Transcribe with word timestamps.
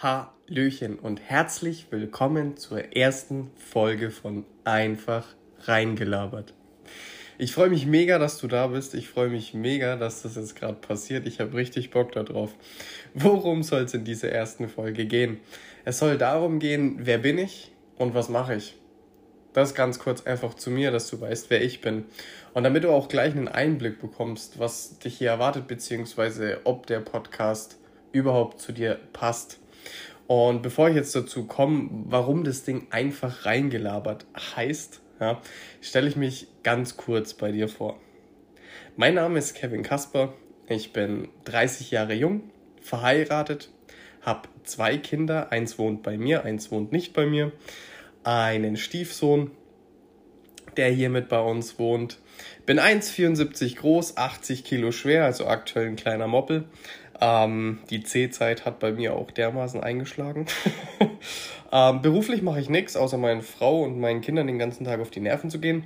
Hallöchen 0.00 0.96
und 0.96 1.20
herzlich 1.20 1.88
willkommen 1.90 2.56
zur 2.56 2.94
ersten 2.94 3.50
Folge 3.56 4.12
von 4.12 4.44
Einfach 4.62 5.26
reingelabert. 5.62 6.54
Ich 7.36 7.52
freue 7.52 7.68
mich 7.68 7.84
mega, 7.84 8.20
dass 8.20 8.38
du 8.38 8.46
da 8.46 8.68
bist. 8.68 8.94
Ich 8.94 9.08
freue 9.08 9.28
mich 9.28 9.54
mega, 9.54 9.96
dass 9.96 10.22
das 10.22 10.36
jetzt 10.36 10.54
gerade 10.54 10.76
passiert. 10.76 11.26
Ich 11.26 11.40
habe 11.40 11.54
richtig 11.54 11.90
Bock 11.90 12.12
darauf. 12.12 12.54
Worum 13.12 13.64
soll 13.64 13.82
es 13.82 13.94
in 13.94 14.04
dieser 14.04 14.28
ersten 14.30 14.68
Folge 14.68 15.04
gehen? 15.04 15.40
Es 15.84 15.98
soll 15.98 16.16
darum 16.16 16.60
gehen, 16.60 17.00
wer 17.00 17.18
bin 17.18 17.36
ich 17.36 17.72
und 17.96 18.14
was 18.14 18.28
mache 18.28 18.54
ich. 18.54 18.76
Das 19.52 19.74
ganz 19.74 19.98
kurz 19.98 20.24
einfach 20.24 20.54
zu 20.54 20.70
mir, 20.70 20.92
dass 20.92 21.10
du 21.10 21.20
weißt, 21.20 21.50
wer 21.50 21.60
ich 21.60 21.80
bin. 21.80 22.04
Und 22.54 22.62
damit 22.62 22.84
du 22.84 22.90
auch 22.90 23.08
gleich 23.08 23.34
einen 23.34 23.48
Einblick 23.48 24.00
bekommst, 24.00 24.60
was 24.60 25.00
dich 25.00 25.18
hier 25.18 25.30
erwartet, 25.30 25.66
beziehungsweise 25.66 26.60
ob 26.62 26.86
der 26.86 27.00
Podcast 27.00 27.80
überhaupt 28.12 28.60
zu 28.60 28.70
dir 28.70 29.00
passt. 29.12 29.58
Und 30.26 30.62
bevor 30.62 30.90
ich 30.90 30.94
jetzt 30.94 31.14
dazu 31.16 31.46
komme, 31.46 31.88
warum 31.90 32.44
das 32.44 32.64
Ding 32.64 32.86
einfach 32.90 33.46
reingelabert 33.46 34.26
heißt, 34.56 35.00
ja, 35.20 35.40
stelle 35.80 36.08
ich 36.08 36.16
mich 36.16 36.48
ganz 36.62 36.96
kurz 36.96 37.34
bei 37.34 37.50
dir 37.50 37.68
vor. 37.68 37.98
Mein 38.96 39.14
Name 39.14 39.38
ist 39.38 39.54
Kevin 39.54 39.82
Kasper, 39.82 40.34
ich 40.68 40.92
bin 40.92 41.28
30 41.44 41.90
Jahre 41.90 42.14
jung, 42.14 42.50
verheiratet, 42.80 43.70
habe 44.20 44.48
zwei 44.64 44.98
Kinder, 44.98 45.50
eins 45.50 45.78
wohnt 45.78 46.02
bei 46.02 46.18
mir, 46.18 46.44
eins 46.44 46.70
wohnt 46.70 46.92
nicht 46.92 47.14
bei 47.14 47.24
mir, 47.24 47.52
einen 48.22 48.76
Stiefsohn, 48.76 49.50
der 50.76 50.90
hier 50.90 51.10
mit 51.10 51.28
bei 51.28 51.40
uns 51.40 51.78
wohnt. 51.78 52.18
Bin 52.66 52.78
1,74 52.78 53.76
groß, 53.76 54.16
80 54.16 54.64
Kilo 54.64 54.92
schwer, 54.92 55.24
also 55.24 55.46
aktuell 55.46 55.86
ein 55.86 55.96
kleiner 55.96 56.28
Moppel. 56.28 56.64
Ähm, 57.20 57.80
die 57.90 58.02
C-Zeit 58.02 58.64
hat 58.64 58.78
bei 58.78 58.92
mir 58.92 59.14
auch 59.14 59.30
dermaßen 59.30 59.82
eingeschlagen. 59.82 60.46
ähm, 61.72 62.02
beruflich 62.02 62.42
mache 62.42 62.60
ich 62.60 62.68
nichts, 62.68 62.96
außer 62.96 63.18
meiner 63.18 63.42
Frau 63.42 63.82
und 63.82 63.98
meinen 63.98 64.20
Kindern 64.20 64.46
den 64.46 64.58
ganzen 64.58 64.84
Tag 64.84 65.00
auf 65.00 65.10
die 65.10 65.20
Nerven 65.20 65.50
zu 65.50 65.58
gehen. 65.58 65.84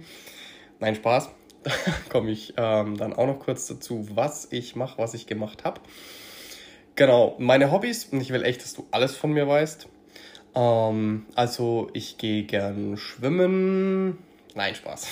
Nein, 0.80 0.94
Spaß. 0.94 1.30
Da 1.64 1.70
komme 2.08 2.32
ich 2.32 2.54
ähm, 2.56 2.96
dann 2.96 3.12
auch 3.12 3.26
noch 3.26 3.38
kurz 3.38 3.68
dazu, 3.68 4.08
was 4.14 4.48
ich 4.50 4.74
mache, 4.74 4.98
was 4.98 5.14
ich 5.14 5.28
gemacht 5.28 5.64
habe. 5.64 5.80
Genau, 6.96 7.36
meine 7.38 7.70
Hobbys, 7.70 8.06
und 8.06 8.20
ich 8.20 8.30
will 8.30 8.42
echt, 8.42 8.62
dass 8.62 8.74
du 8.74 8.86
alles 8.90 9.16
von 9.16 9.32
mir 9.32 9.46
weißt. 9.46 9.86
Ähm, 10.56 11.26
also, 11.36 11.88
ich 11.92 12.18
gehe 12.18 12.42
gern 12.42 12.96
schwimmen. 12.96 14.18
Nein, 14.54 14.74
Spaß. 14.74 15.06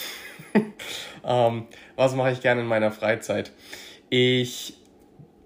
ähm, 1.24 1.66
was 1.96 2.14
mache 2.14 2.32
ich 2.32 2.40
gerne 2.42 2.62
in 2.62 2.66
meiner 2.66 2.90
Freizeit? 2.90 3.52
Ich 4.10 4.74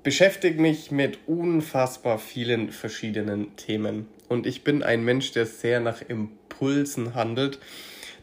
beschäftige 0.04 0.60
mich 0.60 0.92
mit 0.92 1.18
unfassbar 1.26 2.18
vielen 2.18 2.70
verschiedenen 2.70 3.56
Themen. 3.56 4.06
Und 4.28 4.46
ich 4.46 4.62
bin 4.62 4.82
ein 4.82 5.02
Mensch, 5.02 5.32
der 5.32 5.46
sehr 5.46 5.80
nach 5.80 6.02
Impulsen 6.02 7.14
handelt. 7.14 7.58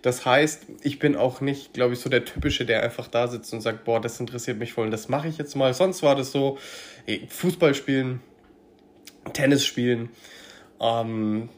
Das 0.02 0.26
heißt, 0.26 0.66
ich 0.84 1.00
bin 1.00 1.16
auch 1.16 1.42
nicht, 1.42 1.74
glaube 1.74 1.94
ich, 1.94 2.00
so 2.00 2.09
der 2.09 2.24
Typische, 2.24 2.66
der 2.66 2.82
einfach 2.84 3.08
da 3.08 3.28
sitzt 3.28 3.54
und 3.54 3.62
sagt, 3.62 3.84
boah, 3.84 4.00
das 4.00 4.20
interessiert 4.20 4.58
mich 4.58 4.74
voll 4.74 4.86
und 4.86 4.92
das 4.92 5.09
mache 5.09 5.28
ich 5.28 5.38
jetzt 5.38 5.56
mal. 5.56 5.74
Sonst 5.74 6.02
war 6.02 6.16
das 6.16 6.32
so, 6.32 6.58
Fußball 7.30 7.76
spielen, 7.76 8.22
Tennis 9.34 9.66
spielen, 9.66 10.09
ähm, 10.80 11.50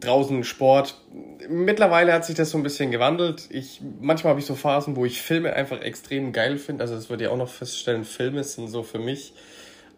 draußen 0.00 0.44
Sport. 0.44 1.00
Mittlerweile 1.48 2.12
hat 2.12 2.24
sich 2.24 2.36
das 2.36 2.50
so 2.50 2.58
ein 2.58 2.62
bisschen 2.62 2.92
gewandelt. 2.92 3.48
Ich, 3.50 3.80
manchmal 4.00 4.30
habe 4.30 4.40
ich 4.40 4.46
so 4.46 4.54
Phasen, 4.54 4.94
wo 4.94 5.04
ich 5.04 5.20
Filme 5.20 5.52
einfach 5.52 5.80
extrem 5.80 6.32
geil 6.32 6.58
finde. 6.58 6.82
Also 6.82 6.94
das 6.94 7.10
würde 7.10 7.24
ich 7.24 7.30
auch 7.30 7.36
noch 7.36 7.48
feststellen, 7.48 8.04
Filme 8.04 8.44
sind 8.44 8.68
so 8.68 8.84
für 8.84 9.00
mich 9.00 9.32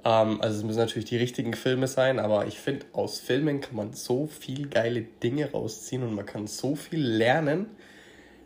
ähm, 0.04 0.40
also 0.40 0.58
es 0.58 0.64
müssen 0.64 0.78
natürlich 0.78 1.08
die 1.08 1.16
richtigen 1.16 1.54
Filme 1.54 1.86
sein, 1.86 2.18
aber 2.18 2.46
ich 2.46 2.58
finde, 2.58 2.86
aus 2.92 3.20
Filmen 3.20 3.60
kann 3.60 3.76
man 3.76 3.92
so 3.92 4.26
viel 4.26 4.68
geile 4.68 5.02
Dinge 5.02 5.50
rausziehen 5.52 6.02
und 6.02 6.14
man 6.14 6.26
kann 6.26 6.46
so 6.46 6.74
viel 6.74 7.00
lernen 7.00 7.66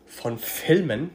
von 0.06 0.38
Filmen. 0.38 1.10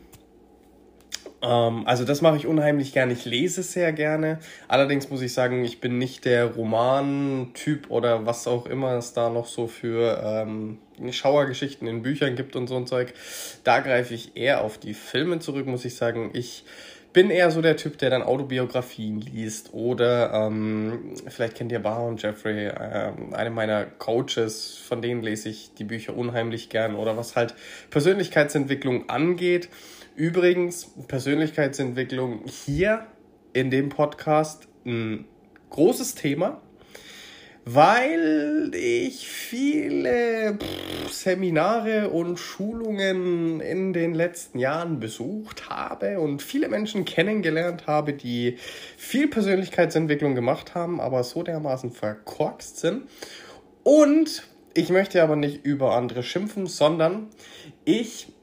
Ähm, 1.43 1.87
also 1.87 2.05
das 2.05 2.21
mache 2.21 2.37
ich 2.37 2.47
unheimlich 2.47 2.93
gerne. 2.93 3.13
Ich 3.13 3.25
lese 3.25 3.63
sehr 3.63 3.91
gerne. 3.93 4.39
Allerdings 4.67 5.09
muss 5.09 5.21
ich 5.21 5.33
sagen, 5.33 5.63
ich 5.63 5.79
bin 5.79 5.97
nicht 5.97 6.25
der 6.25 6.45
Roman-Typ 6.45 7.89
oder 7.89 8.25
was 8.25 8.47
auch 8.47 8.65
immer 8.65 8.93
es 8.97 9.13
da 9.13 9.29
noch 9.29 9.47
so 9.47 9.67
für 9.67 10.21
ähm, 10.23 10.79
Schauergeschichten 11.11 11.87
in 11.87 12.03
Büchern 12.03 12.35
gibt 12.35 12.55
und 12.55 12.67
so 12.67 12.75
ein 12.77 12.87
Zeug. 12.87 13.13
Da 13.63 13.79
greife 13.79 14.13
ich 14.13 14.35
eher 14.35 14.63
auf 14.63 14.77
die 14.77 14.93
Filme 14.93 15.39
zurück, 15.39 15.65
muss 15.65 15.85
ich 15.85 15.95
sagen. 15.95 16.31
Ich 16.33 16.63
bin 17.13 17.29
eher 17.29 17.51
so 17.51 17.61
der 17.61 17.77
Typ, 17.77 17.97
der 17.97 18.09
dann 18.09 18.21
Autobiografien 18.21 19.19
liest 19.19 19.73
oder 19.73 20.33
ähm, 20.33 21.15
vielleicht 21.27 21.55
kennt 21.55 21.71
ihr 21.71 21.79
Bar 21.79 22.05
und 22.05 22.21
Jeffrey, 22.21 22.67
äh, 22.67 23.11
eine 23.33 23.49
meiner 23.49 23.85
Coaches, 23.85 24.77
von 24.77 25.01
denen 25.01 25.21
lese 25.21 25.49
ich 25.49 25.73
die 25.73 25.83
Bücher 25.83 26.15
unheimlich 26.15 26.69
gern 26.69 26.95
oder 26.95 27.17
was 27.17 27.35
halt 27.35 27.53
Persönlichkeitsentwicklung 27.89 29.09
angeht. 29.09 29.69
Übrigens, 30.15 30.91
Persönlichkeitsentwicklung 31.07 32.43
hier 32.45 33.07
in 33.53 33.71
dem 33.71 33.89
Podcast 33.89 34.67
ein 34.85 35.25
großes 35.69 36.15
Thema 36.15 36.61
weil 37.65 38.71
ich 38.73 39.27
viele 39.29 40.57
Seminare 41.11 42.09
und 42.09 42.37
Schulungen 42.37 43.59
in 43.59 43.93
den 43.93 44.15
letzten 44.15 44.57
Jahren 44.57 44.99
besucht 44.99 45.69
habe 45.69 46.19
und 46.19 46.41
viele 46.41 46.69
Menschen 46.69 47.05
kennengelernt 47.05 47.85
habe, 47.85 48.13
die 48.13 48.57
viel 48.97 49.27
Persönlichkeitsentwicklung 49.27 50.33
gemacht 50.33 50.73
haben, 50.73 50.99
aber 50.99 51.23
so 51.23 51.43
dermaßen 51.43 51.91
verkorkst 51.91 52.79
sind. 52.79 53.03
Und 53.83 54.43
ich 54.73 54.89
möchte 54.89 55.21
aber 55.21 55.35
nicht 55.35 55.63
über 55.65 55.95
andere 55.95 56.23
schimpfen, 56.23 56.65
sondern 56.65 57.27
ich 57.85 58.33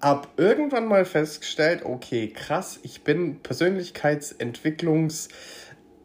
habe 0.00 0.28
irgendwann 0.36 0.86
mal 0.86 1.04
festgestellt, 1.04 1.84
okay, 1.84 2.28
krass, 2.28 2.78
ich 2.82 3.02
bin 3.02 3.40
Persönlichkeitsentwicklungs- 3.42 5.28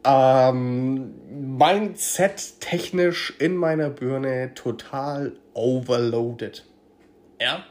ähm, 0.04 1.14
Mindset 1.58 2.60
technisch 2.60 3.34
in 3.38 3.56
meiner 3.56 3.90
Birne 3.90 4.52
total 4.54 5.32
overloaded. 5.54 6.64
Ja. 7.40 7.64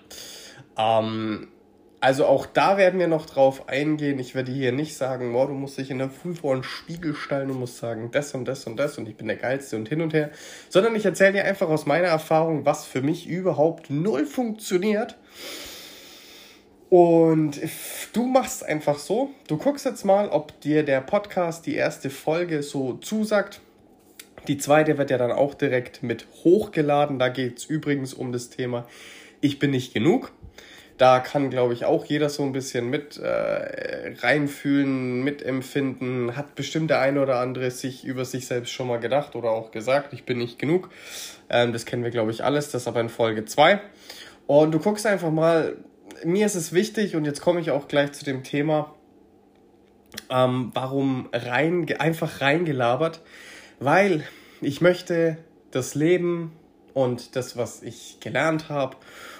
Ähm, 0.78 1.50
also 2.00 2.26
auch 2.26 2.46
da 2.46 2.76
werden 2.76 3.00
wir 3.00 3.08
noch 3.08 3.26
drauf 3.26 3.70
eingehen. 3.70 4.20
Ich 4.20 4.36
werde 4.36 4.52
hier 4.52 4.74
nicht 4.74 4.98
sagen, 4.98 5.36
oh, 5.36 5.46
du 5.46 5.54
musst 5.54 5.78
dich 5.78 5.90
in 5.90 6.00
der 6.00 6.10
Früh 6.10 6.36
vor 6.36 6.54
einen 6.54 6.64
Spiegel 6.64 7.16
stellen 7.16 7.50
und 7.50 7.60
musst 7.60 7.78
sagen, 7.78 8.10
das 8.12 8.34
und 8.34 8.46
das 8.46 8.68
und 8.68 8.76
das 8.76 8.98
und 8.98 9.08
ich 9.08 9.16
bin 9.16 9.28
der 9.28 9.38
Geilste 9.38 9.78
und 9.78 9.88
hin 9.88 10.02
und 10.02 10.14
her. 10.14 10.30
Sondern 10.68 10.96
ich 10.96 11.06
erzähle 11.06 11.32
dir 11.32 11.46
einfach 11.46 11.70
aus 11.70 11.86
meiner 11.86 12.08
Erfahrung, 12.08 12.66
was 12.66 12.86
für 12.86 13.02
mich 13.02 13.28
überhaupt 13.28 13.90
null 13.90 14.26
funktioniert 14.26 15.18
und 16.94 17.60
du 18.14 18.28
machst 18.28 18.64
einfach 18.64 19.00
so, 19.00 19.32
du 19.48 19.58
guckst 19.58 19.84
jetzt 19.84 20.06
mal, 20.06 20.30
ob 20.30 20.62
dir 20.62 20.84
der 20.84 21.02
Podcast, 21.02 21.66
die 21.66 21.74
erste 21.74 22.12
Folge 22.12 22.62
so 22.62 22.94
zusagt. 22.94 23.62
Die 24.48 24.60
zweite 24.60 25.00
wird 25.00 25.10
ja 25.10 25.18
dann 25.18 25.32
auch 25.32 25.56
direkt 25.56 26.04
mit 26.04 26.28
hochgeladen. 26.44 27.18
Da 27.18 27.30
geht 27.30 27.58
es 27.58 27.66
übrigens 27.66 28.14
um 28.14 28.32
das 28.32 28.52
Thema 28.52 28.86
Ich 29.42 29.58
bin 29.58 29.72
nicht 29.72 29.96
genug. 29.96 30.34
Da 31.00 31.20
kann, 31.20 31.50
glaube 31.50 31.74
ich, 31.74 31.86
auch 31.86 32.06
jeder 32.06 32.30
so 32.30 32.44
ein 32.44 32.52
bisschen 32.52 32.92
mit 32.92 33.18
äh, 33.18 34.14
reinfühlen, 34.20 35.24
mitempfinden. 35.24 36.36
Hat 36.36 36.54
bestimmt 36.54 36.92
der 36.92 37.00
eine 37.00 37.24
oder 37.24 37.40
andere 37.40 37.72
sich 37.72 38.06
über 38.06 38.24
sich 38.24 38.46
selbst 38.46 38.72
schon 38.72 38.88
mal 38.88 39.00
gedacht 39.00 39.36
oder 39.36 39.50
auch 39.50 39.72
gesagt, 39.72 40.14
ich 40.14 40.26
bin 40.26 40.38
nicht 40.38 40.60
genug. 40.60 40.92
Ähm, 41.50 41.74
das 41.74 41.88
kennen 41.88 42.04
wir, 42.04 42.12
glaube 42.12 42.30
ich, 42.30 42.44
alles. 42.44 42.70
Das 42.70 42.88
aber 42.88 43.02
in 43.02 43.10
Folge 43.10 43.46
2. 43.46 43.82
Und 44.46 44.72
du 44.74 44.78
guckst 44.78 45.08
einfach 45.08 45.32
mal, 45.32 45.76
mir 46.26 46.46
ist 46.46 46.56
es 46.56 46.74
wichtig, 46.74 47.16
und 47.16 47.26
jetzt 47.26 47.42
komme 47.42 47.62
ich 47.62 47.72
auch 47.72 47.88
gleich 47.88 48.14
zu 48.14 48.26
dem 48.26 48.44
Thema, 48.44 48.94
ähm, 50.30 50.72
warum 50.74 51.30
rein, 51.32 51.88
einfach 52.00 52.42
reingelabert, 52.42 53.22
weil 53.80 54.24
ich 54.62 54.82
möchte 54.82 55.38
das 55.72 55.96
Leben 55.96 56.54
und 56.94 57.36
das, 57.36 57.58
was 57.58 57.82
ich 57.82 58.20
gelernt 58.20 58.70
habe 58.70 58.98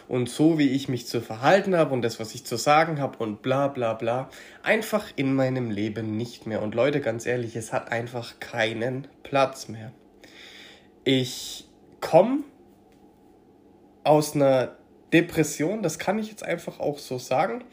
und 0.08 0.30
so, 0.30 0.58
wie 0.58 0.70
ich 0.70 0.90
mich 0.90 1.08
zu 1.08 1.22
verhalten 1.22 1.76
habe 1.76 1.94
und 1.94 2.02
das, 2.02 2.20
was 2.20 2.36
ich 2.36 2.46
zu 2.46 2.58
sagen 2.58 3.00
habe 3.00 3.18
und 3.20 3.42
bla 3.42 3.68
bla 3.68 3.94
bla, 3.94 4.30
einfach 4.64 5.06
in 5.16 5.34
meinem 5.34 5.70
Leben 5.70 6.18
nicht 6.18 6.48
mehr. 6.48 6.62
Und 6.62 6.76
Leute, 6.76 7.00
ganz 7.00 7.26
ehrlich, 7.26 7.56
es 7.56 7.72
hat 7.72 7.92
einfach 7.92 8.40
keinen 8.40 9.08
Platz 9.22 9.68
mehr. 9.68 9.92
Ich 11.04 11.68
komme 12.02 12.40
aus 14.04 14.36
einer 14.36 14.76
Depression, 15.14 15.84
das 15.84 16.00
kann 16.00 16.20
ich 16.20 16.30
jetzt 16.30 16.44
einfach 16.44 16.80
auch 16.80 16.98
so 16.98 17.18
sagen. 17.18 17.64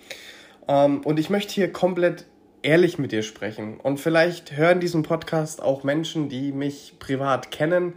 Ähm, 0.69 1.01
und 1.05 1.19
ich 1.19 1.31
möchte 1.31 1.55
hier 1.55 1.73
komplett 1.73 2.27
ehrlich 2.63 2.99
mit 2.99 3.13
dir 3.13 3.23
sprechen. 3.23 3.79
Und 3.81 3.99
vielleicht 3.99 4.57
hören 4.57 4.81
diesen 4.81 5.03
Podcast 5.03 5.63
auch 5.63 5.83
Menschen, 5.83 6.29
die 6.29 6.53
mich 6.53 6.95
privat 6.99 7.51
kennen 7.51 7.95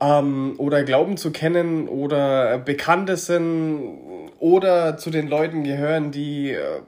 ähm, 0.00 0.54
oder 0.58 0.84
glauben 0.84 1.16
zu 1.16 1.32
kennen 1.32 1.88
oder 1.88 2.58
Bekannte 2.58 3.16
sind 3.16 3.98
oder 4.38 4.96
zu 4.96 5.10
den 5.10 5.28
Leuten 5.28 5.64
gehören, 5.64 6.10
die 6.12 6.52
äh, 6.52 6.80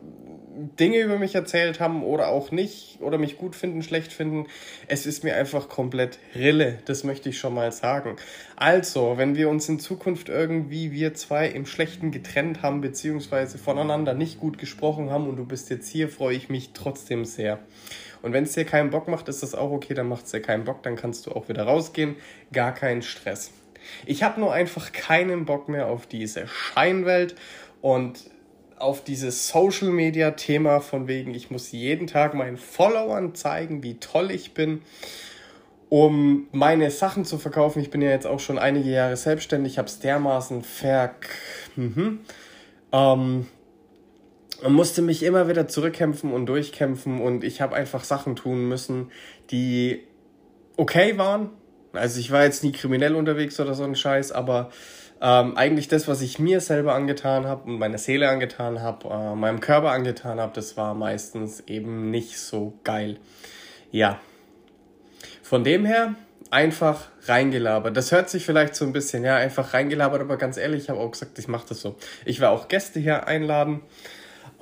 Dinge 0.79 1.01
über 1.01 1.19
mich 1.19 1.35
erzählt 1.35 1.81
haben 1.81 2.03
oder 2.03 2.29
auch 2.29 2.51
nicht 2.51 2.99
oder 3.01 3.19
mich 3.19 3.39
gut 3.39 3.57
finden, 3.57 3.83
schlecht 3.83 4.12
finden. 4.12 4.47
Es 4.89 5.07
ist 5.07 5.25
mir 5.25 5.37
einfach 5.37 5.69
komplett 5.69 6.19
Rille, 6.35 6.79
das 6.85 7.05
möchte 7.05 7.29
ich 7.29 7.39
schon 7.39 7.55
mal 7.55 7.73
sagen. 7.73 8.17
Also, 8.57 9.17
wenn 9.17 9.37
wir 9.37 9.49
uns 9.49 9.69
in 9.69 9.81
Zukunft 9.81 10.29
irgendwie 10.29 10.93
wir 10.93 11.15
zwei 11.15 11.49
im 11.49 11.67
Schlechten 11.67 12.11
getrennt 12.11 12.62
haben, 12.62 12.81
beziehungsweise 12.81 13.59
voneinander 13.59 14.15
nicht 14.15 14.41
gut 14.41 14.59
gesprochen 14.59 15.11
haben 15.11 15.29
und 15.29 15.37
du 15.37 15.45
bist 15.45 15.71
jetzt 15.71 15.89
hier, 15.89 16.09
freue 16.09 16.37
ich 16.37 16.49
mich 16.49 16.71
trotzdem 16.75 17.25
sehr. 17.25 17.59
Und 18.23 18.33
wenn 18.33 18.45
es 18.45 18.53
dir 18.53 18.65
keinen 18.65 18.91
Bock 18.91 19.09
macht, 19.09 19.29
ist 19.29 19.43
das 19.43 19.55
auch 19.55 19.71
okay, 19.71 19.95
dann 19.95 20.09
macht 20.09 20.27
es 20.27 20.33
dir 20.33 20.43
keinen 20.43 20.65
Bock, 20.65 20.83
dann 20.83 20.97
kannst 20.97 21.27
du 21.27 21.33
auch 21.33 21.49
wieder 21.49 21.62
rausgehen. 21.62 22.17
Gar 22.53 22.75
keinen 22.75 23.03
Stress. 23.03 23.53
Ich 24.05 24.23
habe 24.23 24.41
nur 24.41 24.53
einfach 24.53 24.93
keinen 24.93 25.47
Bock 25.47 25.69
mehr 25.69 25.87
auf 25.87 26.07
diese 26.07 26.47
Scheinwelt 26.47 27.35
und 27.81 28.31
auf 28.81 29.05
dieses 29.05 29.49
Social 29.49 29.91
Media 29.91 30.32
Thema 30.32 30.81
von 30.81 31.06
wegen, 31.06 31.35
ich 31.35 31.50
muss 31.50 31.73
jeden 31.73 32.06
Tag 32.06 32.35
meinen 32.35 32.56
Followern 32.56 33.35
zeigen, 33.35 33.82
wie 33.82 33.99
toll 33.99 34.31
ich 34.31 34.55
bin, 34.55 34.82
um 35.88 36.49
meine 36.53 36.91
Sachen 36.91 37.25
zu 37.25 37.38
verkaufen. 37.38 37.81
Ich 37.81 37.91
bin 37.91 38.03
ja 38.03 38.11
jetzt 38.11 38.27
auch 38.27 38.41
schon 38.41 38.59
einige 38.59 38.91
Jahre 38.91 39.17
selbstständig, 39.17 39.79
habe 39.79 39.88
es 39.88 39.99
dermaßen 39.99 40.62
verk. 40.62 41.29
Mhm. 41.77 42.21
Ähm, 42.93 43.47
musste 44.69 45.03
mich 45.03 45.23
immer 45.23 45.49
wieder 45.49 45.69
zurückkämpfen 45.69 46.33
und 46.33 46.47
durchkämpfen 46.47 47.21
und 47.21 47.44
ich 47.44 47.61
habe 47.61 47.76
einfach 47.76 48.05
Sachen 48.05 48.37
tun 48.37 48.69
müssen, 48.69 49.11
die 49.50 50.05
okay 50.76 51.19
waren. 51.19 51.50
Also 51.93 52.21
ich 52.21 52.31
war 52.31 52.44
jetzt 52.44 52.62
nie 52.62 52.73
kriminell 52.73 53.15
unterwegs 53.15 53.59
oder 53.59 53.75
so 53.75 53.85
ein 53.85 53.97
Scheiß, 53.97 54.33
aber 54.33 54.71
ähm, 55.21 55.57
eigentlich 55.57 55.89
das, 55.89 56.09
was 56.09 56.23
ich 56.23 56.39
mir 56.39 56.61
selber 56.61 56.95
angetan 56.95 57.47
habe 57.47 57.71
und 57.71 57.79
meiner 57.79 57.99
Seele 57.99 58.29
angetan 58.29 58.81
habe, 58.81 59.09
äh, 59.09 59.35
meinem 59.35 59.61
Körper 59.61 59.91
angetan 59.91 60.41
habe, 60.41 60.53
das 60.55 60.77
war 60.77 60.95
meistens 60.95 61.61
eben 61.67 62.11
nicht 62.11 62.39
so 62.39 62.79
geil. 62.85 63.19
Ja. 63.91 64.21
Von 65.43 65.65
dem 65.65 65.85
her 65.85 66.15
einfach 66.51 67.09
reingelabert. 67.27 67.97
Das 67.97 68.13
hört 68.13 68.31
sich 68.31 68.45
vielleicht 68.45 68.75
so 68.75 68.85
ein 68.85 68.93
bisschen, 68.93 69.25
ja, 69.25 69.37
einfach 69.37 69.75
reingelabert, 69.75 70.21
aber 70.21 70.37
ganz 70.37 70.57
ehrlich, 70.57 70.85
ich 70.85 70.89
habe 70.89 71.01
auch 71.01 71.11
gesagt, 71.11 71.39
ich 71.39 71.49
mache 71.49 71.69
das 71.69 71.81
so. 71.81 71.97
Ich 72.25 72.41
werde 72.41 72.55
auch 72.55 72.69
Gäste 72.69 72.99
hier 72.99 73.27
einladen. 73.27 73.83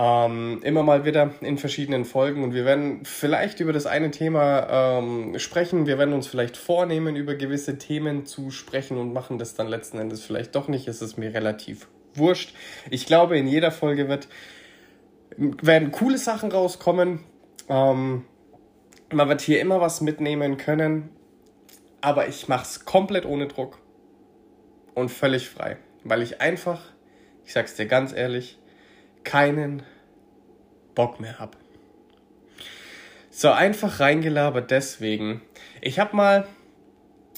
Ähm, 0.00 0.60
immer 0.62 0.84
mal 0.84 1.04
wieder 1.04 1.32
in 1.40 1.58
verschiedenen 1.58 2.04
Folgen 2.04 2.44
und 2.44 2.54
wir 2.54 2.64
werden 2.64 3.04
vielleicht 3.04 3.58
über 3.58 3.72
das 3.72 3.86
eine 3.86 4.12
Thema 4.12 4.98
ähm, 4.98 5.36
sprechen. 5.40 5.86
Wir 5.86 5.98
werden 5.98 6.14
uns 6.14 6.28
vielleicht 6.28 6.56
vornehmen, 6.56 7.16
über 7.16 7.34
gewisse 7.34 7.78
Themen 7.78 8.24
zu 8.24 8.52
sprechen 8.52 8.96
und 8.96 9.12
machen 9.12 9.38
das 9.38 9.54
dann 9.54 9.66
letzten 9.66 9.98
Endes 9.98 10.22
vielleicht 10.22 10.54
doch 10.54 10.68
nicht. 10.68 10.86
Es 10.86 11.02
ist 11.02 11.18
mir 11.18 11.34
relativ 11.34 11.88
wurscht. 12.14 12.54
Ich 12.90 13.06
glaube, 13.06 13.36
in 13.38 13.48
jeder 13.48 13.72
Folge 13.72 14.08
wird, 14.08 14.28
werden 15.36 15.90
coole 15.90 16.18
Sachen 16.18 16.52
rauskommen. 16.52 17.20
Ähm, 17.68 18.24
man 19.12 19.28
wird 19.28 19.40
hier 19.40 19.60
immer 19.60 19.80
was 19.80 20.00
mitnehmen 20.00 20.58
können, 20.58 21.08
aber 22.00 22.28
ich 22.28 22.46
mache 22.46 22.62
es 22.62 22.84
komplett 22.84 23.26
ohne 23.26 23.48
Druck 23.48 23.78
und 24.94 25.10
völlig 25.10 25.48
frei, 25.48 25.76
weil 26.04 26.22
ich 26.22 26.40
einfach, 26.40 26.82
ich 27.44 27.52
sag's 27.52 27.74
dir 27.74 27.86
ganz 27.86 28.12
ehrlich, 28.12 28.57
keinen 29.28 29.82
Bock 30.94 31.20
mehr 31.20 31.38
habe. 31.38 31.58
So 33.30 33.50
einfach 33.50 34.00
reingelabert 34.00 34.70
deswegen. 34.70 35.42
Ich 35.82 35.98
habe 35.98 36.16
mal, 36.16 36.48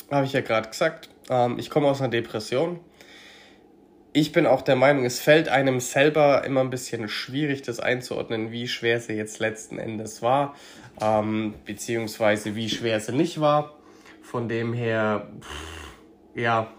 habe 0.09 0.25
ich 0.25 0.33
ja 0.33 0.41
gerade 0.41 0.69
gesagt, 0.69 1.09
ähm, 1.29 1.59
ich 1.59 1.69
komme 1.69 1.89
aus 1.89 2.01
einer 2.01 2.11
Depression. 2.11 2.79
Ich 4.13 4.31
bin 4.31 4.47
auch 4.47 4.63
der 4.63 4.77
Meinung, 4.77 5.05
es 5.05 5.19
fällt 5.19 5.49
einem 5.49 5.81
selber 5.81 6.45
immer 6.45 6.61
ein 6.61 6.71
bisschen 6.71 7.09
schwierig, 7.09 7.63
das 7.63 7.81
einzuordnen, 7.81 8.53
wie 8.53 8.69
schwer 8.69 9.01
sie 9.01 9.15
jetzt 9.15 9.41
letzten 9.41 9.79
Endes 9.79 10.23
war, 10.23 10.55
ähm, 11.01 11.55
beziehungsweise 11.65 12.55
wie 12.55 12.69
schwer 12.69 13.01
sie 13.01 13.13
nicht 13.13 13.41
war. 13.41 13.75
Von 14.23 14.49
dem 14.49 14.73
her, 14.75 15.29
pff, 15.41 16.37
ja, 16.37 16.73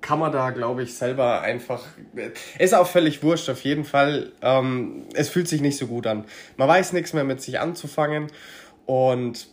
kann 0.00 0.18
man 0.18 0.32
da, 0.32 0.50
glaube 0.50 0.82
ich, 0.82 0.94
selber 0.94 1.40
einfach. 1.40 1.84
Ist 2.58 2.74
auch 2.74 2.86
völlig 2.86 3.22
wurscht, 3.22 3.48
auf 3.48 3.62
jeden 3.62 3.84
Fall. 3.84 4.32
Ähm, 4.42 5.06
es 5.14 5.28
fühlt 5.28 5.48
sich 5.48 5.60
nicht 5.60 5.78
so 5.78 5.86
gut 5.86 6.06
an. 6.06 6.24
Man 6.56 6.68
weiß 6.68 6.92
nichts 6.92 7.12
mehr 7.12 7.24
mit 7.24 7.42
sich 7.42 7.58
anzufangen. 7.58 8.28
Und 8.86 9.48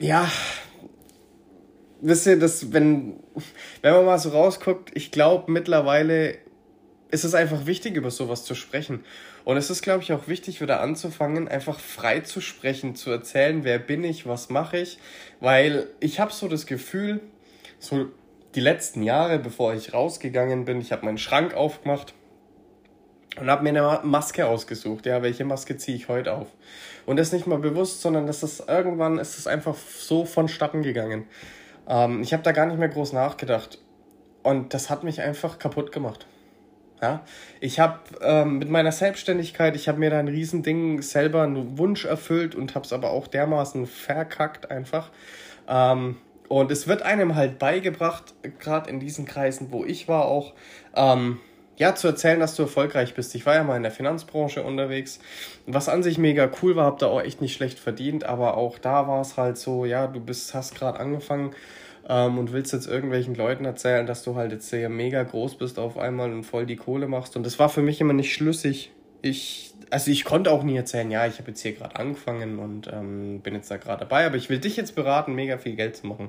ja, 0.00 0.30
wisst 2.00 2.26
ihr, 2.26 2.38
dass, 2.38 2.72
wenn, 2.72 3.20
wenn 3.82 3.94
man 3.94 4.04
mal 4.04 4.18
so 4.18 4.30
rausguckt, 4.30 4.90
ich 4.94 5.10
glaube 5.10 5.50
mittlerweile 5.50 6.38
ist 7.10 7.24
es 7.24 7.34
einfach 7.34 7.66
wichtig, 7.66 7.96
über 7.96 8.10
sowas 8.10 8.44
zu 8.44 8.54
sprechen. 8.54 9.04
Und 9.44 9.56
es 9.56 9.70
ist, 9.70 9.82
glaube 9.82 10.02
ich, 10.02 10.12
auch 10.12 10.28
wichtig, 10.28 10.60
wieder 10.60 10.80
anzufangen, 10.80 11.48
einfach 11.48 11.80
frei 11.80 12.20
zu 12.20 12.40
sprechen, 12.40 12.94
zu 12.94 13.10
erzählen, 13.10 13.64
wer 13.64 13.78
bin 13.78 14.04
ich, 14.04 14.26
was 14.26 14.48
mache 14.48 14.78
ich. 14.78 14.98
Weil 15.40 15.88
ich 15.98 16.20
habe 16.20 16.32
so 16.32 16.46
das 16.46 16.66
Gefühl, 16.66 17.20
so 17.80 18.10
die 18.54 18.60
letzten 18.60 19.02
Jahre, 19.02 19.38
bevor 19.38 19.74
ich 19.74 19.94
rausgegangen 19.94 20.64
bin, 20.64 20.80
ich 20.80 20.92
habe 20.92 21.04
meinen 21.04 21.18
Schrank 21.18 21.54
aufgemacht 21.54 22.14
und 23.38 23.48
habe 23.48 23.62
mir 23.62 23.70
eine 23.70 24.00
Maske 24.02 24.46
ausgesucht. 24.46 25.06
Ja, 25.06 25.22
welche 25.22 25.44
Maske 25.44 25.76
ziehe 25.76 25.96
ich 25.96 26.08
heute 26.08 26.34
auf? 26.34 26.48
Und 27.06 27.16
das 27.16 27.32
nicht 27.32 27.46
mal 27.46 27.58
bewusst, 27.58 28.00
sondern 28.02 28.26
das 28.26 28.60
irgendwann 28.66 29.18
ist 29.18 29.38
es 29.38 29.46
einfach 29.46 29.76
so 29.76 30.24
vonstatten 30.24 30.82
gegangen. 30.82 31.26
Ähm, 31.88 32.22
ich 32.22 32.32
habe 32.32 32.42
da 32.42 32.52
gar 32.52 32.66
nicht 32.66 32.78
mehr 32.78 32.88
groß 32.88 33.12
nachgedacht 33.12 33.78
und 34.42 34.74
das 34.74 34.90
hat 34.90 35.04
mich 35.04 35.20
einfach 35.20 35.58
kaputt 35.58 35.92
gemacht. 35.92 36.26
Ja, 37.02 37.24
ich 37.60 37.80
habe 37.80 38.00
ähm, 38.20 38.58
mit 38.58 38.68
meiner 38.68 38.92
Selbstständigkeit, 38.92 39.74
ich 39.74 39.88
habe 39.88 39.98
mir 39.98 40.10
da 40.10 40.18
ein 40.18 40.28
Riesending 40.28 41.00
selber 41.00 41.42
einen 41.42 41.78
Wunsch 41.78 42.04
erfüllt 42.04 42.54
und 42.54 42.74
habe 42.74 42.84
es 42.84 42.92
aber 42.92 43.10
auch 43.10 43.26
dermaßen 43.26 43.86
verkackt 43.86 44.70
einfach. 44.70 45.10
Ähm, 45.66 46.16
und 46.50 46.72
es 46.72 46.88
wird 46.88 47.02
einem 47.02 47.36
halt 47.36 47.60
beigebracht, 47.60 48.34
gerade 48.58 48.90
in 48.90 48.98
diesen 48.98 49.24
Kreisen, 49.24 49.68
wo 49.70 49.84
ich 49.84 50.08
war, 50.08 50.24
auch 50.24 50.52
ähm, 50.96 51.38
ja, 51.76 51.94
zu 51.94 52.08
erzählen, 52.08 52.40
dass 52.40 52.56
du 52.56 52.62
erfolgreich 52.62 53.14
bist. 53.14 53.36
Ich 53.36 53.46
war 53.46 53.54
ja 53.54 53.62
mal 53.62 53.76
in 53.76 53.84
der 53.84 53.92
Finanzbranche 53.92 54.64
unterwegs, 54.64 55.20
was 55.68 55.88
an 55.88 56.02
sich 56.02 56.18
mega 56.18 56.50
cool 56.60 56.74
war, 56.74 56.86
hab 56.86 56.98
da 56.98 57.06
auch 57.06 57.22
echt 57.22 57.40
nicht 57.40 57.54
schlecht 57.54 57.78
verdient, 57.78 58.24
aber 58.24 58.56
auch 58.56 58.80
da 58.80 59.06
war 59.06 59.20
es 59.20 59.36
halt 59.36 59.58
so, 59.58 59.84
ja, 59.84 60.08
du 60.08 60.18
bist, 60.18 60.52
hast 60.52 60.74
gerade 60.74 60.98
angefangen 60.98 61.52
ähm, 62.08 62.36
und 62.36 62.52
willst 62.52 62.72
jetzt 62.72 62.88
irgendwelchen 62.88 63.36
Leuten 63.36 63.64
erzählen, 63.64 64.04
dass 64.04 64.24
du 64.24 64.34
halt 64.34 64.50
jetzt 64.50 64.70
sehr 64.70 64.88
mega 64.88 65.22
groß 65.22 65.54
bist 65.54 65.78
auf 65.78 65.98
einmal 65.98 66.32
und 66.32 66.42
voll 66.42 66.66
die 66.66 66.74
Kohle 66.74 67.06
machst. 67.06 67.36
Und 67.36 67.46
das 67.46 67.60
war 67.60 67.68
für 67.68 67.82
mich 67.82 68.00
immer 68.00 68.12
nicht 68.12 68.34
schlüssig. 68.34 68.90
Ich 69.22 69.70
also 69.90 70.10
ich 70.10 70.24
konnte 70.24 70.52
auch 70.52 70.62
nie 70.62 70.76
erzählen, 70.76 71.10
ja, 71.10 71.26
ich 71.26 71.38
habe 71.38 71.48
jetzt 71.48 71.60
hier 71.60 71.72
gerade 71.72 71.96
angefangen 71.96 72.58
und 72.58 72.88
ähm, 72.92 73.40
bin 73.40 73.54
jetzt 73.54 73.70
da 73.70 73.76
gerade 73.76 74.00
dabei, 74.00 74.24
aber 74.24 74.36
ich 74.36 74.48
will 74.48 74.58
dich 74.58 74.76
jetzt 74.76 74.94
beraten, 74.94 75.34
mega 75.34 75.58
viel 75.58 75.74
Geld 75.74 75.96
zu 75.96 76.06
machen. 76.06 76.28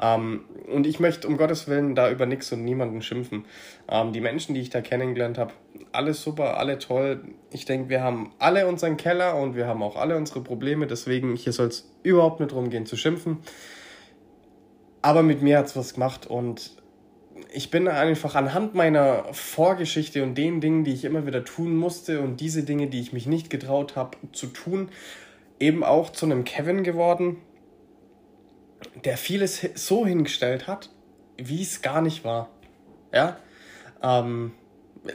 Ähm, 0.00 0.44
und 0.70 0.86
ich 0.86 1.00
möchte 1.00 1.26
um 1.26 1.36
Gottes 1.36 1.66
Willen 1.66 1.94
da 1.94 2.10
über 2.10 2.26
nichts 2.26 2.52
und 2.52 2.64
niemanden 2.64 3.02
schimpfen. 3.02 3.44
Ähm, 3.88 4.12
die 4.12 4.20
Menschen, 4.20 4.54
die 4.54 4.60
ich 4.60 4.70
da 4.70 4.80
kennengelernt 4.80 5.38
habe, 5.38 5.52
alles 5.92 6.22
super, 6.22 6.58
alle 6.58 6.78
toll. 6.78 7.24
Ich 7.52 7.64
denke, 7.64 7.88
wir 7.88 8.02
haben 8.02 8.32
alle 8.38 8.66
unseren 8.66 8.96
Keller 8.96 9.36
und 9.36 9.56
wir 9.56 9.66
haben 9.66 9.82
auch 9.82 9.96
alle 9.96 10.16
unsere 10.16 10.40
Probleme, 10.40 10.86
deswegen 10.86 11.36
hier 11.36 11.52
soll 11.52 11.68
es 11.68 11.90
überhaupt 12.02 12.40
nicht 12.40 12.52
darum 12.52 12.70
gehen 12.70 12.86
zu 12.86 12.96
schimpfen. 12.96 13.38
Aber 15.02 15.22
mit 15.22 15.40
mir 15.40 15.58
hat 15.58 15.66
es 15.66 15.76
was 15.76 15.94
gemacht 15.94 16.26
und 16.26 16.72
ich 17.52 17.70
bin 17.70 17.88
einfach 17.88 18.34
anhand 18.34 18.74
meiner 18.74 19.24
Vorgeschichte 19.32 20.22
und 20.22 20.36
den 20.36 20.60
Dingen, 20.60 20.84
die 20.84 20.92
ich 20.92 21.04
immer 21.04 21.26
wieder 21.26 21.44
tun 21.44 21.76
musste 21.76 22.20
und 22.20 22.40
diese 22.40 22.62
Dinge, 22.62 22.86
die 22.86 23.00
ich 23.00 23.12
mich 23.12 23.26
nicht 23.26 23.50
getraut 23.50 23.96
habe 23.96 24.16
zu 24.32 24.46
tun, 24.46 24.88
eben 25.58 25.84
auch 25.84 26.10
zu 26.10 26.26
einem 26.26 26.44
Kevin 26.44 26.84
geworden, 26.84 27.36
der 29.04 29.16
vieles 29.16 29.60
so 29.74 30.06
hingestellt 30.06 30.66
hat, 30.66 30.90
wie 31.36 31.62
es 31.62 31.82
gar 31.82 32.00
nicht 32.02 32.24
war. 32.24 32.48
Ja? 33.12 33.36
Ähm, 34.02 34.52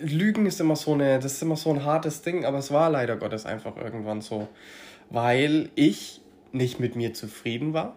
Lügen 0.01 0.45
ist 0.45 0.59
immer 0.59 0.75
so 0.75 0.93
eine, 0.93 1.19
das 1.19 1.33
ist 1.33 1.41
immer 1.41 1.57
so 1.57 1.71
ein 1.71 1.83
hartes 1.83 2.21
Ding, 2.21 2.45
aber 2.45 2.57
es 2.57 2.71
war 2.71 2.89
leider 2.89 3.15
Gottes 3.15 3.45
einfach 3.45 3.77
irgendwann 3.77 4.21
so, 4.21 4.47
weil 5.09 5.69
ich 5.75 6.21
nicht 6.51 6.79
mit 6.79 6.95
mir 6.95 7.13
zufrieden 7.13 7.73
war 7.73 7.95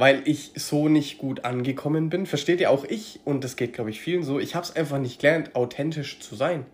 weil 0.00 0.22
ich 0.24 0.52
so 0.54 0.88
nicht 0.88 1.18
gut 1.18 1.44
angekommen 1.44 2.08
bin. 2.08 2.24
Versteht 2.24 2.58
ihr 2.58 2.70
auch 2.70 2.86
ich, 2.86 3.20
und 3.26 3.44
das 3.44 3.56
geht, 3.56 3.74
glaube 3.74 3.90
ich, 3.90 4.00
vielen 4.00 4.22
so, 4.22 4.40
ich 4.40 4.54
habe 4.54 4.64
es 4.64 4.74
einfach 4.74 4.98
nicht 4.98 5.20
gelernt, 5.20 5.54
authentisch 5.54 6.20
zu 6.20 6.34
sein. 6.36 6.64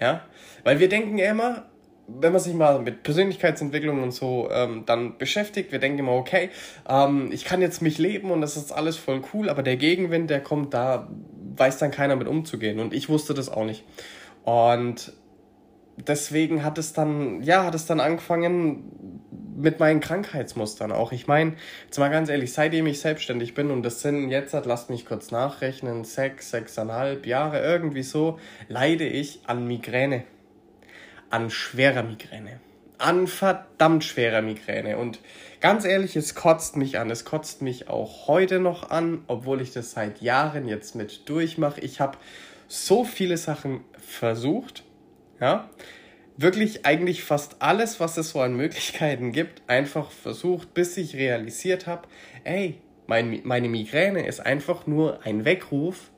Ja, 0.00 0.24
weil 0.64 0.80
wir 0.80 0.88
denken 0.88 1.18
ja 1.18 1.30
immer, 1.30 1.66
wenn 2.08 2.32
man 2.32 2.40
sich 2.40 2.52
mal 2.52 2.80
mit 2.80 3.04
Persönlichkeitsentwicklung 3.04 4.02
und 4.02 4.10
so 4.10 4.48
ähm, 4.50 4.82
dann 4.86 5.18
beschäftigt, 5.18 5.70
wir 5.70 5.78
denken 5.78 6.00
immer, 6.00 6.14
okay, 6.14 6.50
ähm, 6.88 7.30
ich 7.30 7.44
kann 7.44 7.62
jetzt 7.62 7.80
mich 7.80 7.96
leben 7.98 8.32
und 8.32 8.40
das 8.40 8.56
ist 8.56 8.72
alles 8.72 8.96
voll 8.96 9.22
cool, 9.32 9.48
aber 9.48 9.62
der 9.62 9.76
Gegenwind, 9.76 10.30
der 10.30 10.40
kommt, 10.40 10.74
da 10.74 11.08
weiß 11.56 11.78
dann 11.78 11.92
keiner 11.92 12.16
mit 12.16 12.26
umzugehen 12.26 12.80
und 12.80 12.92
ich 12.92 13.08
wusste 13.08 13.34
das 13.34 13.48
auch 13.48 13.64
nicht. 13.64 13.84
Und 14.42 15.12
deswegen 15.96 16.64
hat 16.64 16.78
es 16.78 16.92
dann, 16.92 17.42
ja, 17.42 17.64
hat 17.64 17.74
es 17.74 17.86
dann 17.86 18.00
angefangen 18.00 19.20
mit 19.56 19.78
meinen 19.78 20.00
Krankheitsmustern 20.00 20.92
auch. 20.92 21.12
Ich 21.12 21.26
meine, 21.26 21.54
jetzt 21.86 21.98
mal 21.98 22.10
ganz 22.10 22.28
ehrlich, 22.28 22.52
seitdem 22.52 22.86
ich 22.86 23.00
selbstständig 23.00 23.54
bin 23.54 23.70
und 23.70 23.82
das 23.82 24.00
sind 24.02 24.30
jetzt, 24.30 24.52
lasst 24.64 24.90
mich 24.90 25.06
kurz 25.06 25.30
nachrechnen, 25.30 26.04
sechs, 26.04 26.50
sechseinhalb 26.50 27.26
Jahre, 27.26 27.60
irgendwie 27.60 28.02
so, 28.02 28.38
leide 28.68 29.06
ich 29.06 29.40
an 29.46 29.66
Migräne. 29.66 30.24
An 31.30 31.50
schwerer 31.50 32.02
Migräne. 32.02 32.60
An 32.98 33.26
verdammt 33.26 34.04
schwerer 34.04 34.42
Migräne. 34.42 34.98
Und 34.98 35.20
ganz 35.60 35.84
ehrlich, 35.84 36.16
es 36.16 36.34
kotzt 36.34 36.76
mich 36.76 36.98
an. 36.98 37.10
Es 37.10 37.24
kotzt 37.24 37.60
mich 37.60 37.88
auch 37.88 38.28
heute 38.28 38.60
noch 38.60 38.90
an, 38.90 39.24
obwohl 39.26 39.60
ich 39.60 39.72
das 39.72 39.92
seit 39.92 40.20
Jahren 40.20 40.68
jetzt 40.68 40.94
mit 40.94 41.28
durchmache. 41.28 41.80
Ich 41.80 42.00
habe 42.00 42.18
so 42.68 43.04
viele 43.04 43.36
Sachen 43.36 43.80
versucht 43.98 44.83
ja, 45.44 45.68
wirklich 46.38 46.86
eigentlich 46.86 47.22
fast 47.22 47.60
alles, 47.60 48.00
was 48.00 48.16
es 48.16 48.30
so 48.30 48.40
an 48.40 48.56
Möglichkeiten 48.56 49.30
gibt, 49.30 49.60
einfach 49.66 50.10
versucht, 50.10 50.72
bis 50.72 50.96
ich 50.96 51.16
realisiert 51.16 51.86
habe, 51.86 52.08
ey, 52.44 52.78
mein, 53.06 53.42
meine 53.44 53.68
Migräne 53.68 54.26
ist 54.26 54.40
einfach 54.40 54.86
nur 54.86 55.20
ein 55.26 55.44
Weckruf, 55.44 56.10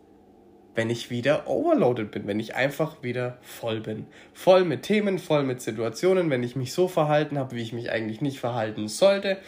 wenn 0.76 0.90
ich 0.90 1.10
wieder 1.10 1.48
overloaded 1.48 2.12
bin, 2.12 2.28
wenn 2.28 2.38
ich 2.38 2.54
einfach 2.54 3.02
wieder 3.02 3.38
voll 3.42 3.80
bin. 3.80 4.06
Voll 4.32 4.64
mit 4.64 4.82
Themen, 4.82 5.18
voll 5.18 5.42
mit 5.42 5.60
Situationen, 5.60 6.30
wenn 6.30 6.44
ich 6.44 6.54
mich 6.54 6.72
so 6.72 6.86
verhalten 6.86 7.36
habe, 7.36 7.56
wie 7.56 7.62
ich 7.62 7.72
mich 7.72 7.90
eigentlich 7.90 8.20
nicht 8.20 8.38
verhalten 8.38 8.86
sollte. 8.86 9.38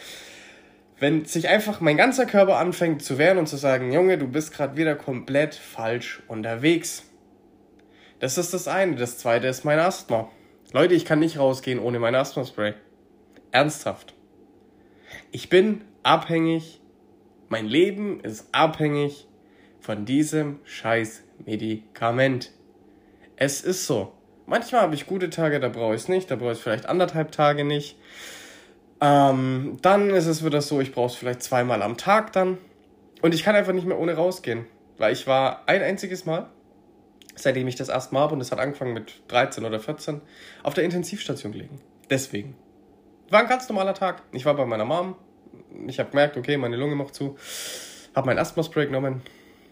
Wenn 0.99 1.23
sich 1.23 1.47
einfach 1.47 1.79
mein 1.79 1.95
ganzer 1.95 2.25
Körper 2.25 2.57
anfängt 2.57 3.01
zu 3.01 3.17
wehren 3.17 3.37
und 3.37 3.47
zu 3.47 3.55
sagen, 3.55 3.93
Junge, 3.93 4.17
du 4.17 4.27
bist 4.27 4.51
gerade 4.51 4.75
wieder 4.75 4.95
komplett 4.95 5.55
falsch 5.55 6.21
unterwegs. 6.27 7.08
Das 8.19 8.37
ist 8.37 8.53
das 8.53 8.67
eine. 8.67 8.95
Das 8.95 9.17
zweite 9.17 9.47
ist 9.47 9.63
mein 9.63 9.79
Asthma. 9.79 10.29
Leute, 10.73 10.93
ich 10.93 11.05
kann 11.05 11.19
nicht 11.19 11.39
rausgehen 11.39 11.79
ohne 11.79 11.99
mein 11.99 12.15
Asthma-Spray. 12.15 12.73
Ernsthaft. 13.51 14.13
Ich 15.31 15.49
bin 15.49 15.81
abhängig. 16.03 16.81
Mein 17.47 17.65
Leben 17.65 18.19
ist 18.19 18.49
abhängig 18.51 19.27
von 19.79 20.05
diesem 20.05 20.59
scheiß 20.65 21.23
Medikament. 21.45 22.51
Es 23.37 23.61
ist 23.61 23.87
so. 23.87 24.11
Manchmal 24.45 24.81
habe 24.81 24.95
ich 24.95 25.07
gute 25.07 25.29
Tage, 25.29 25.59
da 25.59 25.69
brauche 25.69 25.95
ich 25.95 26.01
es 26.01 26.07
nicht, 26.09 26.29
da 26.29 26.35
brauche 26.35 26.51
ich 26.51 26.57
es 26.57 26.63
vielleicht 26.63 26.87
anderthalb 26.87 27.31
Tage 27.31 27.63
nicht. 27.63 27.97
Ähm, 28.99 29.77
dann 29.81 30.09
ist 30.09 30.25
es 30.25 30.43
wieder 30.43 30.61
so, 30.61 30.81
ich 30.81 30.91
brauche 30.91 31.07
es 31.07 31.15
vielleicht 31.15 31.41
zweimal 31.41 31.81
am 31.81 31.97
Tag 31.97 32.33
dann. 32.33 32.57
Und 33.21 33.33
ich 33.33 33.43
kann 33.43 33.55
einfach 33.55 33.73
nicht 33.73 33.87
mehr 33.87 33.97
ohne 33.97 34.15
rausgehen. 34.15 34.65
Weil 34.97 35.13
ich 35.13 35.25
war 35.25 35.63
ein 35.67 35.81
einziges 35.81 36.25
Mal 36.25 36.49
seitdem 37.41 37.67
ich 37.67 37.75
das 37.75 37.89
Asthma 37.89 38.21
habe, 38.21 38.35
und 38.35 38.41
es 38.41 38.51
hat 38.51 38.59
angefangen 38.59 38.93
mit 38.93 39.21
13 39.27 39.65
oder 39.65 39.79
14, 39.79 40.21
auf 40.63 40.73
der 40.73 40.83
Intensivstation 40.83 41.51
gelegen. 41.51 41.79
Deswegen. 42.09 42.55
War 43.29 43.41
ein 43.41 43.47
ganz 43.47 43.69
normaler 43.69 43.93
Tag. 43.93 44.23
Ich 44.31 44.45
war 44.45 44.55
bei 44.55 44.65
meiner 44.65 44.85
Mom. 44.85 45.15
Ich 45.87 45.99
habe 45.99 46.09
gemerkt, 46.09 46.37
okay, 46.37 46.57
meine 46.57 46.77
Lunge 46.77 46.95
macht 46.95 47.13
zu. 47.13 47.37
Habe 48.15 48.27
mein 48.27 48.39
Asthma-Spray 48.39 48.87
genommen. 48.87 49.21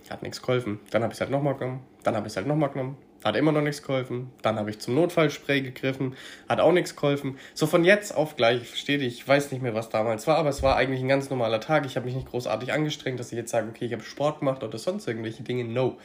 Hat 0.10 0.22
nichts 0.22 0.42
geholfen. 0.42 0.80
Dann 0.92 1.04
habe 1.04 1.12
ich 1.12 1.18
es 1.18 1.22
halt 1.22 1.32
nochmal 1.32 1.56
genommen. 1.56 1.84
Dann 2.04 2.16
habe 2.16 2.28
ich 2.28 2.34
es 2.34 2.38
halt 2.38 2.48
nochmal 2.48 2.70
genommen. 2.70 2.98
Hat 3.24 3.36
immer 3.36 3.52
noch 3.52 3.62
nichts 3.62 3.82
geholfen. 3.82 4.32
Dann 4.42 4.58
habe 4.58 4.70
ich 4.70 4.80
zum 4.80 4.96
Notfallspray 4.96 5.62
gegriffen. 5.62 6.16
Hat 6.48 6.60
auch 6.60 6.72
nichts 6.72 6.96
geholfen. 6.96 7.38
So 7.56 7.66
von 7.66 7.84
jetzt 7.84 8.16
auf 8.16 8.36
gleich, 8.36 8.68
versteht 8.68 9.02
ihr, 9.02 9.08
ich 9.08 9.28
weiß 9.28 9.52
nicht 9.52 9.62
mehr, 9.62 9.74
was 9.74 9.90
damals 9.90 10.28
war, 10.28 10.38
aber 10.38 10.50
es 10.50 10.62
war 10.62 10.76
eigentlich 10.76 11.02
ein 11.02 11.08
ganz 11.08 11.30
normaler 11.30 11.60
Tag. 11.60 11.86
Ich 11.86 11.96
habe 11.96 12.06
mich 12.06 12.16
nicht 12.16 12.30
großartig 12.30 12.72
angestrengt, 12.72 13.20
dass 13.20 13.32
ich 13.32 13.38
jetzt 13.38 13.52
sage, 13.52 13.68
okay, 13.68 13.86
ich 13.86 13.94
habe 13.94 14.04
Sport 14.04 14.40
gemacht 14.40 14.64
oder 14.64 14.78
sonst 14.78 15.08
irgendwelche 15.08 15.44
Dinge. 15.44 15.66
No. 15.66 15.98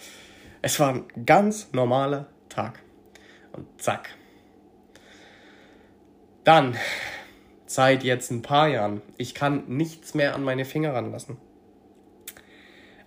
Es 0.62 0.78
war 0.78 0.95
ein 0.95 1.04
ganz 1.26 1.73
normaler 1.73 2.28
Tag. 2.49 2.78
Und 3.52 3.66
zack. 3.83 4.11
Dann, 6.45 6.76
seit 7.66 8.04
jetzt 8.04 8.31
ein 8.31 8.42
paar 8.42 8.69
Jahren, 8.69 9.02
ich 9.16 9.35
kann 9.35 9.64
nichts 9.66 10.14
mehr 10.14 10.35
an 10.35 10.45
meine 10.45 10.64
Finger 10.64 10.95
ranlassen. 10.95 11.37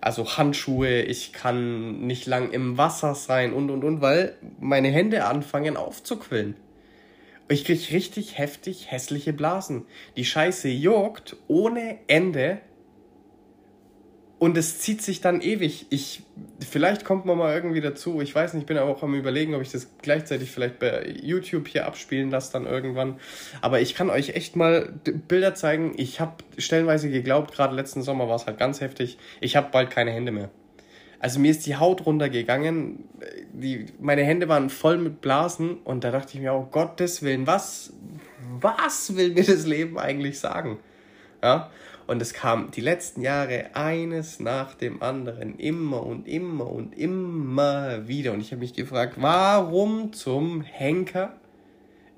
Also 0.02 0.36
Handschuhe, 0.36 1.02
ich 1.02 1.32
kann 1.32 2.00
nicht 2.06 2.26
lang 2.26 2.50
im 2.52 2.76
Wasser 2.76 3.14
sein 3.14 3.54
und 3.54 3.70
und 3.70 3.84
und, 3.84 4.00
weil 4.02 4.36
meine 4.60 4.88
Hände 4.88 5.24
anfangen 5.24 5.76
aufzuquillen. 5.76 6.56
Ich 7.48 7.64
krieg 7.64 7.90
richtig 7.90 8.38
heftig 8.38 8.90
hässliche 8.90 9.32
Blasen. 9.32 9.86
Die 10.16 10.24
Scheiße 10.24 10.68
juckt 10.68 11.36
ohne 11.48 11.98
Ende 12.06 12.60
und 14.38 14.58
es 14.58 14.80
zieht 14.80 15.00
sich 15.00 15.22
dann 15.22 15.40
ewig. 15.40 15.86
Ich, 15.88 16.22
vielleicht 16.60 17.04
kommt 17.04 17.24
man 17.24 17.38
mal 17.38 17.54
irgendwie 17.54 17.80
dazu. 17.80 18.20
Ich 18.20 18.34
weiß 18.34 18.52
nicht, 18.52 18.62
ich 18.62 18.66
bin 18.66 18.76
auch 18.76 19.02
am 19.02 19.14
überlegen, 19.14 19.54
ob 19.54 19.62
ich 19.62 19.72
das 19.72 19.88
gleichzeitig 20.02 20.50
vielleicht 20.50 20.78
bei 20.78 21.08
YouTube 21.22 21.68
hier 21.68 21.86
abspielen 21.86 22.30
lasse 22.30 22.52
dann 22.52 22.66
irgendwann. 22.66 23.18
Aber 23.62 23.80
ich 23.80 23.94
kann 23.94 24.10
euch 24.10 24.30
echt 24.30 24.54
mal 24.54 24.92
Bilder 25.28 25.54
zeigen. 25.54 25.94
Ich 25.96 26.20
habe 26.20 26.44
stellenweise 26.58 27.10
geglaubt, 27.10 27.54
gerade 27.54 27.74
letzten 27.74 28.02
Sommer 28.02 28.28
war 28.28 28.36
es 28.36 28.46
halt 28.46 28.58
ganz 28.58 28.82
heftig. 28.82 29.16
Ich 29.40 29.56
habe 29.56 29.68
bald 29.72 29.90
keine 29.90 30.10
Hände 30.10 30.32
mehr. 30.32 30.50
Also 31.18 31.40
mir 31.40 31.50
ist 31.50 31.64
die 31.64 31.76
Haut 31.76 32.04
runtergegangen. 32.04 33.04
Die, 33.54 33.86
meine 33.98 34.22
Hände 34.22 34.48
waren 34.50 34.68
voll 34.68 34.98
mit 34.98 35.22
Blasen 35.22 35.78
und 35.78 36.04
da 36.04 36.10
dachte 36.10 36.34
ich 36.34 36.40
mir, 36.40 36.52
oh 36.52 36.68
Gottes 36.70 37.22
Willen, 37.22 37.46
was, 37.46 37.94
was 38.60 39.16
will 39.16 39.30
mir 39.30 39.44
das 39.44 39.64
Leben 39.64 39.98
eigentlich 39.98 40.38
sagen? 40.38 40.78
Ja. 41.42 41.70
Und 42.06 42.22
es 42.22 42.32
kam 42.32 42.70
die 42.70 42.80
letzten 42.80 43.20
Jahre 43.20 43.70
eines 43.74 44.38
nach 44.38 44.74
dem 44.74 45.02
anderen, 45.02 45.58
immer 45.58 46.04
und 46.04 46.28
immer 46.28 46.70
und 46.70 46.96
immer 46.96 48.06
wieder. 48.06 48.32
Und 48.32 48.40
ich 48.40 48.52
habe 48.52 48.60
mich 48.60 48.74
gefragt, 48.74 49.14
warum 49.16 50.12
zum 50.12 50.62
Henker 50.62 51.36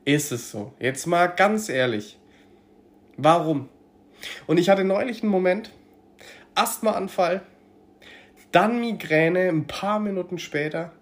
ist 0.04 0.30
es 0.30 0.50
so? 0.50 0.74
Jetzt 0.78 1.06
mal 1.06 1.26
ganz 1.26 1.68
ehrlich. 1.68 2.18
Warum? 3.16 3.68
Und 4.46 4.58
ich 4.58 4.68
hatte 4.68 4.84
neulich 4.84 5.22
einen 5.22 5.32
Moment, 5.32 5.72
Asthmaanfall, 6.54 7.42
dann 8.52 8.80
Migräne 8.80 9.48
ein 9.48 9.66
paar 9.66 10.00
Minuten 10.00 10.38
später, 10.38 10.92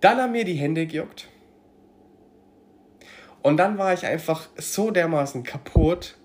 dann 0.00 0.18
haben 0.18 0.32
mir 0.32 0.44
die 0.44 0.54
Hände 0.54 0.86
gejuckt. 0.86 1.28
Und 3.42 3.56
dann 3.56 3.78
war 3.78 3.94
ich 3.94 4.04
einfach 4.04 4.48
so 4.56 4.90
dermaßen 4.90 5.42
kaputt, 5.42 6.18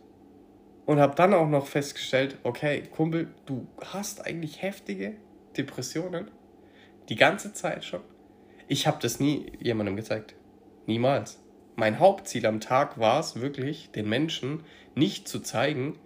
und 0.86 1.00
habe 1.00 1.16
dann 1.16 1.34
auch 1.34 1.48
noch 1.48 1.68
festgestellt, 1.68 2.38
okay, 2.44 2.84
Kumpel, 2.92 3.34
du 3.46 3.68
hast 3.82 4.26
eigentlich 4.26 4.62
heftige 4.62 5.16
Depressionen. 5.58 6.30
Die 7.10 7.16
ganze 7.16 7.54
Zeit 7.54 7.84
schon. 7.86 8.02
Ich 8.68 8.88
habe 8.88 8.98
das 9.02 9.20
nie 9.20 9.52
jemandem 9.60 9.96
gezeigt. 9.96 10.36
Niemals. 10.86 11.40
Mein 11.76 12.00
Hauptziel 12.00 12.46
am 12.46 12.60
Tag 12.60 13.00
war 13.00 13.20
es 13.20 13.40
wirklich, 13.40 13.92
den 13.92 14.08
Menschen 14.08 14.64
nicht 14.96 15.28
zu 15.28 15.40
zeigen, 15.40 15.98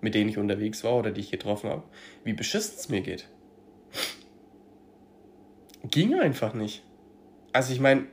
mit 0.00 0.14
denen 0.14 0.30
ich 0.30 0.38
unterwegs 0.38 0.82
war 0.82 0.96
oder 0.96 1.10
die 1.10 1.20
ich 1.20 1.30
getroffen 1.30 1.70
habe, 1.70 1.82
wie 2.24 2.32
beschissen 2.32 2.76
es 2.78 2.88
mir 2.88 3.02
geht. 3.02 3.28
Ging 5.84 6.14
einfach 6.14 6.54
nicht. 6.54 6.82
Also 7.52 7.72
ich 7.72 7.80
meine, 7.80 8.06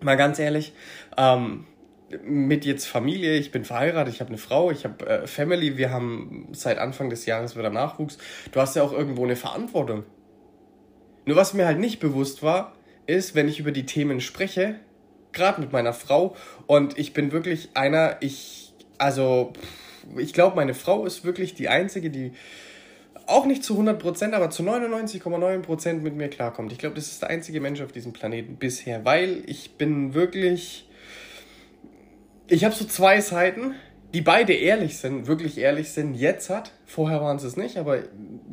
mal 0.00 0.16
ganz 0.16 0.38
ehrlich, 0.38 0.72
ähm, 1.16 1.66
mit 2.24 2.64
jetzt 2.64 2.86
Familie, 2.86 3.36
ich 3.36 3.50
bin 3.50 3.64
verheiratet, 3.64 4.14
ich 4.14 4.20
habe 4.20 4.30
eine 4.30 4.38
Frau, 4.38 4.70
ich 4.70 4.84
habe 4.84 5.06
äh, 5.06 5.26
Family, 5.26 5.76
wir 5.76 5.90
haben 5.90 6.48
seit 6.52 6.78
Anfang 6.78 7.10
des 7.10 7.26
Jahres 7.26 7.56
wieder 7.56 7.70
Nachwuchs. 7.70 8.18
Du 8.52 8.60
hast 8.60 8.76
ja 8.76 8.82
auch 8.82 8.92
irgendwo 8.92 9.24
eine 9.24 9.36
Verantwortung. 9.36 10.04
Nur 11.26 11.36
was 11.36 11.52
mir 11.52 11.66
halt 11.66 11.78
nicht 11.78 12.00
bewusst 12.00 12.42
war, 12.42 12.74
ist, 13.06 13.34
wenn 13.34 13.48
ich 13.48 13.60
über 13.60 13.72
die 13.72 13.84
Themen 13.84 14.20
spreche, 14.20 14.76
gerade 15.32 15.60
mit 15.60 15.72
meiner 15.72 15.92
Frau, 15.92 16.34
und 16.66 16.98
ich 16.98 17.12
bin 17.12 17.32
wirklich 17.32 17.70
einer, 17.74 18.16
ich, 18.20 18.72
also, 18.96 19.52
ich 20.16 20.32
glaube, 20.32 20.56
meine 20.56 20.74
Frau 20.74 21.04
ist 21.04 21.24
wirklich 21.24 21.54
die 21.54 21.68
Einzige, 21.68 22.08
die 22.08 22.32
auch 23.26 23.44
nicht 23.44 23.62
zu 23.62 23.78
100%, 23.78 24.32
aber 24.32 24.48
zu 24.48 24.62
99,9% 24.62 25.94
mit 26.00 26.16
mir 26.16 26.28
klarkommt. 26.28 26.72
Ich 26.72 26.78
glaube, 26.78 26.94
das 26.94 27.08
ist 27.08 27.20
der 27.20 27.28
einzige 27.28 27.60
Mensch 27.60 27.82
auf 27.82 27.92
diesem 27.92 28.14
Planeten 28.14 28.56
bisher, 28.56 29.04
weil 29.04 29.42
ich 29.46 29.72
bin 29.72 30.14
wirklich 30.14 30.87
ich 32.48 32.64
habe 32.64 32.74
so 32.74 32.84
zwei 32.84 33.20
Seiten, 33.20 33.74
die 34.14 34.22
beide 34.22 34.54
ehrlich 34.54 34.98
sind, 34.98 35.26
wirklich 35.26 35.58
ehrlich 35.58 35.92
sind, 35.92 36.14
jetzt 36.14 36.48
hat. 36.48 36.72
Vorher 36.86 37.20
waren 37.20 37.38
sie 37.38 37.46
es 37.46 37.56
nicht, 37.56 37.76
aber 37.76 37.98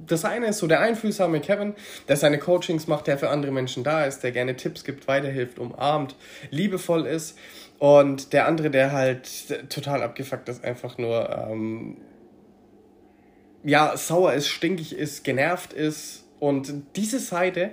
das 0.05 0.25
eine 0.25 0.47
ist 0.47 0.57
so 0.57 0.67
der 0.67 0.81
einfühlsame 0.81 1.39
Kevin, 1.39 1.73
der 2.09 2.17
seine 2.17 2.37
Coachings 2.37 2.87
macht, 2.87 3.07
der 3.07 3.17
für 3.17 3.29
andere 3.29 3.53
Menschen 3.53 3.83
da 3.83 4.05
ist, 4.05 4.19
der 4.19 4.31
gerne 4.31 4.57
Tipps 4.57 4.83
gibt, 4.83 5.07
weiterhilft, 5.07 5.57
umarmt, 5.57 6.15
liebevoll 6.51 7.05
ist. 7.05 7.37
Und 7.79 8.33
der 8.33 8.47
andere, 8.47 8.69
der 8.69 8.91
halt 8.91 9.69
total 9.69 10.03
abgefuckt 10.03 10.49
ist, 10.49 10.63
einfach 10.63 10.97
nur, 10.97 11.29
ähm, 11.49 11.97
ja, 13.63 13.95
sauer 13.95 14.33
ist, 14.33 14.47
stinkig 14.47 14.95
ist, 14.95 15.23
genervt 15.23 15.71
ist. 15.73 16.25
Und 16.39 16.73
diese 16.95 17.19
Seite, 17.19 17.71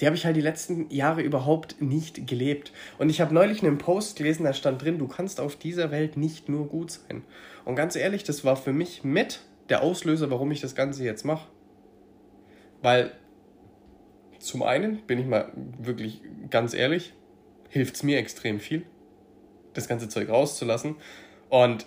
die 0.00 0.06
habe 0.06 0.16
ich 0.16 0.24
halt 0.24 0.36
die 0.36 0.40
letzten 0.40 0.90
Jahre 0.90 1.22
überhaupt 1.22 1.80
nicht 1.80 2.26
gelebt. 2.26 2.72
Und 2.98 3.10
ich 3.10 3.20
habe 3.20 3.34
neulich 3.34 3.62
einen 3.62 3.78
Post 3.78 4.16
gelesen, 4.16 4.44
da 4.44 4.52
stand 4.52 4.82
drin, 4.82 4.98
du 4.98 5.08
kannst 5.08 5.40
auf 5.40 5.56
dieser 5.56 5.90
Welt 5.90 6.16
nicht 6.16 6.48
nur 6.48 6.66
gut 6.68 6.92
sein. 6.92 7.24
Und 7.64 7.74
ganz 7.74 7.96
ehrlich, 7.96 8.24
das 8.24 8.44
war 8.44 8.56
für 8.56 8.72
mich 8.72 9.04
mit 9.04 9.40
der 9.68 9.82
Auslöser, 9.82 10.30
warum 10.30 10.50
ich 10.50 10.60
das 10.60 10.74
Ganze 10.74 11.04
jetzt 11.04 11.24
mache. 11.24 11.48
Weil 12.80 13.12
zum 14.38 14.62
einen, 14.62 14.98
bin 15.06 15.18
ich 15.18 15.26
mal 15.26 15.52
wirklich 15.78 16.22
ganz 16.50 16.74
ehrlich, 16.74 17.12
hilft 17.68 17.96
es 17.96 18.02
mir 18.02 18.18
extrem 18.18 18.60
viel, 18.60 18.84
das 19.74 19.88
ganze 19.88 20.08
Zeug 20.08 20.28
rauszulassen. 20.28 20.96
Und 21.48 21.86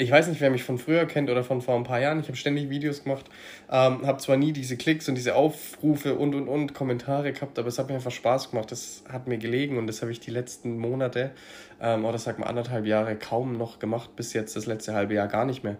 ich 0.00 0.10
weiß 0.12 0.28
nicht, 0.28 0.40
wer 0.40 0.50
mich 0.50 0.62
von 0.62 0.78
früher 0.78 1.04
kennt 1.06 1.28
oder 1.28 1.42
von 1.42 1.60
vor 1.60 1.74
ein 1.74 1.82
paar 1.82 2.00
Jahren. 2.00 2.20
Ich 2.20 2.28
habe 2.28 2.36
ständig 2.36 2.70
Videos 2.70 3.02
gemacht, 3.02 3.26
ähm, 3.68 4.06
habe 4.06 4.18
zwar 4.18 4.36
nie 4.36 4.52
diese 4.52 4.76
Klicks 4.76 5.08
und 5.08 5.16
diese 5.16 5.34
Aufrufe 5.34 6.14
und 6.14 6.34
und 6.36 6.46
und 6.48 6.72
Kommentare 6.72 7.32
gehabt, 7.32 7.58
aber 7.58 7.68
es 7.68 7.78
hat 7.78 7.88
mir 7.88 7.96
einfach 7.96 8.12
Spaß 8.12 8.50
gemacht. 8.50 8.70
Das 8.70 9.02
hat 9.08 9.26
mir 9.26 9.38
gelegen 9.38 9.76
und 9.76 9.88
das 9.88 10.00
habe 10.00 10.12
ich 10.12 10.20
die 10.20 10.30
letzten 10.30 10.78
Monate 10.78 11.32
ähm, 11.80 12.04
oder 12.04 12.18
sag 12.18 12.38
mal 12.38 12.46
anderthalb 12.46 12.86
Jahre 12.86 13.16
kaum 13.16 13.58
noch 13.58 13.80
gemacht, 13.80 14.14
bis 14.14 14.32
jetzt 14.34 14.54
das 14.54 14.66
letzte 14.66 14.94
halbe 14.94 15.14
Jahr 15.14 15.26
gar 15.26 15.44
nicht 15.44 15.64
mehr. 15.64 15.76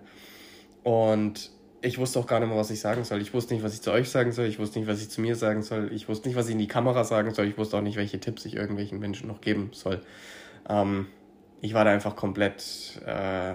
Und 0.82 1.52
ich 1.80 1.98
wusste 1.98 2.18
auch 2.18 2.26
gar 2.26 2.40
nicht 2.40 2.48
mehr, 2.48 2.58
was 2.58 2.70
ich 2.72 2.80
sagen 2.80 3.04
soll. 3.04 3.20
Ich 3.22 3.32
wusste 3.32 3.54
nicht, 3.54 3.62
was 3.62 3.74
ich 3.74 3.82
zu 3.82 3.92
euch 3.92 4.10
sagen 4.10 4.32
soll. 4.32 4.46
Ich 4.46 4.58
wusste 4.58 4.80
nicht, 4.80 4.88
was 4.88 5.00
ich 5.00 5.10
zu 5.10 5.20
mir 5.20 5.36
sagen 5.36 5.62
soll. 5.62 5.92
Ich 5.92 6.08
wusste 6.08 6.28
nicht, 6.28 6.36
was 6.36 6.46
ich 6.46 6.52
in 6.52 6.58
die 6.58 6.66
Kamera 6.66 7.04
sagen 7.04 7.32
soll. 7.34 7.46
Ich 7.46 7.56
wusste 7.56 7.76
auch 7.76 7.82
nicht, 7.82 7.96
welche 7.96 8.18
Tipps 8.18 8.44
ich 8.46 8.56
irgendwelchen 8.56 8.98
Menschen 8.98 9.28
noch 9.28 9.40
geben 9.40 9.70
soll. 9.72 10.00
Ähm, 10.68 11.06
ich 11.60 11.74
war 11.74 11.84
da 11.84 11.92
einfach 11.92 12.16
komplett, 12.16 13.00
äh, 13.06 13.54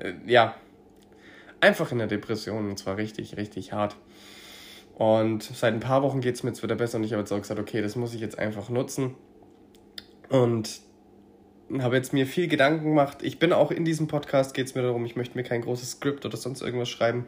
äh, 0.00 0.14
ja, 0.26 0.54
einfach 1.60 1.92
in 1.92 1.98
der 1.98 2.06
Depression 2.06 2.68
und 2.68 2.78
zwar 2.78 2.96
richtig, 2.96 3.36
richtig 3.36 3.72
hart. 3.72 3.96
Und 4.94 5.42
seit 5.42 5.72
ein 5.72 5.80
paar 5.80 6.02
Wochen 6.02 6.20
geht 6.20 6.34
es 6.34 6.42
mir 6.42 6.50
jetzt 6.50 6.62
wieder 6.62 6.74
besser 6.74 6.98
und 6.98 7.04
ich 7.04 7.12
habe 7.12 7.20
jetzt 7.20 7.32
auch 7.32 7.40
gesagt, 7.40 7.60
okay, 7.60 7.80
das 7.80 7.96
muss 7.96 8.14
ich 8.14 8.20
jetzt 8.20 8.38
einfach 8.38 8.68
nutzen. 8.68 9.14
Und 10.28 10.80
habe 11.78 11.96
jetzt 11.96 12.12
mir 12.12 12.26
viel 12.26 12.48
Gedanken 12.48 12.84
gemacht. 12.84 13.22
Ich 13.22 13.38
bin 13.38 13.52
auch 13.52 13.70
in 13.70 13.84
diesem 13.84 14.08
Podcast, 14.08 14.54
geht 14.54 14.66
es 14.66 14.74
mir 14.74 14.82
darum, 14.82 15.04
ich 15.06 15.16
möchte 15.16 15.36
mir 15.36 15.44
kein 15.44 15.62
großes 15.62 15.92
Skript 15.92 16.26
oder 16.26 16.36
sonst 16.36 16.62
irgendwas 16.62 16.88
schreiben. 16.88 17.26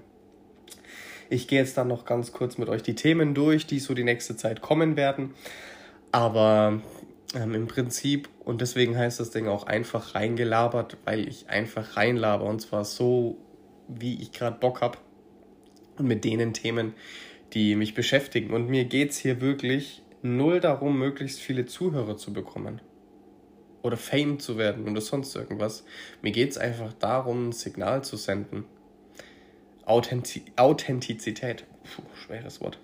Ich 1.30 1.48
gehe 1.48 1.60
jetzt 1.60 1.78
dann 1.78 1.88
noch 1.88 2.04
ganz 2.04 2.32
kurz 2.32 2.58
mit 2.58 2.68
euch 2.68 2.82
die 2.82 2.94
Themen 2.94 3.34
durch, 3.34 3.66
die 3.66 3.78
so 3.78 3.94
die 3.94 4.04
nächste 4.04 4.36
Zeit 4.36 4.60
kommen 4.60 4.96
werden. 4.96 5.34
Aber 6.10 6.82
ähm, 7.34 7.54
im 7.54 7.66
Prinzip, 7.66 8.28
und 8.44 8.60
deswegen 8.60 8.96
heißt 8.96 9.20
das 9.20 9.30
Ding 9.30 9.48
auch 9.48 9.64
einfach 9.64 10.14
reingelabert, 10.14 10.96
weil 11.04 11.28
ich 11.28 11.48
einfach 11.48 11.96
reinlaber 11.96 12.44
und 12.44 12.60
zwar 12.60 12.84
so, 12.84 13.36
wie 13.88 14.20
ich 14.20 14.32
gerade 14.32 14.58
Bock 14.58 14.80
habe 14.80 14.98
und 15.98 16.06
mit 16.06 16.24
denen 16.24 16.52
Themen, 16.52 16.94
die 17.52 17.76
mich 17.76 17.94
beschäftigen. 17.94 18.52
Und 18.52 18.68
mir 18.68 18.84
geht 18.84 19.10
es 19.10 19.18
hier 19.18 19.40
wirklich 19.40 20.02
null 20.22 20.60
darum, 20.60 20.98
möglichst 20.98 21.40
viele 21.40 21.66
Zuhörer 21.66 22.16
zu 22.16 22.32
bekommen 22.32 22.80
oder 23.82 23.96
Fame 23.96 24.38
zu 24.38 24.56
werden 24.56 24.88
oder 24.88 25.00
sonst 25.00 25.34
irgendwas. 25.34 25.84
Mir 26.22 26.32
geht 26.32 26.50
es 26.50 26.58
einfach 26.58 26.92
darum, 26.94 27.48
ein 27.48 27.52
Signal 27.52 28.04
zu 28.04 28.16
senden. 28.16 28.64
Authentiz 29.84 30.42
Authentizität, 30.56 31.64
Puh, 31.82 32.02
schweres 32.14 32.60
Wort. 32.60 32.78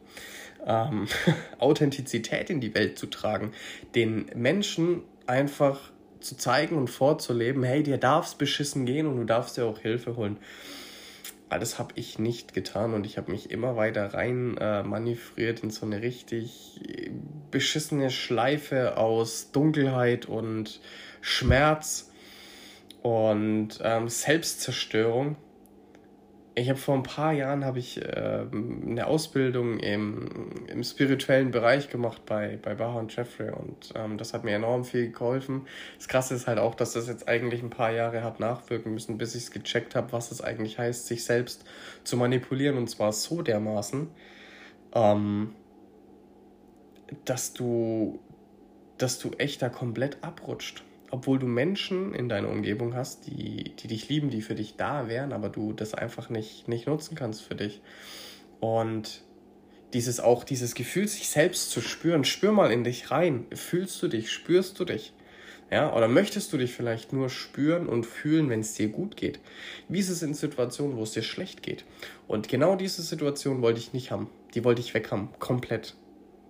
Ähm, 0.66 1.08
Authentizität 1.58 2.50
in 2.50 2.60
die 2.60 2.74
Welt 2.74 2.98
zu 2.98 3.06
tragen, 3.06 3.52
den 3.94 4.26
Menschen 4.34 5.02
einfach 5.26 5.78
zu 6.20 6.36
zeigen 6.36 6.76
und 6.76 6.88
vorzuleben, 6.88 7.62
hey, 7.62 7.82
dir 7.82 7.98
darf 7.98 8.26
es 8.26 8.34
beschissen 8.34 8.86
gehen 8.86 9.06
und 9.06 9.16
du 9.16 9.24
darfst 9.24 9.56
dir 9.56 9.64
auch 9.66 9.78
Hilfe 9.78 10.16
holen. 10.16 10.38
Aber 11.48 11.60
das 11.60 11.78
habe 11.78 11.94
ich 11.94 12.18
nicht 12.18 12.52
getan 12.52 12.92
und 12.92 13.06
ich 13.06 13.16
habe 13.16 13.30
mich 13.30 13.50
immer 13.50 13.76
weiter 13.76 14.12
rein 14.12 14.58
äh, 14.58 14.82
manövriert 14.82 15.60
in 15.60 15.70
so 15.70 15.86
eine 15.86 16.02
richtig 16.02 16.80
beschissene 17.50 18.10
Schleife 18.10 18.98
aus 18.98 19.50
Dunkelheit 19.50 20.26
und 20.26 20.80
Schmerz 21.22 22.10
und 23.02 23.78
ähm, 23.82 24.08
Selbstzerstörung. 24.08 25.36
Ich 26.58 26.68
habe 26.68 26.78
vor 26.78 26.96
ein 26.96 27.04
paar 27.04 27.32
Jahren 27.32 27.64
habe 27.64 27.78
ich 27.78 28.02
äh, 28.02 28.44
eine 28.50 29.06
Ausbildung 29.06 29.78
im, 29.78 30.66
im 30.66 30.82
spirituellen 30.82 31.52
Bereich 31.52 31.88
gemacht 31.88 32.22
bei, 32.26 32.58
bei 32.60 32.74
Baha 32.74 32.98
und 32.98 33.14
Jeffrey 33.14 33.50
und 33.50 33.92
ähm, 33.94 34.18
das 34.18 34.34
hat 34.34 34.42
mir 34.42 34.56
enorm 34.56 34.84
viel 34.84 35.12
geholfen. 35.12 35.68
Das 35.98 36.08
Krasse 36.08 36.34
ist 36.34 36.48
halt 36.48 36.58
auch, 36.58 36.74
dass 36.74 36.94
das 36.94 37.06
jetzt 37.06 37.28
eigentlich 37.28 37.62
ein 37.62 37.70
paar 37.70 37.92
Jahre 37.92 38.24
hat 38.24 38.40
nachwirken 38.40 38.92
müssen, 38.92 39.18
bis 39.18 39.36
ich 39.36 39.44
es 39.44 39.50
gecheckt 39.52 39.94
habe, 39.94 40.10
was 40.10 40.32
es 40.32 40.40
eigentlich 40.40 40.80
heißt, 40.80 41.06
sich 41.06 41.24
selbst 41.24 41.64
zu 42.02 42.16
manipulieren 42.16 42.76
und 42.76 42.90
zwar 42.90 43.12
so 43.12 43.40
dermaßen, 43.40 44.08
ähm, 44.94 45.54
dass 47.24 47.52
du, 47.52 48.18
dass 48.96 49.20
du 49.20 49.30
echt 49.38 49.62
da 49.62 49.68
komplett 49.68 50.18
abrutscht 50.22 50.82
obwohl 51.10 51.38
du 51.38 51.46
Menschen 51.46 52.14
in 52.14 52.28
deiner 52.28 52.48
Umgebung 52.48 52.94
hast, 52.94 53.26
die, 53.26 53.72
die 53.76 53.88
dich 53.88 54.08
lieben, 54.08 54.30
die 54.30 54.42
für 54.42 54.54
dich 54.54 54.76
da 54.76 55.08
wären, 55.08 55.32
aber 55.32 55.48
du 55.48 55.72
das 55.72 55.94
einfach 55.94 56.28
nicht, 56.28 56.68
nicht 56.68 56.86
nutzen 56.86 57.14
kannst 57.14 57.42
für 57.42 57.54
dich. 57.54 57.80
Und 58.60 59.22
dieses 59.92 60.20
auch, 60.20 60.44
dieses 60.44 60.74
Gefühl, 60.74 61.08
sich 61.08 61.28
selbst 61.28 61.70
zu 61.70 61.80
spüren, 61.80 62.24
spür 62.24 62.52
mal 62.52 62.70
in 62.70 62.84
dich 62.84 63.10
rein. 63.10 63.46
Fühlst 63.54 64.02
du 64.02 64.08
dich, 64.08 64.30
spürst 64.30 64.78
du 64.78 64.84
dich? 64.84 65.12
Ja, 65.70 65.94
oder 65.94 66.08
möchtest 66.08 66.52
du 66.52 66.58
dich 66.58 66.72
vielleicht 66.72 67.12
nur 67.12 67.28
spüren 67.28 67.88
und 67.88 68.06
fühlen, 68.06 68.48
wenn 68.48 68.60
es 68.60 68.74
dir 68.74 68.88
gut 68.88 69.16
geht? 69.16 69.38
Wie 69.88 69.98
ist 69.98 70.08
es 70.08 70.22
in 70.22 70.32
Situationen, 70.32 70.96
wo 70.96 71.02
es 71.02 71.12
dir 71.12 71.22
schlecht 71.22 71.62
geht? 71.62 71.84
Und 72.26 72.48
genau 72.48 72.74
diese 72.74 73.02
Situation 73.02 73.60
wollte 73.60 73.78
ich 73.78 73.92
nicht 73.92 74.10
haben. 74.10 74.30
Die 74.54 74.64
wollte 74.64 74.80
ich 74.80 74.94
weg 74.94 75.10
haben, 75.10 75.28
komplett 75.38 75.94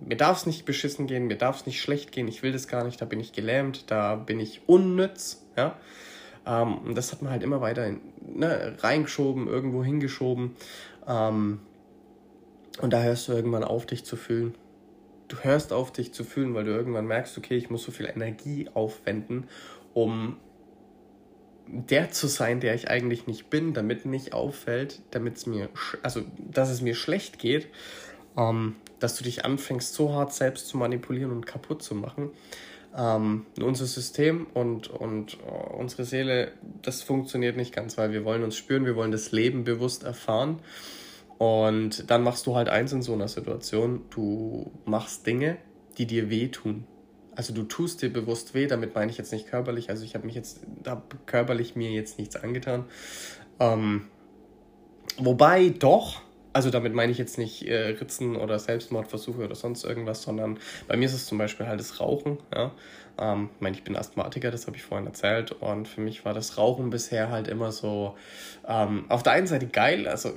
mir 0.00 0.16
darf 0.16 0.38
es 0.38 0.46
nicht 0.46 0.64
beschissen 0.64 1.06
gehen, 1.06 1.26
mir 1.26 1.36
darf 1.36 1.60
es 1.60 1.66
nicht 1.66 1.80
schlecht 1.80 2.12
gehen, 2.12 2.28
ich 2.28 2.42
will 2.42 2.52
das 2.52 2.68
gar 2.68 2.84
nicht, 2.84 3.00
da 3.00 3.04
bin 3.04 3.20
ich 3.20 3.32
gelähmt, 3.32 3.90
da 3.90 4.14
bin 4.14 4.40
ich 4.40 4.62
unnütz, 4.66 5.44
ja. 5.56 5.76
Ähm, 6.46 6.78
und 6.78 6.94
das 6.96 7.12
hat 7.12 7.22
man 7.22 7.32
halt 7.32 7.42
immer 7.42 7.60
weiter 7.60 7.92
ne, 8.26 8.76
reingeschoben, 8.78 9.48
irgendwo 9.48 9.84
hingeschoben. 9.84 10.56
Ähm, 11.06 11.60
und 12.80 12.92
da 12.92 13.02
hörst 13.02 13.28
du 13.28 13.32
irgendwann 13.32 13.64
auf, 13.64 13.86
dich 13.86 14.04
zu 14.04 14.16
fühlen. 14.16 14.54
Du 15.26 15.36
hörst 15.42 15.72
auf, 15.72 15.92
dich 15.92 16.14
zu 16.14 16.24
fühlen, 16.24 16.54
weil 16.54 16.64
du 16.64 16.70
irgendwann 16.70 17.06
merkst, 17.06 17.36
okay, 17.36 17.56
ich 17.56 17.70
muss 17.70 17.82
so 17.82 17.92
viel 17.92 18.06
Energie 18.06 18.70
aufwenden, 18.72 19.48
um 19.92 20.36
der 21.66 22.10
zu 22.10 22.28
sein, 22.28 22.60
der 22.60 22.74
ich 22.74 22.88
eigentlich 22.88 23.26
nicht 23.26 23.50
bin, 23.50 23.74
damit 23.74 24.06
nicht 24.06 24.32
auffällt, 24.32 25.02
damit 25.10 25.36
es 25.36 25.46
mir, 25.46 25.68
also 26.02 26.22
dass 26.38 26.70
es 26.70 26.80
mir 26.80 26.94
schlecht 26.94 27.38
geht, 27.38 27.68
ähm, 28.38 28.76
dass 29.00 29.16
du 29.16 29.24
dich 29.24 29.44
anfängst, 29.44 29.92
so 29.92 30.14
hart 30.14 30.32
selbst 30.32 30.68
zu 30.68 30.78
manipulieren 30.78 31.32
und 31.32 31.46
kaputt 31.46 31.82
zu 31.82 31.94
machen. 31.94 32.30
Ähm, 32.96 33.46
unser 33.60 33.86
System 33.86 34.46
und, 34.54 34.88
und 34.88 35.38
uh, 35.46 35.76
unsere 35.76 36.04
Seele, 36.04 36.52
das 36.82 37.02
funktioniert 37.02 37.56
nicht 37.56 37.74
ganz, 37.74 37.98
weil 37.98 38.12
wir 38.12 38.24
wollen 38.24 38.42
uns 38.42 38.56
spüren, 38.56 38.86
wir 38.86 38.96
wollen 38.96 39.12
das 39.12 39.30
Leben 39.32 39.64
bewusst 39.64 40.04
erfahren. 40.04 40.60
Und 41.36 42.10
dann 42.10 42.22
machst 42.22 42.46
du 42.46 42.56
halt 42.56 42.68
eins 42.68 42.92
in 42.92 43.02
so 43.02 43.12
einer 43.12 43.28
Situation, 43.28 44.02
du 44.10 44.72
machst 44.84 45.26
Dinge, 45.26 45.58
die 45.98 46.06
dir 46.06 46.30
wehtun. 46.30 46.84
Also 47.36 47.52
du 47.52 47.62
tust 47.62 48.02
dir 48.02 48.12
bewusst 48.12 48.54
weh, 48.54 48.66
damit 48.66 48.96
meine 48.96 49.12
ich 49.12 49.18
jetzt 49.18 49.30
nicht 49.32 49.46
körperlich, 49.46 49.90
also 49.90 50.04
ich 50.04 50.16
habe 50.16 50.26
mich 50.26 50.34
jetzt, 50.34 50.60
habe 50.84 51.02
körperlich 51.26 51.76
mir 51.76 51.92
jetzt 51.92 52.18
nichts 52.18 52.34
angetan. 52.34 52.86
Ähm, 53.60 54.08
wobei 55.18 55.68
doch, 55.68 56.22
also 56.58 56.70
damit 56.70 56.92
meine 56.92 57.12
ich 57.12 57.18
jetzt 57.18 57.38
nicht 57.38 57.68
äh, 57.68 57.90
Ritzen 57.90 58.34
oder 58.34 58.58
Selbstmordversuche 58.58 59.44
oder 59.44 59.54
sonst 59.54 59.84
irgendwas, 59.84 60.22
sondern 60.22 60.58
bei 60.88 60.96
mir 60.96 61.04
ist 61.04 61.14
es 61.14 61.26
zum 61.26 61.38
Beispiel 61.38 61.68
halt 61.68 61.78
das 61.78 62.00
Rauchen. 62.00 62.38
Ja? 62.52 62.72
Ähm, 63.16 63.50
ich 63.54 63.60
meine, 63.60 63.76
ich 63.76 63.84
bin 63.84 63.94
Asthmatiker, 63.94 64.50
das 64.50 64.66
habe 64.66 64.76
ich 64.76 64.82
vorhin 64.82 65.06
erzählt. 65.06 65.52
Und 65.52 65.86
für 65.86 66.00
mich 66.00 66.24
war 66.24 66.34
das 66.34 66.58
Rauchen 66.58 66.90
bisher 66.90 67.30
halt 67.30 67.46
immer 67.46 67.70
so 67.70 68.16
ähm, 68.66 69.04
auf 69.08 69.22
der 69.22 69.34
einen 69.34 69.46
Seite 69.46 69.68
geil, 69.68 70.08
also 70.08 70.32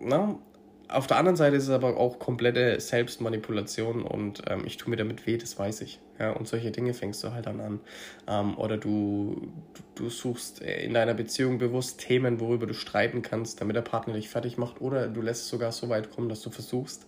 na, 0.00 0.38
auf 0.86 1.08
der 1.08 1.16
anderen 1.16 1.34
Seite 1.34 1.56
ist 1.56 1.64
es 1.64 1.70
aber 1.70 1.96
auch 1.96 2.20
komplette 2.20 2.78
Selbstmanipulation 2.78 4.02
und 4.02 4.42
ähm, 4.48 4.62
ich 4.64 4.76
tue 4.76 4.90
mir 4.90 4.96
damit 4.96 5.26
weh, 5.26 5.38
das 5.38 5.58
weiß 5.58 5.80
ich. 5.80 5.98
Ja, 6.22 6.30
und 6.30 6.46
solche 6.46 6.70
Dinge 6.70 6.94
fängst 6.94 7.24
du 7.24 7.32
halt 7.32 7.46
dann 7.46 7.60
an. 7.60 7.80
Ähm, 8.28 8.56
oder 8.56 8.76
du, 8.76 9.52
du, 9.96 10.08
suchst 10.08 10.60
in 10.60 10.94
deiner 10.94 11.14
Beziehung 11.14 11.58
bewusst 11.58 11.98
Themen, 11.98 12.38
worüber 12.38 12.68
du 12.68 12.74
streiten 12.74 13.22
kannst, 13.22 13.60
damit 13.60 13.74
der 13.74 13.80
Partner 13.82 14.14
dich 14.14 14.28
fertig 14.28 14.56
macht. 14.56 14.80
Oder 14.80 15.08
du 15.08 15.20
lässt 15.20 15.42
es 15.42 15.48
sogar 15.48 15.72
so 15.72 15.88
weit 15.88 16.12
kommen, 16.12 16.28
dass 16.28 16.40
du 16.40 16.50
versuchst, 16.50 17.06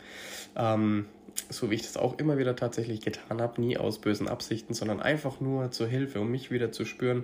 ähm, 0.57 1.07
so 1.49 1.71
wie 1.71 1.77
ich 1.77 1.83
das 1.83 1.97
auch 1.97 2.19
immer 2.19 2.39
wieder 2.39 2.57
tatsächlich 2.57 3.03
getan 3.03 3.41
habe, 3.41 3.61
nie 3.61 3.77
aus 3.79 4.01
bösen 4.01 4.27
Absichten, 4.27 4.75
sondern 4.75 5.01
einfach 5.01 5.39
nur 5.39 5.71
zur 5.71 5.87
Hilfe, 5.87 6.19
um 6.19 6.33
mich 6.33 6.51
wieder 6.51 6.73
zu 6.73 6.85
spüren, 6.85 7.23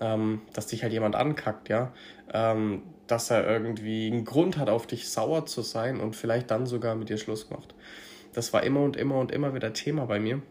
ähm, 0.00 0.42
dass 0.52 0.66
dich 0.66 0.82
halt 0.82 0.92
jemand 0.92 1.16
ankackt, 1.16 1.70
ja, 1.70 1.94
ähm, 2.34 2.82
dass 3.06 3.30
er 3.30 3.48
irgendwie 3.48 4.08
einen 4.08 4.26
Grund 4.26 4.58
hat, 4.58 4.68
auf 4.68 4.86
dich 4.86 5.08
sauer 5.08 5.46
zu 5.46 5.62
sein 5.62 6.00
und 6.00 6.16
vielleicht 6.16 6.50
dann 6.50 6.66
sogar 6.66 6.94
mit 6.96 7.08
dir 7.08 7.16
Schluss 7.16 7.48
macht. 7.48 7.74
Das 8.34 8.52
war 8.52 8.62
immer 8.62 8.82
und 8.82 8.96
immer 8.96 9.16
und 9.16 9.32
immer 9.32 9.54
wieder 9.54 9.72
Thema 9.72 10.04
bei 10.04 10.20
mir. 10.20 10.42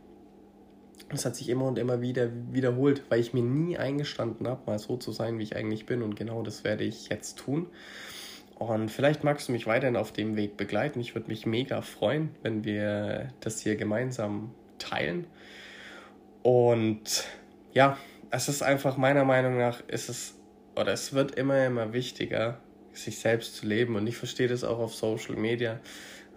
Das 1.14 1.26
hat 1.26 1.36
sich 1.36 1.50
immer 1.50 1.66
und 1.66 1.80
immer 1.80 2.02
wieder 2.02 2.30
wiederholt, 2.52 3.04
weil 3.10 3.20
ich 3.20 3.34
mir 3.34 3.44
nie 3.44 3.78
eingestanden 3.78 4.48
habe, 4.48 4.62
mal 4.66 4.80
so 4.80 4.98
zu 4.98 5.12
sein, 5.12 5.40
wie 5.40 5.44
ich 5.44 5.56
eigentlich 5.56 5.86
bin. 5.86 6.02
Und 6.02 6.16
genau 6.16 6.42
das 6.42 6.64
werde 6.64 6.84
ich 6.84 7.10
jetzt 7.10 7.38
tun. 7.38 7.68
Und 8.56 8.90
vielleicht 8.90 9.24
magst 9.24 9.48
du 9.48 9.52
mich 9.52 9.68
weiterhin 9.68 9.96
auf 9.96 10.12
dem 10.12 10.36
Weg 10.36 10.58
begleiten. 10.58 11.00
Ich 11.00 11.16
würde 11.16 11.28
mich 11.28 11.46
mega 11.46 11.82
freuen, 11.82 12.30
wenn 12.42 12.64
wir 12.64 13.30
das 13.40 13.60
hier 13.60 13.76
gemeinsam 13.76 14.52
teilen. 14.80 15.28
Und 16.42 17.26
ja, 17.74 17.98
es 18.30 18.50
ist 18.50 18.64
einfach 18.64 18.98
meiner 18.98 19.26
Meinung 19.26 19.58
nach, 19.58 19.82
ist 19.88 20.10
es 20.10 20.36
oder 20.76 20.94
es 20.94 21.14
wird 21.14 21.36
immer, 21.36 21.66
immer 21.66 21.94
wichtiger, 21.94 22.60
sich 22.94 23.20
selbst 23.20 23.56
zu 23.56 23.68
leben. 23.68 23.96
Und 23.96 24.08
ich 24.08 24.18
verstehe 24.18 24.48
das 24.48 24.64
auch 24.64 24.80
auf 24.80 24.96
Social 24.96 25.36
Media. 25.36 25.80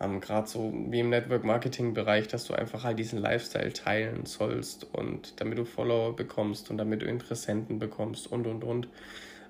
Ähm, 0.00 0.20
gerade 0.20 0.46
so 0.46 0.72
wie 0.88 1.00
im 1.00 1.10
Network-Marketing-Bereich, 1.10 2.28
dass 2.28 2.44
du 2.44 2.54
einfach 2.54 2.84
halt 2.84 2.98
diesen 2.98 3.18
Lifestyle 3.18 3.72
teilen 3.72 4.26
sollst 4.26 4.92
und 4.94 5.40
damit 5.40 5.58
du 5.58 5.64
Follower 5.64 6.14
bekommst 6.14 6.70
und 6.70 6.78
damit 6.78 7.02
du 7.02 7.06
Interessenten 7.06 7.78
bekommst 7.78 8.30
und 8.30 8.46
und 8.46 8.64
und. 8.64 8.88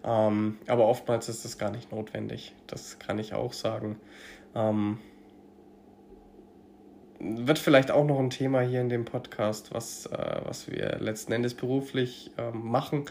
Ähm, 0.04 0.58
aber 0.68 0.86
oftmals 0.86 1.28
ist 1.28 1.44
das 1.44 1.58
gar 1.58 1.70
nicht 1.70 1.90
notwendig. 1.90 2.54
Das 2.68 2.98
kann 2.98 3.18
ich 3.18 3.34
auch 3.34 3.52
sagen. 3.52 3.96
Ähm, 4.54 4.98
wird 7.18 7.58
vielleicht 7.58 7.90
auch 7.90 8.04
noch 8.04 8.18
ein 8.18 8.30
Thema 8.30 8.60
hier 8.60 8.80
in 8.80 8.88
dem 8.88 9.04
Podcast, 9.04 9.72
was, 9.72 10.06
äh, 10.06 10.40
was 10.44 10.70
wir 10.70 10.98
letzten 11.00 11.32
Endes 11.32 11.54
beruflich 11.54 12.30
äh, 12.36 12.50
machen. 12.50 13.06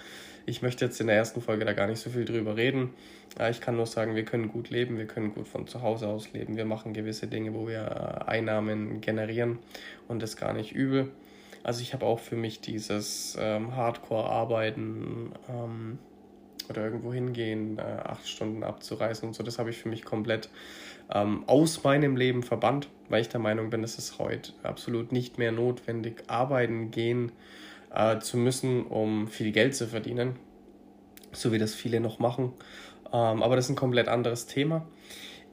Ich 0.46 0.62
möchte 0.62 0.86
jetzt 0.86 1.02
in 1.02 1.08
der 1.08 1.16
ersten 1.16 1.42
Folge 1.42 1.66
da 1.66 1.74
gar 1.74 1.88
nicht 1.88 2.00
so 2.00 2.12
viel 2.12 2.24
drüber 2.24 2.56
reden. 2.56 2.94
Äh, 3.40 3.52
ich 3.52 3.62
kann 3.62 3.76
nur 3.76 3.86
sagen, 3.86 4.16
wir 4.16 4.26
können 4.26 4.50
gut 4.50 4.70
leben, 4.70 4.98
wir 4.98 5.08
können 5.08 5.34
gut 5.34 5.48
von 5.48 5.68
zu 5.68 5.82
Hause 5.82 6.08
aus 6.08 6.34
leben. 6.34 6.58
Wir 6.58 6.66
machen 6.66 6.94
gewisse 6.94 7.28
Dinge, 7.28 7.54
wo 7.54 7.68
wir 7.68 7.82
äh, 7.82 8.30
Einnahmen 8.30 9.02
generieren 9.02 9.60
und 10.08 10.22
das 10.22 10.38
gar 10.38 10.54
nicht 10.54 10.74
übel. 10.74 11.12
Also 11.64 11.82
ich 11.82 11.94
habe 11.94 12.06
auch 12.06 12.20
für 12.20 12.36
mich 12.36 12.62
dieses 12.62 13.36
ähm, 13.40 13.76
Hardcore-Arbeiten 13.76 15.32
ähm, 15.50 15.98
oder 16.70 16.84
irgendwo 16.84 17.12
hingehen, 17.12 17.80
äh, 17.80 17.82
acht 17.82 18.28
Stunden 18.28 18.64
abzureißen 18.64 19.28
und 19.28 19.34
so, 19.34 19.44
das 19.44 19.58
habe 19.58 19.72
ich 19.72 19.78
für 19.78 19.90
mich 19.90 20.04
komplett 20.04 20.50
ähm, 21.12 21.44
aus 21.48 21.84
meinem 21.84 22.16
Leben 22.18 22.44
verbannt, 22.44 22.88
weil 23.10 23.22
ich 23.22 23.30
der 23.30 23.40
Meinung 23.40 23.72
bin, 23.72 23.84
es 23.84 23.98
ist 23.98 24.20
heute 24.20 24.54
absolut 24.62 25.12
nicht 25.12 25.38
mehr 25.38 25.52
notwendig, 25.52 26.24
arbeiten 26.28 26.92
gehen 26.92 27.32
äh, 27.94 28.20
zu 28.20 28.38
müssen, 28.38 28.84
um 28.86 29.28
viel 29.28 29.52
Geld 29.52 29.76
zu 29.76 29.88
verdienen, 29.88 30.36
so 31.32 31.52
wie 31.52 31.58
das 31.58 31.74
viele 31.74 32.00
noch 32.00 32.20
machen. 32.20 32.54
Ähm, 33.12 33.44
aber 33.44 33.56
das 33.56 33.66
ist 33.66 33.72
ein 33.72 33.76
komplett 33.76 34.08
anderes 34.08 34.46
Thema. 34.46 34.86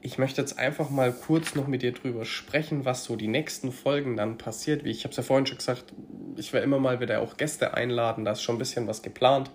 Ich 0.01 0.17
möchte 0.17 0.41
jetzt 0.41 0.59
einfach 0.59 0.89
mal 0.89 1.13
kurz 1.13 1.55
noch 1.55 1.67
mit 1.67 1.81
dir 1.81 1.93
drüber 1.93 2.25
sprechen, 2.25 2.83
was 2.83 3.05
so 3.05 3.15
die 3.15 3.29
nächsten 3.29 3.71
Folgen 3.71 4.17
dann 4.17 4.37
passiert. 4.37 4.83
Wie 4.83 4.91
ich 4.91 5.05
habe 5.05 5.11
es 5.11 5.17
ja 5.17 5.23
vorhin 5.23 5.45
schon 5.45 5.57
gesagt, 5.57 5.93
ich 6.35 6.51
werde 6.51 6.65
immer 6.65 6.79
mal 6.79 6.99
wieder 6.99 7.21
auch 7.21 7.37
Gäste 7.37 7.73
einladen, 7.73 8.25
da 8.25 8.31
ist 8.33 8.41
schon 8.41 8.55
ein 8.55 8.59
bisschen 8.59 8.85
was 8.87 9.01
geplant, 9.01 9.49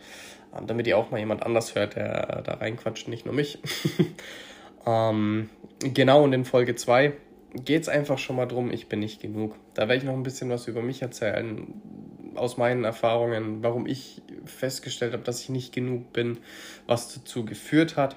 ähm, 0.56 0.66
damit 0.66 0.86
ihr 0.86 0.96
auch 0.96 1.10
mal 1.10 1.18
jemand 1.18 1.42
anders 1.42 1.74
hört, 1.74 1.96
der 1.96 2.42
da 2.42 2.54
reinquatscht, 2.54 3.08
nicht 3.08 3.26
nur 3.26 3.34
mich. 3.34 3.58
ähm, 4.86 5.50
genau, 5.80 6.24
und 6.24 6.32
in 6.32 6.46
Folge 6.46 6.76
2 6.76 7.12
geht 7.54 7.82
es 7.82 7.88
einfach 7.88 8.18
schon 8.18 8.36
mal 8.36 8.46
drum, 8.46 8.70
ich 8.70 8.88
bin 8.88 9.00
nicht 9.00 9.20
genug. 9.20 9.54
Da 9.74 9.82
werde 9.82 9.96
ich 9.96 10.04
noch 10.04 10.14
ein 10.14 10.22
bisschen 10.22 10.50
was 10.50 10.66
über 10.66 10.82
mich 10.82 11.02
erzählen, 11.02 11.66
aus 12.38 12.56
meinen 12.56 12.84
Erfahrungen, 12.84 13.62
warum 13.62 13.86
ich 13.86 14.22
festgestellt 14.44 15.12
habe, 15.12 15.22
dass 15.22 15.42
ich 15.42 15.48
nicht 15.48 15.72
genug 15.72 16.12
bin, 16.12 16.38
was 16.86 17.14
dazu 17.14 17.44
geführt 17.44 17.96
hat. 17.96 18.16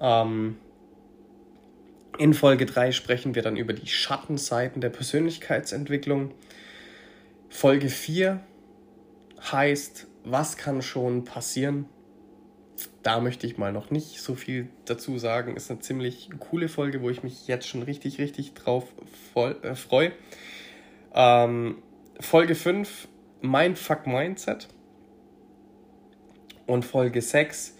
Ähm, 0.00 0.56
in 2.18 2.34
Folge 2.34 2.66
3 2.66 2.92
sprechen 2.92 3.34
wir 3.34 3.42
dann 3.42 3.56
über 3.56 3.72
die 3.72 3.88
Schattenseiten 3.88 4.80
der 4.80 4.90
Persönlichkeitsentwicklung. 4.90 6.32
Folge 7.48 7.88
4 7.88 8.40
heißt, 9.52 10.06
was 10.24 10.56
kann 10.56 10.82
schon 10.82 11.24
passieren? 11.24 11.86
Da 13.02 13.20
möchte 13.20 13.46
ich 13.46 13.58
mal 13.58 13.72
noch 13.72 13.90
nicht 13.90 14.20
so 14.20 14.34
viel 14.34 14.68
dazu 14.86 15.18
sagen. 15.18 15.56
Ist 15.56 15.70
eine 15.70 15.80
ziemlich 15.80 16.30
coole 16.38 16.68
Folge, 16.68 17.02
wo 17.02 17.10
ich 17.10 17.22
mich 17.22 17.46
jetzt 17.46 17.68
schon 17.68 17.82
richtig, 17.82 18.18
richtig 18.18 18.54
drauf 18.54 18.86
äh, 19.34 19.74
freue. 19.74 20.12
Ähm, 21.14 21.82
Folge 22.20 22.54
5, 22.54 23.08
Mindfuck 23.44 24.06
Mindset. 24.06 24.68
Und 26.66 26.84
Folge 26.84 27.20
6, 27.20 27.76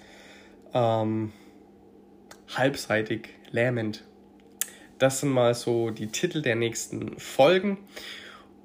ähm, 0.74 1.33
halbseitig 2.55 3.31
lähmend. 3.50 4.05
Das 4.98 5.20
sind 5.20 5.31
mal 5.31 5.55
so 5.55 5.88
die 5.88 6.09
Titel 6.09 6.42
der 6.42 6.55
nächsten 6.55 7.18
Folgen. 7.18 7.79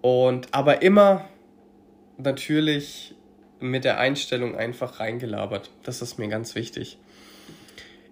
Und 0.02 0.54
aber 0.54 0.82
immer 0.82 1.30
natürlich 2.18 3.16
mit 3.62 3.86
der 3.86 3.98
Einstellung 4.00 4.58
einfach 4.58 5.00
reingelabert. 5.00 5.72
Das 5.84 6.02
ist 6.02 6.20
mir 6.20 6.28
ganz 6.28 6.56
wichtig. 6.56 6.98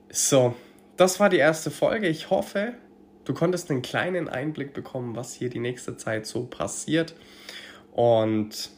So, 0.09 0.55
das 0.95 1.19
war 1.19 1.27
die 1.27 1.37
erste 1.37 1.71
Folge. 1.71 2.07
Ich 2.07 2.29
hoffe, 2.29 2.73
du 3.25 3.33
konntest 3.33 3.69
einen 3.69 3.81
kleinen 3.81 4.29
Einblick 4.29 4.73
bekommen, 4.73 5.17
was 5.17 5.33
hier 5.33 5.49
die 5.49 5.59
nächste 5.59 5.97
Zeit 5.97 6.25
so 6.25 6.45
passiert. 6.45 7.15
Und 7.97 8.69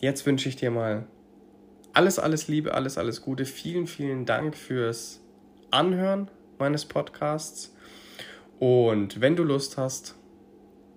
jetzt 0.00 0.24
wünsche 0.24 0.48
ich 0.48 0.56
dir 0.56 0.70
mal 0.70 1.06
alles, 1.92 2.18
alles 2.18 2.48
Liebe, 2.48 2.72
alles, 2.72 2.96
alles 2.96 3.20
Gute. 3.20 3.44
Vielen, 3.44 3.86
vielen 3.86 4.24
Dank 4.24 4.56
fürs 4.56 5.20
Anhören 5.70 6.30
meines 6.58 6.86
Podcasts. 6.86 7.74
Und 8.58 9.20
wenn 9.20 9.36
du 9.36 9.42
Lust 9.44 9.76
hast, 9.76 10.14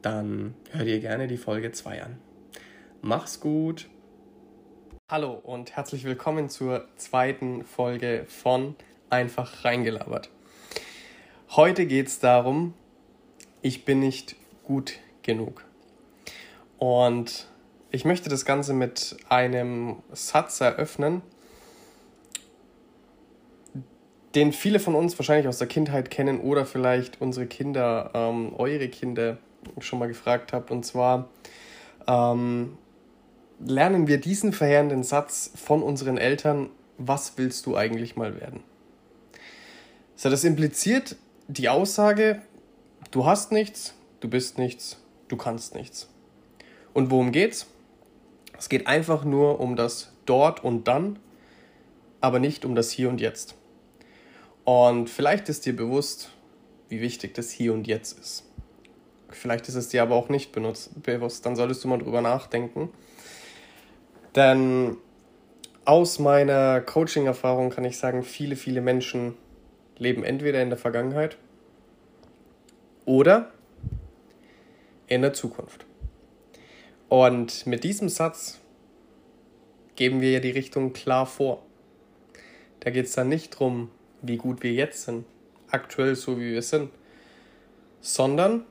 dann 0.02 0.54
hör 0.72 0.86
dir 0.86 1.02
gerne 1.02 1.28
die 1.28 1.36
Folge 1.36 1.74
2 1.74 2.04
an. 2.04 2.20
Mach's 3.02 3.42
gut. 3.42 3.90
Hallo 5.12 5.34
und 5.34 5.76
herzlich 5.76 6.06
willkommen 6.06 6.48
zur 6.48 6.88
zweiten 6.96 7.66
Folge 7.66 8.24
von 8.30 8.76
Einfach 9.10 9.66
reingelabert. 9.66 10.30
Heute 11.50 11.86
geht 11.86 12.08
es 12.08 12.20
darum, 12.20 12.74
ich 13.62 13.84
bin 13.84 14.00
nicht 14.00 14.38
gut 14.64 14.94
genug. 15.22 15.67
Und 16.78 17.48
ich 17.92 18.06
möchte 18.06 18.30
das 18.30 18.46
Ganze 18.46 18.74
mit 18.74 19.18
einem 19.30 19.98
Satz 20.12 20.62
eröffnen, 20.62 21.22
den 24.36 24.54
viele 24.54 24.80
von 24.80 24.94
uns 24.94 25.18
wahrscheinlich 25.18 25.48
aus 25.48 25.58
der 25.58 25.68
Kindheit 25.68 26.12
kennen 26.12 26.40
oder 26.40 26.66
vielleicht 26.66 27.22
unsere 27.22 27.48
Kinder, 27.48 28.12
ähm, 28.14 28.54
eure 28.58 28.88
Kinder 28.90 29.38
schon 29.80 30.00
mal 30.00 30.08
gefragt 30.08 30.54
habt. 30.54 30.70
Und 30.70 30.86
zwar, 30.86 31.30
ähm, 32.08 32.78
lernen 33.66 34.08
wir 34.08 34.20
diesen 34.20 34.54
verheerenden 34.54 35.04
Satz 35.04 35.52
von 35.56 35.82
unseren 35.82 36.18
Eltern, 36.18 36.70
was 36.98 37.38
willst 37.38 37.66
du 37.66 37.76
eigentlich 37.76 38.16
mal 38.16 38.40
werden? 38.40 38.64
So, 40.16 40.30
das 40.30 40.44
impliziert 40.44 41.16
die 41.48 41.70
Aussage, 41.70 42.42
du 43.12 43.26
hast 43.26 43.52
nichts, 43.52 43.94
du 44.20 44.30
bist 44.30 44.58
nichts, 44.58 45.00
du 45.28 45.38
kannst 45.38 45.74
nichts. 45.76 46.10
Und 46.98 47.12
worum 47.12 47.32
geht's? 47.32 47.68
Es 48.58 48.70
geht 48.70 48.88
einfach 48.88 49.24
nur 49.24 49.60
um 49.60 49.76
das 49.76 50.14
Dort 50.26 50.64
und 50.64 50.88
Dann, 50.88 51.20
aber 52.22 52.40
nicht 52.40 52.66
um 52.66 52.74
das 52.74 52.90
Hier 52.90 53.10
und 53.10 53.22
Jetzt. 53.22 53.56
Und 54.64 55.10
vielleicht 55.10 55.48
ist 55.48 55.66
dir 55.66 55.76
bewusst, 55.76 56.32
wie 56.90 57.00
wichtig 57.00 57.36
das 57.36 57.52
Hier 57.52 57.74
und 57.74 57.86
Jetzt 57.86 58.20
ist. 58.20 58.44
Vielleicht 59.30 59.68
ist 59.68 59.76
es 59.76 59.90
dir 59.90 60.02
aber 60.02 60.16
auch 60.16 60.30
nicht 60.30 60.52
benutzt, 60.52 61.04
bewusst. 61.04 61.46
Dann 61.46 61.56
solltest 61.56 61.84
du 61.84 61.88
mal 61.88 62.00
drüber 62.00 62.22
nachdenken 62.22 62.90
denn 64.38 64.98
aus 65.84 66.20
meiner 66.20 66.80
Coaching-Erfahrung 66.80 67.72
kann 67.72 67.84
ich 67.86 67.98
sagen, 67.98 68.24
viele, 68.24 68.56
viele 68.56 68.82
Menschen 68.82 69.34
leben 69.98 70.24
entweder 70.24 70.62
in 70.62 70.70
der 70.70 70.78
Vergangenheit 70.78 71.38
oder 73.06 73.52
in 75.08 75.24
der 75.24 75.34
Zukunft. 75.34 75.88
Und 77.10 77.66
mit 77.66 77.84
diesem 77.84 78.10
Satz 78.10 78.60
geben 79.96 80.22
wir 80.22 80.32
ja 80.32 80.40
die 80.40 80.52
Richtung 80.52 80.94
klar 80.94 81.26
vor. 81.26 81.64
Da 82.82 82.92
geht 82.92 83.06
es 83.06 83.14
dann 83.14 83.30
nicht 83.30 83.54
darum, 83.54 83.90
wie 84.22 84.38
gut 84.38 84.64
wir 84.64 84.74
jetzt 84.74 85.06
sind, 85.06 85.26
aktuell 85.70 86.16
so 86.16 86.40
wie 86.40 86.52
wir 86.52 86.62
sind, 86.62 86.92
sondern 88.02 88.66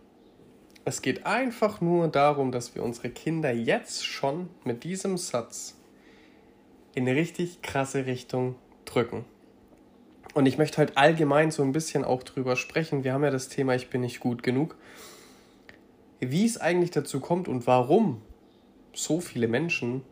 es 0.84 1.02
geht 1.02 1.26
einfach 1.26 1.80
nur 1.80 2.08
darum, 2.08 2.52
dass 2.52 2.74
wir 2.74 2.82
unsere 2.82 3.10
Kinder 3.10 3.52
jetzt 3.52 4.06
schon 4.06 4.48
mit 4.64 4.84
diesem 4.84 5.16
Satz 5.16 5.76
in 6.94 7.08
eine 7.08 7.18
richtig 7.18 7.60
krasse 7.62 8.06
Richtung 8.06 8.54
drücken. 8.84 9.24
Und 10.34 10.46
ich 10.46 10.58
möchte 10.58 10.78
heute 10.80 10.96
allgemein 10.96 11.50
so 11.50 11.62
ein 11.62 11.72
bisschen 11.72 12.04
auch 12.04 12.22
drüber 12.22 12.56
sprechen. 12.56 13.04
Wir 13.04 13.14
haben 13.14 13.24
ja 13.24 13.30
das 13.30 13.48
Thema, 13.48 13.74
ich 13.74 13.90
bin 13.90 14.02
nicht 14.02 14.20
gut 14.20 14.42
genug. 14.42 14.76
Wie 16.20 16.44
es 16.44 16.58
eigentlich 16.58 16.90
dazu 16.90 17.20
kommt 17.20 17.48
und 17.48 17.66
warum 17.66 18.22
so 18.94 19.20
viele 19.20 19.48
Menschen 19.48 20.02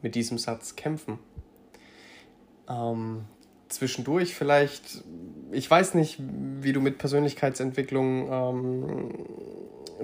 mit 0.00 0.14
diesem 0.14 0.38
Satz 0.38 0.76
kämpfen. 0.76 1.18
Ähm, 2.68 3.24
zwischendurch 3.68 4.34
vielleicht, 4.34 5.02
ich 5.50 5.70
weiß 5.70 5.94
nicht, 5.94 6.18
wie 6.60 6.72
du 6.72 6.80
mit 6.80 6.98
Persönlichkeitsentwicklung 6.98 8.28
ähm, 8.30 9.26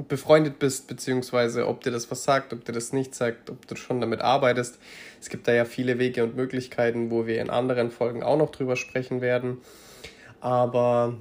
befreundet 0.06 0.58
bist, 0.58 0.86
beziehungsweise 0.86 1.66
ob 1.66 1.82
dir 1.82 1.90
das 1.90 2.10
was 2.10 2.24
sagt, 2.24 2.52
ob 2.52 2.64
dir 2.64 2.72
das 2.72 2.92
nicht 2.92 3.14
sagt, 3.14 3.50
ob 3.50 3.66
du 3.66 3.76
schon 3.76 4.00
damit 4.00 4.20
arbeitest. 4.20 4.78
Es 5.20 5.28
gibt 5.28 5.48
da 5.48 5.52
ja 5.52 5.64
viele 5.64 5.98
Wege 5.98 6.24
und 6.24 6.36
Möglichkeiten, 6.36 7.10
wo 7.10 7.26
wir 7.26 7.40
in 7.40 7.50
anderen 7.50 7.90
Folgen 7.90 8.22
auch 8.22 8.36
noch 8.36 8.50
drüber 8.50 8.76
sprechen 8.76 9.20
werden. 9.20 9.58
Aber 10.40 11.16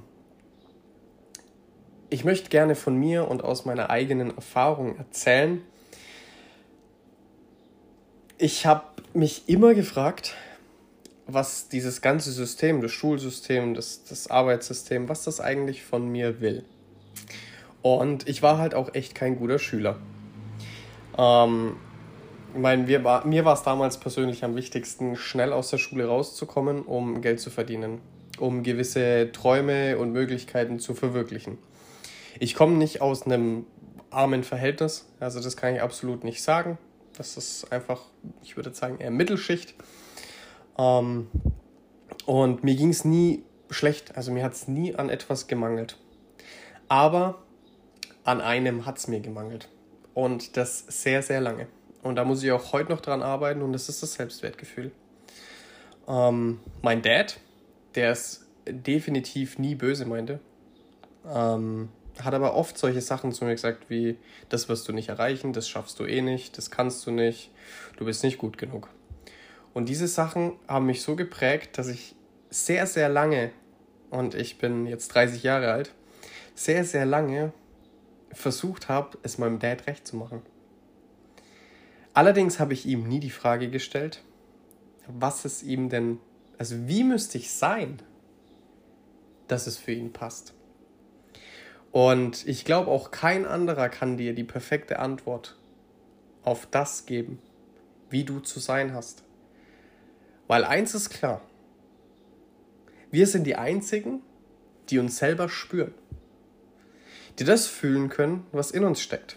ich 2.10 2.24
möchte 2.24 2.48
gerne 2.48 2.74
von 2.74 2.96
mir 2.96 3.28
und 3.28 3.44
aus 3.44 3.64
meiner 3.64 3.90
eigenen 3.90 4.34
Erfahrung 4.34 4.96
erzählen. 4.96 5.62
Ich 8.38 8.66
habe 8.66 8.84
mich 9.14 9.48
immer 9.48 9.74
gefragt, 9.74 10.34
was 11.26 11.68
dieses 11.68 12.00
ganze 12.00 12.32
System, 12.32 12.80
das 12.80 12.92
Schulsystem, 12.92 13.74
das, 13.74 14.04
das 14.04 14.30
Arbeitssystem, 14.30 15.08
was 15.08 15.24
das 15.24 15.40
eigentlich 15.40 15.84
von 15.84 16.10
mir 16.10 16.40
will. 16.40 16.64
Und 17.82 18.28
ich 18.28 18.42
war 18.42 18.58
halt 18.58 18.74
auch 18.74 18.94
echt 18.94 19.14
kein 19.14 19.36
guter 19.36 19.58
Schüler. 19.58 19.96
Ähm, 21.16 21.76
ich 22.54 22.60
meine, 22.60 22.88
wir 22.88 23.22
mir 23.24 23.44
war 23.44 23.54
es 23.54 23.62
damals 23.62 23.98
persönlich 23.98 24.42
am 24.42 24.56
wichtigsten, 24.56 25.16
schnell 25.16 25.52
aus 25.52 25.70
der 25.70 25.78
Schule 25.78 26.06
rauszukommen, 26.06 26.82
um 26.82 27.20
Geld 27.20 27.40
zu 27.40 27.50
verdienen, 27.50 28.00
um 28.38 28.62
gewisse 28.62 29.30
Träume 29.32 29.98
und 29.98 30.12
Möglichkeiten 30.12 30.78
zu 30.78 30.94
verwirklichen. 30.94 31.58
Ich 32.38 32.54
komme 32.54 32.74
nicht 32.76 33.00
aus 33.00 33.24
einem 33.24 33.66
armen 34.10 34.44
Verhältnis, 34.44 35.06
also 35.20 35.40
das 35.40 35.56
kann 35.56 35.74
ich 35.74 35.82
absolut 35.82 36.24
nicht 36.24 36.42
sagen. 36.42 36.78
Das 37.16 37.36
ist 37.36 37.72
einfach, 37.72 38.02
ich 38.42 38.56
würde 38.56 38.72
sagen, 38.72 38.98
eher 39.00 39.10
Mittelschicht. 39.10 39.74
Ähm, 40.78 41.28
und 42.26 42.62
mir 42.62 42.76
ging 42.76 42.90
es 42.90 43.04
nie 43.04 43.44
schlecht, 43.70 44.16
also 44.16 44.30
mir 44.30 44.44
hat 44.44 44.52
es 44.52 44.68
nie 44.68 44.94
an 44.94 45.10
etwas 45.10 45.48
gemangelt. 45.48 45.96
Aber 46.88 47.42
an 48.24 48.40
einem 48.40 48.86
hat 48.86 48.98
es 48.98 49.08
mir 49.08 49.20
gemangelt. 49.20 49.68
Und 50.14 50.56
das 50.56 50.84
sehr, 50.88 51.22
sehr 51.22 51.40
lange. 51.40 51.66
Und 52.02 52.16
da 52.16 52.24
muss 52.24 52.42
ich 52.42 52.52
auch 52.52 52.72
heute 52.72 52.90
noch 52.90 53.00
dran 53.00 53.22
arbeiten 53.22 53.62
und 53.62 53.72
das 53.72 53.88
ist 53.88 54.02
das 54.02 54.14
Selbstwertgefühl. 54.14 54.92
Ähm, 56.06 56.60
mein 56.82 57.02
Dad, 57.02 57.40
der 57.94 58.12
es 58.12 58.46
definitiv 58.66 59.58
nie 59.58 59.74
böse 59.74 60.06
meinte, 60.06 60.40
ähm, 61.26 61.88
hat 62.24 62.34
aber 62.34 62.54
oft 62.54 62.78
solche 62.78 63.00
Sachen 63.00 63.32
zu 63.32 63.44
mir 63.44 63.52
gesagt 63.52 63.90
wie, 63.90 64.18
das 64.48 64.68
wirst 64.68 64.88
du 64.88 64.92
nicht 64.92 65.08
erreichen, 65.08 65.52
das 65.52 65.68
schaffst 65.68 65.98
du 65.98 66.04
eh 66.04 66.22
nicht, 66.22 66.58
das 66.58 66.70
kannst 66.70 67.06
du 67.06 67.10
nicht, 67.10 67.50
du 67.96 68.04
bist 68.04 68.24
nicht 68.24 68.38
gut 68.38 68.58
genug. 68.58 68.88
Und 69.74 69.88
diese 69.88 70.08
Sachen 70.08 70.54
haben 70.66 70.86
mich 70.86 71.02
so 71.02 71.16
geprägt, 71.16 71.78
dass 71.78 71.88
ich 71.88 72.14
sehr, 72.50 72.86
sehr 72.86 73.08
lange, 73.08 73.50
und 74.10 74.34
ich 74.34 74.58
bin 74.58 74.86
jetzt 74.86 75.08
30 75.08 75.42
Jahre 75.42 75.70
alt, 75.72 75.92
sehr, 76.54 76.84
sehr 76.84 77.06
lange 77.06 77.52
versucht 78.32 78.88
habe, 78.88 79.18
es 79.22 79.38
meinem 79.38 79.58
Dad 79.58 79.86
recht 79.86 80.06
zu 80.06 80.16
machen. 80.16 80.42
Allerdings 82.14 82.58
habe 82.58 82.72
ich 82.72 82.86
ihm 82.86 83.06
nie 83.06 83.20
die 83.20 83.30
Frage 83.30 83.70
gestellt, 83.70 84.22
was 85.06 85.44
es 85.44 85.62
ihm 85.62 85.88
denn, 85.88 86.18
also 86.58 86.88
wie 86.88 87.04
müsste 87.04 87.38
ich 87.38 87.52
sein, 87.52 88.02
dass 89.46 89.66
es 89.66 89.76
für 89.76 89.92
ihn 89.92 90.12
passt. 90.12 90.54
Und 91.98 92.46
ich 92.46 92.64
glaube, 92.64 92.92
auch 92.92 93.10
kein 93.10 93.44
anderer 93.44 93.88
kann 93.88 94.16
dir 94.16 94.32
die 94.32 94.44
perfekte 94.44 95.00
Antwort 95.00 95.56
auf 96.44 96.68
das 96.70 97.06
geben, 97.06 97.40
wie 98.08 98.22
du 98.22 98.38
zu 98.38 98.60
sein 98.60 98.94
hast. 98.94 99.24
Weil 100.46 100.62
eins 100.62 100.94
ist 100.94 101.10
klar, 101.10 101.40
wir 103.10 103.26
sind 103.26 103.48
die 103.48 103.56
Einzigen, 103.56 104.22
die 104.90 105.00
uns 105.00 105.16
selber 105.16 105.48
spüren, 105.48 105.92
die 107.40 107.44
das 107.44 107.66
fühlen 107.66 108.10
können, 108.10 108.46
was 108.52 108.70
in 108.70 108.84
uns 108.84 109.00
steckt. 109.00 109.36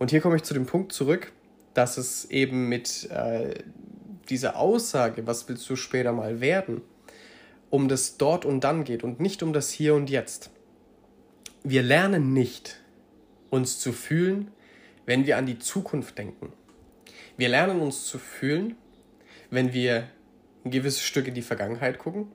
Und 0.00 0.10
hier 0.10 0.20
komme 0.20 0.34
ich 0.34 0.42
zu 0.42 0.54
dem 0.54 0.66
Punkt 0.66 0.92
zurück, 0.92 1.30
dass 1.72 1.98
es 1.98 2.24
eben 2.32 2.68
mit 2.68 3.08
äh, 3.12 3.62
dieser 4.28 4.56
Aussage, 4.56 5.24
was 5.28 5.48
willst 5.48 5.70
du 5.70 5.76
später 5.76 6.10
mal 6.10 6.40
werden, 6.40 6.82
um 7.70 7.86
das 7.86 8.16
dort 8.16 8.44
und 8.44 8.64
dann 8.64 8.82
geht 8.82 9.04
und 9.04 9.20
nicht 9.20 9.44
um 9.44 9.52
das 9.52 9.70
hier 9.70 9.94
und 9.94 10.10
jetzt 10.10 10.50
wir 11.62 11.82
lernen 11.82 12.32
nicht, 12.32 12.80
uns 13.50 13.78
zu 13.78 13.92
fühlen, 13.92 14.50
wenn 15.06 15.26
wir 15.26 15.36
an 15.36 15.46
die 15.46 15.58
Zukunft 15.58 16.18
denken. 16.18 16.52
Wir 17.36 17.48
lernen 17.48 17.80
uns 17.80 18.06
zu 18.06 18.18
fühlen, 18.18 18.76
wenn 19.50 19.72
wir 19.72 20.08
ein 20.64 20.70
gewisses 20.70 21.02
Stück 21.02 21.26
in 21.26 21.34
die 21.34 21.42
Vergangenheit 21.42 21.98
gucken, 21.98 22.28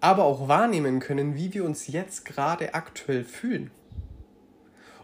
aber 0.00 0.24
auch 0.24 0.48
wahrnehmen 0.48 1.00
können, 1.00 1.36
wie 1.36 1.52
wir 1.54 1.64
uns 1.64 1.88
jetzt 1.88 2.24
gerade 2.24 2.74
aktuell 2.74 3.24
fühlen. 3.24 3.70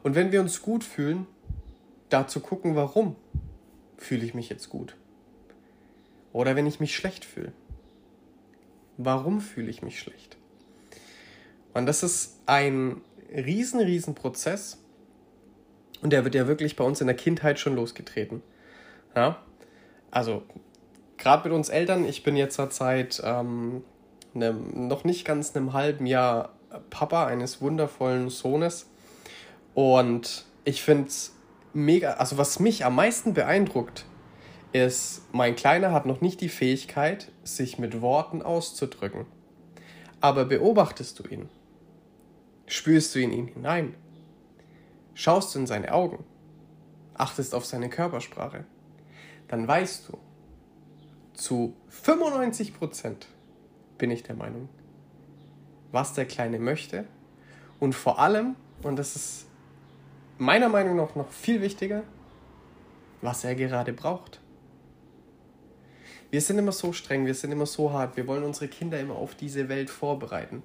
Und 0.02 0.14
wenn 0.14 0.32
wir 0.32 0.40
uns 0.40 0.62
gut 0.62 0.84
fühlen, 0.84 1.26
dazu 2.10 2.40
gucken, 2.40 2.76
warum 2.76 3.16
fühle 3.96 4.24
ich 4.24 4.34
mich 4.34 4.48
jetzt 4.48 4.68
gut. 4.68 4.96
Oder 6.32 6.56
wenn 6.56 6.66
ich 6.66 6.80
mich 6.80 6.94
schlecht 6.94 7.24
fühle. 7.24 7.52
Warum 8.96 9.40
fühle 9.40 9.70
ich 9.70 9.82
mich 9.82 9.98
schlecht? 9.98 10.36
Und 11.74 11.86
das 11.86 12.02
ist 12.02 12.40
ein 12.46 13.02
riesen, 13.34 13.80
riesen 13.80 14.14
Prozess. 14.14 14.78
Und 16.00 16.10
der 16.10 16.24
wird 16.24 16.34
ja 16.34 16.46
wirklich 16.46 16.76
bei 16.76 16.84
uns 16.84 17.00
in 17.00 17.06
der 17.06 17.16
Kindheit 17.16 17.58
schon 17.58 17.74
losgetreten. 17.74 18.42
Ja? 19.14 19.38
Also, 20.10 20.42
gerade 21.18 21.48
mit 21.48 21.56
uns 21.56 21.68
Eltern, 21.68 22.04
ich 22.04 22.22
bin 22.22 22.36
jetzt 22.36 22.56
seit 22.70 23.20
ähm, 23.24 23.82
einem, 24.34 24.88
noch 24.88 25.04
nicht 25.04 25.24
ganz 25.24 25.54
einem 25.54 25.72
halben 25.72 26.06
Jahr 26.06 26.54
Papa 26.90 27.26
eines 27.26 27.60
wundervollen 27.60 28.30
Sohnes. 28.30 28.90
Und 29.74 30.44
ich 30.64 30.82
finde 30.82 31.08
es 31.08 31.34
mega, 31.72 32.14
also 32.14 32.38
was 32.38 32.60
mich 32.60 32.84
am 32.84 32.94
meisten 32.94 33.34
beeindruckt, 33.34 34.04
ist, 34.72 35.22
mein 35.32 35.54
Kleiner 35.54 35.92
hat 35.92 36.04
noch 36.06 36.20
nicht 36.20 36.40
die 36.40 36.48
Fähigkeit, 36.48 37.30
sich 37.44 37.78
mit 37.78 38.00
Worten 38.00 38.42
auszudrücken. 38.42 39.26
Aber 40.20 40.44
beobachtest 40.44 41.18
du 41.18 41.28
ihn? 41.28 41.48
Spürst 42.66 43.14
du 43.14 43.20
in 43.20 43.32
ihn 43.32 43.46
hinein? 43.48 43.94
Schaust 45.12 45.54
du 45.54 45.58
in 45.58 45.66
seine 45.66 45.92
Augen? 45.92 46.24
Achtest 47.14 47.54
auf 47.54 47.66
seine 47.66 47.90
Körpersprache? 47.90 48.64
Dann 49.48 49.68
weißt 49.68 50.08
du, 50.08 50.18
zu 51.34 51.74
95 51.88 52.74
Prozent 52.74 53.26
bin 53.98 54.10
ich 54.10 54.22
der 54.22 54.34
Meinung, 54.34 54.68
was 55.92 56.14
der 56.14 56.24
Kleine 56.24 56.58
möchte 56.58 57.04
und 57.80 57.94
vor 57.94 58.18
allem, 58.18 58.56
und 58.82 58.96
das 58.96 59.14
ist 59.14 59.46
meiner 60.38 60.68
Meinung 60.68 60.96
nach 60.96 61.14
noch 61.14 61.30
viel 61.30 61.60
wichtiger, 61.60 62.02
was 63.20 63.44
er 63.44 63.54
gerade 63.54 63.92
braucht. 63.92 64.40
Wir 66.30 66.40
sind 66.40 66.58
immer 66.58 66.72
so 66.72 66.92
streng, 66.92 67.26
wir 67.26 67.34
sind 67.34 67.52
immer 67.52 67.66
so 67.66 67.92
hart, 67.92 68.16
wir 68.16 68.26
wollen 68.26 68.42
unsere 68.42 68.68
Kinder 68.68 68.98
immer 68.98 69.16
auf 69.16 69.34
diese 69.34 69.68
Welt 69.68 69.90
vorbereiten 69.90 70.62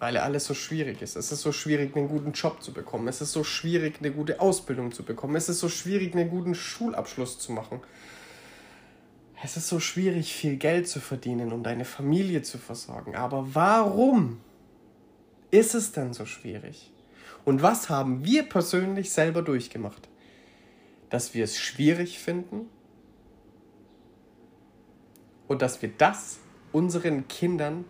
weil 0.00 0.16
alles 0.16 0.44
so 0.44 0.54
schwierig 0.54 1.02
ist. 1.02 1.16
Es 1.16 1.32
ist 1.32 1.40
so 1.40 1.52
schwierig, 1.52 1.96
einen 1.96 2.08
guten 2.08 2.32
Job 2.32 2.62
zu 2.62 2.72
bekommen. 2.72 3.08
Es 3.08 3.20
ist 3.20 3.32
so 3.32 3.44
schwierig, 3.44 3.96
eine 4.00 4.10
gute 4.10 4.40
Ausbildung 4.40 4.92
zu 4.92 5.02
bekommen. 5.02 5.36
Es 5.36 5.48
ist 5.48 5.60
so 5.60 5.68
schwierig, 5.68 6.14
einen 6.14 6.28
guten 6.28 6.54
Schulabschluss 6.54 7.38
zu 7.38 7.52
machen. 7.52 7.80
Es 9.42 9.56
ist 9.56 9.68
so 9.68 9.78
schwierig, 9.78 10.34
viel 10.34 10.56
Geld 10.56 10.88
zu 10.88 11.00
verdienen, 11.00 11.52
um 11.52 11.62
deine 11.62 11.84
Familie 11.84 12.42
zu 12.42 12.58
versorgen. 12.58 13.14
Aber 13.14 13.54
warum 13.54 14.40
ist 15.50 15.74
es 15.74 15.92
denn 15.92 16.14
so 16.14 16.24
schwierig? 16.24 16.90
Und 17.44 17.62
was 17.62 17.90
haben 17.90 18.24
wir 18.24 18.44
persönlich 18.44 19.10
selber 19.10 19.42
durchgemacht? 19.42 20.08
Dass 21.10 21.34
wir 21.34 21.44
es 21.44 21.58
schwierig 21.58 22.18
finden 22.18 22.68
und 25.46 25.62
dass 25.62 25.82
wir 25.82 25.90
das 25.96 26.38
unseren 26.72 27.28
Kindern 27.28 27.84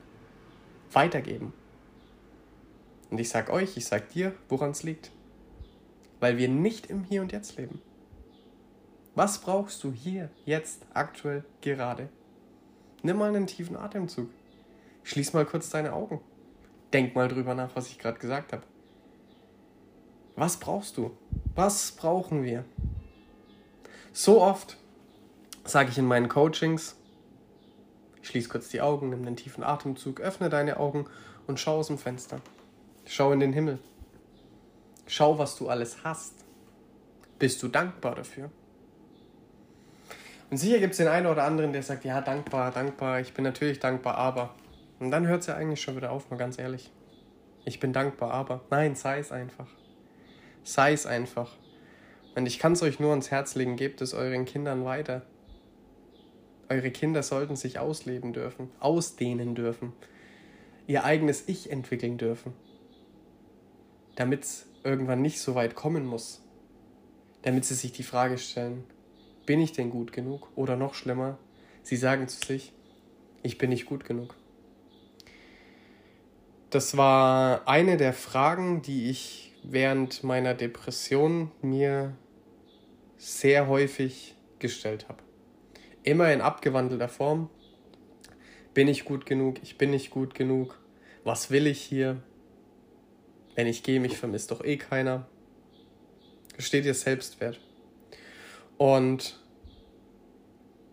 weitergeben. 0.93 1.53
Und 3.11 3.19
ich 3.19 3.29
sag 3.29 3.51
euch, 3.51 3.77
ich 3.77 3.87
sag 3.87 4.11
dir, 4.11 4.35
woran 4.49 4.71
es 4.71 4.83
liegt. 4.83 5.11
Weil 6.21 6.39
wir 6.39 6.49
nicht 6.49 6.87
im 6.87 7.05
Hier 7.05 7.23
und 7.23 7.33
Jetzt 7.33 7.57
leben. 7.57 7.81
Was 9.15 9.39
brauchst 9.39 9.85
du 9.85 9.93
hier, 9.93 10.29
jetzt, 10.45 10.87
aktuell, 10.93 11.45
gerade? 11.61 12.09
Nimm 13.03 13.19
mal 13.19 13.29
einen 13.29 13.47
tiefen 13.47 13.77
Atemzug. 13.77 14.29
Schließ 15.05 15.35
mal 15.35 15.45
kurz 15.45 15.71
deine 15.71 15.93
Augen. 15.93 16.21
Denk 16.93 17.15
mal 17.15 17.29
drüber 17.29 17.55
nach, 17.55 17.77
was 17.77 17.89
ich 17.89 17.99
gerade 17.99 18.19
gesagt 18.19 18.53
habe. 18.53 18.63
Was 20.37 20.57
brauchst 20.57 20.97
du? 20.97 21.17
Was 21.55 21.93
brauchen 21.93 22.43
wir? 22.43 22.65
So 24.13 24.41
oft 24.43 24.79
sage 25.65 25.91
ich 25.91 25.99
in 25.99 26.07
meinen 26.07 26.29
Coachings, 26.29 26.97
schließ 28.23 28.49
kurz 28.49 28.69
die 28.69 28.81
Augen, 28.81 29.11
nimm 29.11 29.27
einen 29.27 29.37
tiefen 29.37 29.63
Atemzug, 29.63 30.21
öffne 30.21 30.49
deine 30.49 30.79
Augen 30.79 31.07
und 31.47 31.61
schau 31.61 31.79
aus 31.79 31.87
dem 31.87 31.99
Fenster. 31.99 32.41
Schau 33.07 33.33
in 33.33 33.41
den 33.41 33.53
Himmel. 33.53 33.79
Schau, 35.07 35.39
was 35.39 35.57
du 35.57 35.69
alles 35.69 36.03
hast. 36.05 36.33
Bist 37.39 37.63
du 37.63 37.69
dankbar 37.69 38.15
dafür? 38.15 38.51
Und 40.51 40.57
sicher 40.57 40.79
gibt 40.79 40.93
es 40.93 40.97
den 40.99 41.09
einen 41.09 41.27
oder 41.27 41.45
anderen, 41.45 41.73
der 41.73 41.83
sagt, 41.83 42.05
ja, 42.05 42.21
dankbar, 42.23 42.71
dankbar, 42.71 43.21
ich 43.21 43.35
bin 43.35 43.45
natürlich 43.45 43.79
dankbar, 43.79 44.17
aber. 44.17 44.55
Und 45.01 45.11
dann 45.11 45.27
hört 45.27 45.43
es 45.43 45.49
ja 45.49 45.55
eigentlich 45.55 45.83
schon 45.83 45.97
wieder 45.97 46.13
auf, 46.13 46.31
mal 46.31 46.37
ganz 46.37 46.59
ehrlich. 46.59 46.91
Ich 47.67 47.79
bin 47.79 47.93
dankbar, 47.93 48.31
aber. 48.31 48.63
Nein, 48.71 48.95
sei 48.95 49.19
es 49.19 49.31
einfach. 49.31 49.69
Sei 50.63 50.93
es 50.93 51.05
einfach. 51.05 51.53
Und 52.35 52.47
ich 52.47 52.59
kann 52.59 52.73
es 52.73 52.83
euch 52.83 53.01
nur 53.01 53.11
ans 53.11 53.31
Herz 53.31 53.55
legen, 53.55 53.77
gebt 53.77 54.01
es 54.01 54.15
euren 54.15 54.47
Kindern 54.47 54.85
weiter. 54.85 55.23
Eure 56.71 56.91
Kinder 56.91 57.23
sollten 57.23 57.57
sich 57.57 57.79
ausleben 57.79 58.33
dürfen, 58.33 58.71
ausdehnen 58.81 59.55
dürfen, 59.55 59.93
ihr 60.87 61.05
eigenes 61.05 61.47
Ich 61.47 61.71
entwickeln 61.71 62.17
dürfen 62.17 62.55
damit 64.17 64.45
es 64.45 64.67
irgendwann 64.83 65.23
nicht 65.23 65.41
so 65.41 65.55
weit 65.55 65.75
kommen 65.75 66.07
muss. 66.07 66.43
Damit 67.43 67.65
sie 67.65 67.75
sich 67.75 67.93
die 67.93 68.03
Frage 68.03 68.39
stellen, 68.39 68.85
bin 69.47 69.61
ich 69.61 69.73
denn 69.73 69.91
gut 69.91 70.13
genug? 70.13 70.49
Oder 70.55 70.77
noch 70.77 70.95
schlimmer, 70.95 71.39
sie 71.83 71.97
sagen 71.97 72.29
zu 72.29 72.45
sich, 72.47 72.73
ich 73.43 73.59
bin 73.59 73.71
nicht 73.71 73.87
gut 73.87 74.05
genug. 74.05 74.35
das 76.75 76.97
war 76.97 77.69
eine 77.69 77.97
der 77.97 78.13
Fragen, 78.13 78.83
die 78.83 79.09
ich 79.09 79.53
während 79.63 80.25
meiner 80.25 80.55
Depression 80.55 81.53
mir 81.63 82.17
sehr 83.17 83.69
häufig 83.69 84.35
gestellt 84.59 85.09
habe. 85.09 85.23
Immer 86.03 86.33
in 86.33 86.41
abgewandelter 86.41 87.09
Form. 87.09 87.49
Bin 88.75 88.89
ich 88.89 89.05
gut 89.05 89.25
genug? 89.25 89.63
Ich 89.63 89.79
bin 89.79 89.93
nicht 89.93 90.11
gut 90.11 90.35
genug. 90.35 90.81
Was 91.23 91.53
will 91.53 91.69
ich 91.69 91.81
hier? 91.81 92.21
Wenn 93.55 93.67
ich 93.67 93.83
gehe, 93.83 94.01
mich 94.01 94.17
vermisst 94.17 94.51
doch 94.51 94.65
eh 94.65 94.77
keiner. 94.77 95.27
Steht 96.59 96.85
ihr 96.85 96.95
Selbstwert. 96.95 97.61
Und 98.77 99.41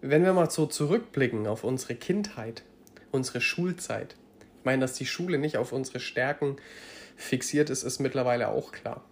wenn 0.02 0.24
wir 0.24 0.34
mal 0.34 0.50
so 0.50 0.65
zurückblicken 0.65 1.47
auf 1.47 1.63
unsere 1.63 1.95
Kindheit, 1.95 2.63
unsere 3.12 3.41
Schulzeit, 3.41 4.15
ich 4.60 4.65
meine, 4.65 4.82
dass 4.82 4.93
die 4.93 5.06
Schule 5.06 5.38
nicht 5.38 5.58
auf 5.58 5.71
unsere 5.71 6.00
Stärken 6.00 6.58
fixiert 7.15 7.69
ist, 7.69 7.84
ist 7.84 8.00
mittlerweile 8.00 8.50
auch 8.50 8.71
klar. 8.71 9.04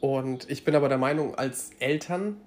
Und 0.00 0.48
ich 0.48 0.64
bin 0.64 0.76
aber 0.76 0.88
der 0.88 0.98
Meinung, 0.98 1.34
als 1.34 1.70
Eltern 1.80 2.40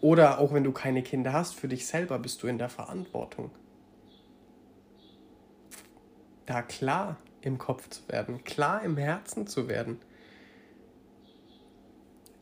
oder 0.00 0.38
auch 0.38 0.52
wenn 0.52 0.64
du 0.64 0.72
keine 0.72 1.02
Kinder 1.02 1.32
hast, 1.32 1.54
für 1.54 1.68
dich 1.68 1.86
selber 1.86 2.18
bist 2.18 2.42
du 2.42 2.46
in 2.46 2.58
der 2.58 2.68
Verantwortung. 2.68 3.50
Da 6.46 6.62
klar 6.62 7.16
im 7.42 7.58
Kopf 7.58 7.88
zu 7.88 8.08
werden, 8.08 8.44
klar 8.44 8.82
im 8.82 8.96
Herzen 8.96 9.46
zu 9.46 9.68
werden. 9.68 9.98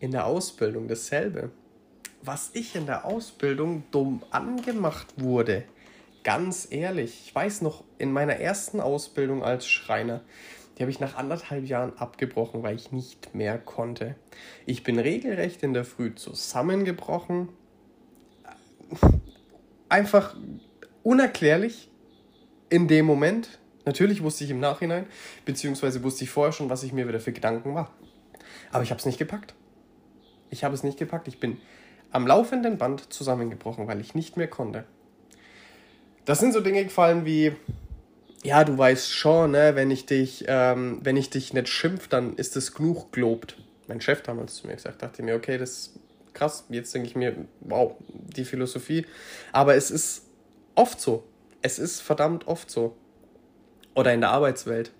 In 0.01 0.13
der 0.13 0.27
Ausbildung 0.27 0.89
dasselbe. 0.89 1.51
Was 2.23 2.51
ich 2.53 2.75
in 2.75 2.87
der 2.87 3.05
Ausbildung 3.05 3.85
dumm 3.91 4.25
angemacht 4.31 5.07
wurde, 5.17 5.65
ganz 6.25 6.69
ehrlich, 6.71 7.23
ich 7.27 7.35
weiß 7.35 7.63
noch, 7.63 7.85
in 7.99 8.13
meiner 8.13 8.37
ersten 8.37 8.81
Ausbildung 8.81 9.43
als 9.43 9.69
Schreiner, 9.69 10.23
die 10.77 10.83
habe 10.83 10.91
ich 10.91 11.01
nach 11.01 11.17
anderthalb 11.17 11.67
Jahren 11.67 11.97
abgebrochen, 11.99 12.63
weil 12.63 12.77
ich 12.77 12.93
nicht 12.93 13.35
mehr 13.35 13.59
konnte. 13.59 14.15
Ich 14.65 14.85
bin 14.85 14.99
regelrecht 14.99 15.63
in 15.65 15.75
der 15.75 15.85
Früh 15.85 16.15
zusammengebrochen. 16.15 17.49
Einfach 19.89 20.37
unerklärlich 21.03 21.91
in 22.69 22.87
dem 22.87 23.07
Moment. 23.07 23.59
Natürlich 23.89 24.23
wusste 24.23 24.45
ich 24.45 24.51
im 24.51 24.61
Nachhinein, 24.61 25.07
beziehungsweise 25.47 26.03
wusste 26.03 26.23
ich 26.23 26.29
vorher 26.29 26.53
schon, 26.53 26.69
was 26.69 26.83
ich 26.83 26.93
mir 26.93 27.09
wieder 27.09 27.21
für 27.21 27.33
Gedanken 27.33 27.73
mache. 27.73 27.91
Aber 28.71 28.83
ich 28.83 28.91
habe 28.91 28.99
es 28.99 29.07
nicht 29.07 29.19
gepackt. 29.19 29.55
Ich 30.51 30.63
habe 30.63 30.75
es 30.75 30.83
nicht 30.83 30.99
gepackt. 30.99 31.27
Ich 31.27 31.41
bin 31.41 31.57
am 32.11 32.27
laufenden 32.27 32.77
Band 32.77 33.11
zusammengebrochen, 33.11 33.89
weil 33.89 34.03
ich 34.03 34.15
nicht 34.15 34.37
mehr 34.37 34.47
konnte. 34.47 34.85
Das 36.27 36.39
sind 36.39 36.53
so 36.53 36.61
Dinge 36.61 36.85
gefallen 36.85 37.25
wie, 37.25 37.53
ja, 38.43 38.63
du 38.63 38.77
weißt 38.77 39.11
schon, 39.11 39.53
ne, 39.53 39.75
wenn 39.75 39.91
ich 39.91 40.05
dich, 40.05 40.45
ähm, 40.49 41.01
wenn 41.03 41.17
ich 41.17 41.31
dich 41.31 41.55
nicht 41.55 41.69
schimpf, 41.69 42.09
dann 42.09 42.35
ist 42.37 42.59
es 42.59 42.75
genug 42.75 43.11
gelobt. 43.13 43.57
Mein 43.87 44.03
Chef 44.03 44.21
damals 44.21 44.57
zu 44.57 44.67
mir 44.67 44.75
gesagt, 44.75 45.01
dachte 45.01 45.23
mir, 45.23 45.35
okay, 45.35 45.57
das 45.57 45.71
ist 45.71 46.01
krass. 46.35 46.67
Jetzt 46.69 46.95
denke 46.95 47.09
ich 47.09 47.17
mir, 47.17 47.35
wow, 47.61 47.95
die 48.11 48.45
Philosophie. 48.45 49.07
Aber 49.51 49.77
es 49.77 49.91
ist 49.91 50.27
oft 50.75 51.01
so. 51.01 51.25
Es 51.63 51.79
ist 51.79 52.03
verdammt 52.03 52.47
oft 52.47 52.71
so. 52.71 52.95
Oder 53.99 54.15
in 54.15 54.21
der 54.21 54.31
Arbeitswelt. 54.31 54.93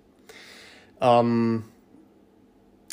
Ähm, 0.99 1.63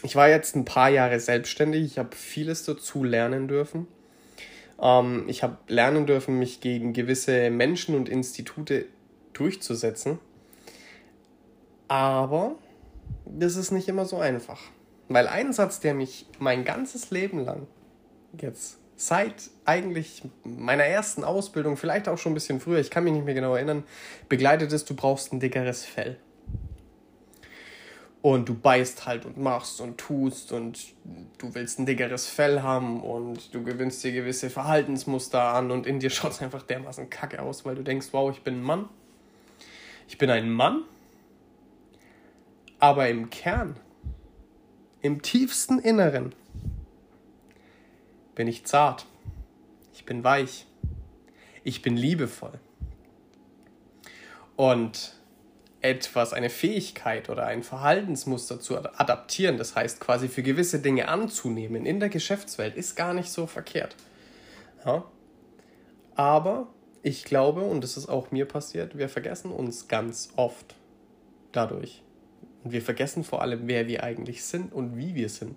ich 0.05 0.15
war 0.15 0.29
jetzt 0.29 0.55
ein 0.55 0.65
paar 0.65 0.89
Jahre 0.89 1.19
selbstständig. 1.19 1.83
Ich 1.83 1.99
habe 1.99 2.15
vieles 2.15 2.65
dazu 2.65 3.03
lernen 3.03 3.49
dürfen. 3.49 3.89
Ähm, 4.81 5.25
ich 5.27 5.43
habe 5.43 5.59
lernen 5.67 6.07
dürfen, 6.07 6.39
mich 6.39 6.61
gegen 6.61 6.93
gewisse 6.93 7.51
Menschen 7.51 7.97
und 7.97 8.09
Institute 8.09 8.87
durchzusetzen. 9.33 10.21
Aber 11.89 12.55
das 13.25 13.57
ist 13.57 13.73
nicht 13.73 13.89
immer 13.89 14.05
so 14.05 14.19
einfach. 14.19 14.61
Weil 15.09 15.27
ein 15.27 15.53
Satz, 15.53 15.81
der 15.81 15.95
mich 15.95 16.27
mein 16.39 16.65
ganzes 16.65 17.11
Leben 17.11 17.45
lang, 17.45 17.67
jetzt 18.41 18.79
seit 18.97 19.51
eigentlich 19.65 20.23
meiner 20.45 20.85
ersten 20.85 21.25
Ausbildung, 21.25 21.77
vielleicht 21.77 22.09
auch 22.09 22.19
schon 22.19 22.33
ein 22.33 22.35
bisschen 22.35 22.61
früher, 22.61 22.79
ich 22.79 22.91
kann 22.91 23.05
mich 23.05 23.13
nicht 23.13 23.25
mehr 23.25 23.35
genau 23.35 23.55
erinnern, 23.55 23.85
begleitet 24.29 24.73
ist, 24.73 24.89
du 24.89 24.95
brauchst 24.95 25.33
ein 25.33 25.41
dickeres 25.41 25.85
Fell. 25.85 26.19
Und 28.23 28.49
du 28.49 28.55
beißt 28.55 29.07
halt 29.07 29.25
und 29.25 29.39
machst 29.39 29.81
und 29.81 29.99
tust 29.99 30.51
und 30.51 30.95
du 31.39 31.55
willst 31.55 31.79
ein 31.79 31.87
dickeres 31.87 32.27
Fell 32.27 32.63
haben 32.63 33.01
und 33.03 33.55
du 33.55 33.63
gewinnst 33.63 34.03
dir 34.03 34.11
gewisse 34.11 34.51
Verhaltensmuster 34.51 35.41
an 35.41 35.71
und 35.71 35.87
in 35.87 36.01
dir 36.01 36.11
schaut 36.11 36.33
es 36.33 36.43
einfach 36.43 36.63
dermaßen 36.63 37.09
kacke 37.09 37.41
aus, 37.41 37.65
weil 37.65 37.77
du 37.77 37.83
denkst, 37.83 38.09
wow, 38.11 38.31
ich 38.33 38.43
bin 38.43 38.55
ein 38.55 38.63
Mann. 38.63 38.89
Ich 40.09 40.19
bin 40.19 40.31
ein 40.31 40.51
Mann 40.51 40.85
aber 42.79 43.09
im 43.09 43.31
Kern, 43.31 43.77
im 45.01 45.23
tiefsten 45.23 45.79
Inneren, 45.79 46.35
bin 48.37 48.47
ich 48.47 48.65
zart. 48.65 49.07
Ich 49.93 50.05
bin 50.05 50.23
weich. 50.23 50.67
Ich 51.65 51.83
bin 51.83 51.97
liebevoll. 51.97 52.61
Und 54.55 55.15
etwas, 55.81 56.33
eine 56.33 56.51
Fähigkeit 56.51 57.29
oder 57.29 57.47
ein 57.47 57.63
Verhaltensmuster 57.63 58.61
zu 58.61 58.79
adaptieren, 58.79 59.59
das 59.59 59.75
heißt 59.75 60.01
quasi 60.01 60.29
für 60.29 60.43
gewisse 60.43 60.81
Dinge 60.81 61.09
anzunehmen 61.09 61.85
in 61.87 62.01
der 62.01 62.09
Geschäftswelt, 62.09 62.77
ist 62.77 62.97
gar 62.97 63.15
nicht 63.15 63.31
so 63.31 63.47
verkehrt. 63.47 63.97
Ja? 64.85 65.05
Aber 66.15 66.69
ich 67.03 67.25
glaube, 67.25 67.63
und 67.63 67.85
das 67.85 67.97
ist 67.97 68.09
auch 68.09 68.31
mir 68.31 68.47
passiert, 68.47 68.97
wir 68.99 69.09
vergessen 69.09 69.51
uns 69.51 69.89
ganz 69.89 70.31
oft 70.37 70.75
dadurch. 71.53 72.03
Und 72.65 72.73
wir 72.73 72.83
vergessen 72.83 73.23
vor 73.23 73.43
allem, 73.43 73.69
wer 73.69 73.87
wir 73.87 74.03
eigentlich 74.03 74.45
sind 74.45 74.73
und 74.73 74.97
wie 74.97 75.15
wir 75.15 75.29
sind. 75.29 75.57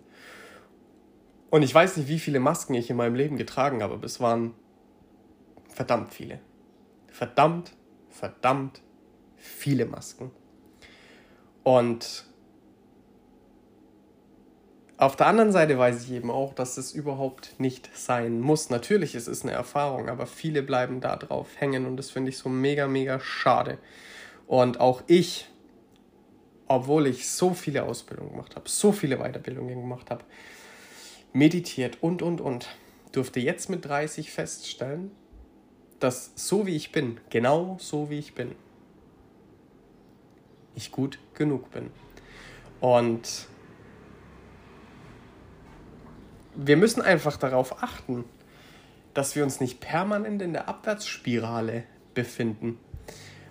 Und 1.50 1.64
ich 1.64 1.74
weiß 1.74 1.98
nicht, 1.98 2.08
wie 2.08 2.20
viele 2.20 2.40
Masken 2.40 2.74
ich 2.76 2.90
in 2.90 2.98
meinem 2.98 3.16
Leben 3.16 3.38
getragen 3.38 3.82
habe, 3.82 3.96
aber 3.96 4.06
es 4.06 4.20
waren 4.20 4.54
verdammt 5.68 6.14
viele. 6.14 6.40
Verdammt, 7.08 7.72
verdammt 8.10 8.82
viele 9.36 9.86
Masken. 9.86 10.32
Und 11.64 12.26
auf 14.98 15.16
der 15.16 15.28
anderen 15.28 15.52
Seite 15.52 15.78
weiß 15.78 16.04
ich 16.04 16.12
eben 16.12 16.30
auch, 16.30 16.54
dass 16.54 16.78
es 16.78 16.92
überhaupt 16.92 17.60
nicht 17.60 17.90
sein 17.96 18.42
muss. 18.42 18.70
Natürlich 18.70 19.16
ist 19.16 19.28
es 19.28 19.44
eine 19.44 19.54
Erfahrung, 19.54 20.10
aber 20.10 20.28
viele 20.28 20.62
bleiben 20.62 21.00
da 21.00 21.16
drauf 21.16 21.48
hängen 21.58 21.86
und 21.86 21.98
das 21.98 22.12
finde 22.12 22.30
ich 22.30 22.38
so 22.38 22.50
mega, 22.50 22.88
mega 22.88 23.20
schade. 23.20 23.80
Und 24.46 24.80
auch 24.80 25.04
ich 25.08 25.50
obwohl 26.70 27.08
ich 27.08 27.28
so 27.28 27.54
viele 27.54 27.84
Ausbildungen 27.84 28.32
gemacht 28.32 28.56
habe, 28.56 28.70
so 28.70 28.92
viele 28.92 29.18
Weiterbildungen 29.18 29.82
gemacht 29.82 30.12
habe, 30.12 30.24
meditiert 31.34 31.98
und, 32.02 32.22
und, 32.22 32.42
und, 32.42 32.68
durfte 33.12 33.40
jetzt 33.40 33.70
mit 33.70 33.86
30 33.86 34.32
feststellen, 34.32 35.12
dass 36.00 36.32
so 36.36 36.66
wie 36.66 36.76
ich 36.76 36.92
bin, 36.92 37.20
genau 37.30 37.78
so 37.80 38.10
wie 38.10 38.20
ich 38.20 38.36
bin, 38.36 38.56
ich 40.76 40.92
gut 40.92 41.20
genug 41.34 41.72
bin. 41.72 41.90
Und 42.80 43.48
wir 46.56 46.78
müssen 46.78 47.02
einfach 47.02 47.38
darauf 47.38 47.84
achten, 47.84 48.26
dass 49.14 49.36
wir 49.36 49.44
uns 49.44 49.60
nicht 49.60 49.80
permanent 49.80 50.42
in 50.42 50.54
der 50.54 50.70
Abwärtsspirale 50.70 51.84
befinden. 52.14 52.78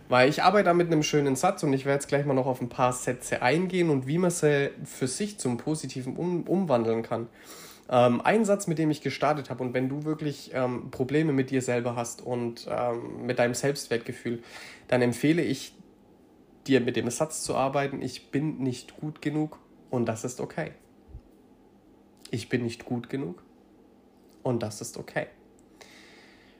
Weil 0.09 0.31
ich 0.31 0.43
arbeite 0.43 0.65
da 0.65 0.75
mit 0.75 0.87
einem 0.87 1.03
schönen 1.03 1.37
Satz 1.37 1.63
und 1.63 1.73
ich 1.75 1.85
werde 1.85 1.97
jetzt 1.97 2.09
gleich 2.09 2.25
mal 2.25 2.33
noch 2.33 2.47
auf 2.47 2.63
ein 2.63 2.71
paar 2.71 2.93
Sätze 2.93 3.43
eingehen 3.43 3.91
und 3.91 4.07
wie 4.07 4.17
man 4.17 4.31
sie 4.31 4.71
für 4.85 5.07
sich 5.07 5.39
zum 5.39 5.59
Positiven 5.59 6.17
um, 6.17 6.45
umwandeln 6.45 7.03
kann. 7.03 7.29
Ähm, 7.91 8.21
ein 8.23 8.45
Satz, 8.45 8.67
mit 8.67 8.79
dem 8.79 8.91
ich 8.91 9.01
gestartet 9.01 9.49
habe 9.51 9.63
und 9.65 9.73
wenn 9.73 9.89
du 9.89 10.05
wirklich 10.05 10.51
ähm, 10.53 10.91
Probleme 10.91 11.33
mit 11.33 11.51
dir 11.51 11.63
selber 11.63 11.97
hast 11.97 12.21
und 12.21 12.67
ähm, 12.71 13.25
mit 13.25 13.39
deinem 13.39 13.55
Selbstwertgefühl, 13.55 14.43
dann 14.89 15.01
empfehle 15.01 15.43
ich 15.43 15.75
dir 16.67 16.81
mit 16.81 16.97
dem 16.97 17.09
Satz 17.11 17.43
zu 17.43 17.55
arbeiten, 17.55 18.03
ich 18.03 18.31
bin 18.31 18.59
nicht 18.59 19.01
gut 19.01 19.23
genug 19.23 19.59
und 19.91 20.07
das 20.07 20.25
ist 20.25 20.41
okay. 20.41 20.73
Ich 22.31 22.51
bin 22.51 22.63
nicht 22.63 22.85
gut 22.85 23.09
genug 23.09 23.43
und 24.43 24.63
das 24.63 24.83
ist 24.83 24.99
okay. 24.99 25.29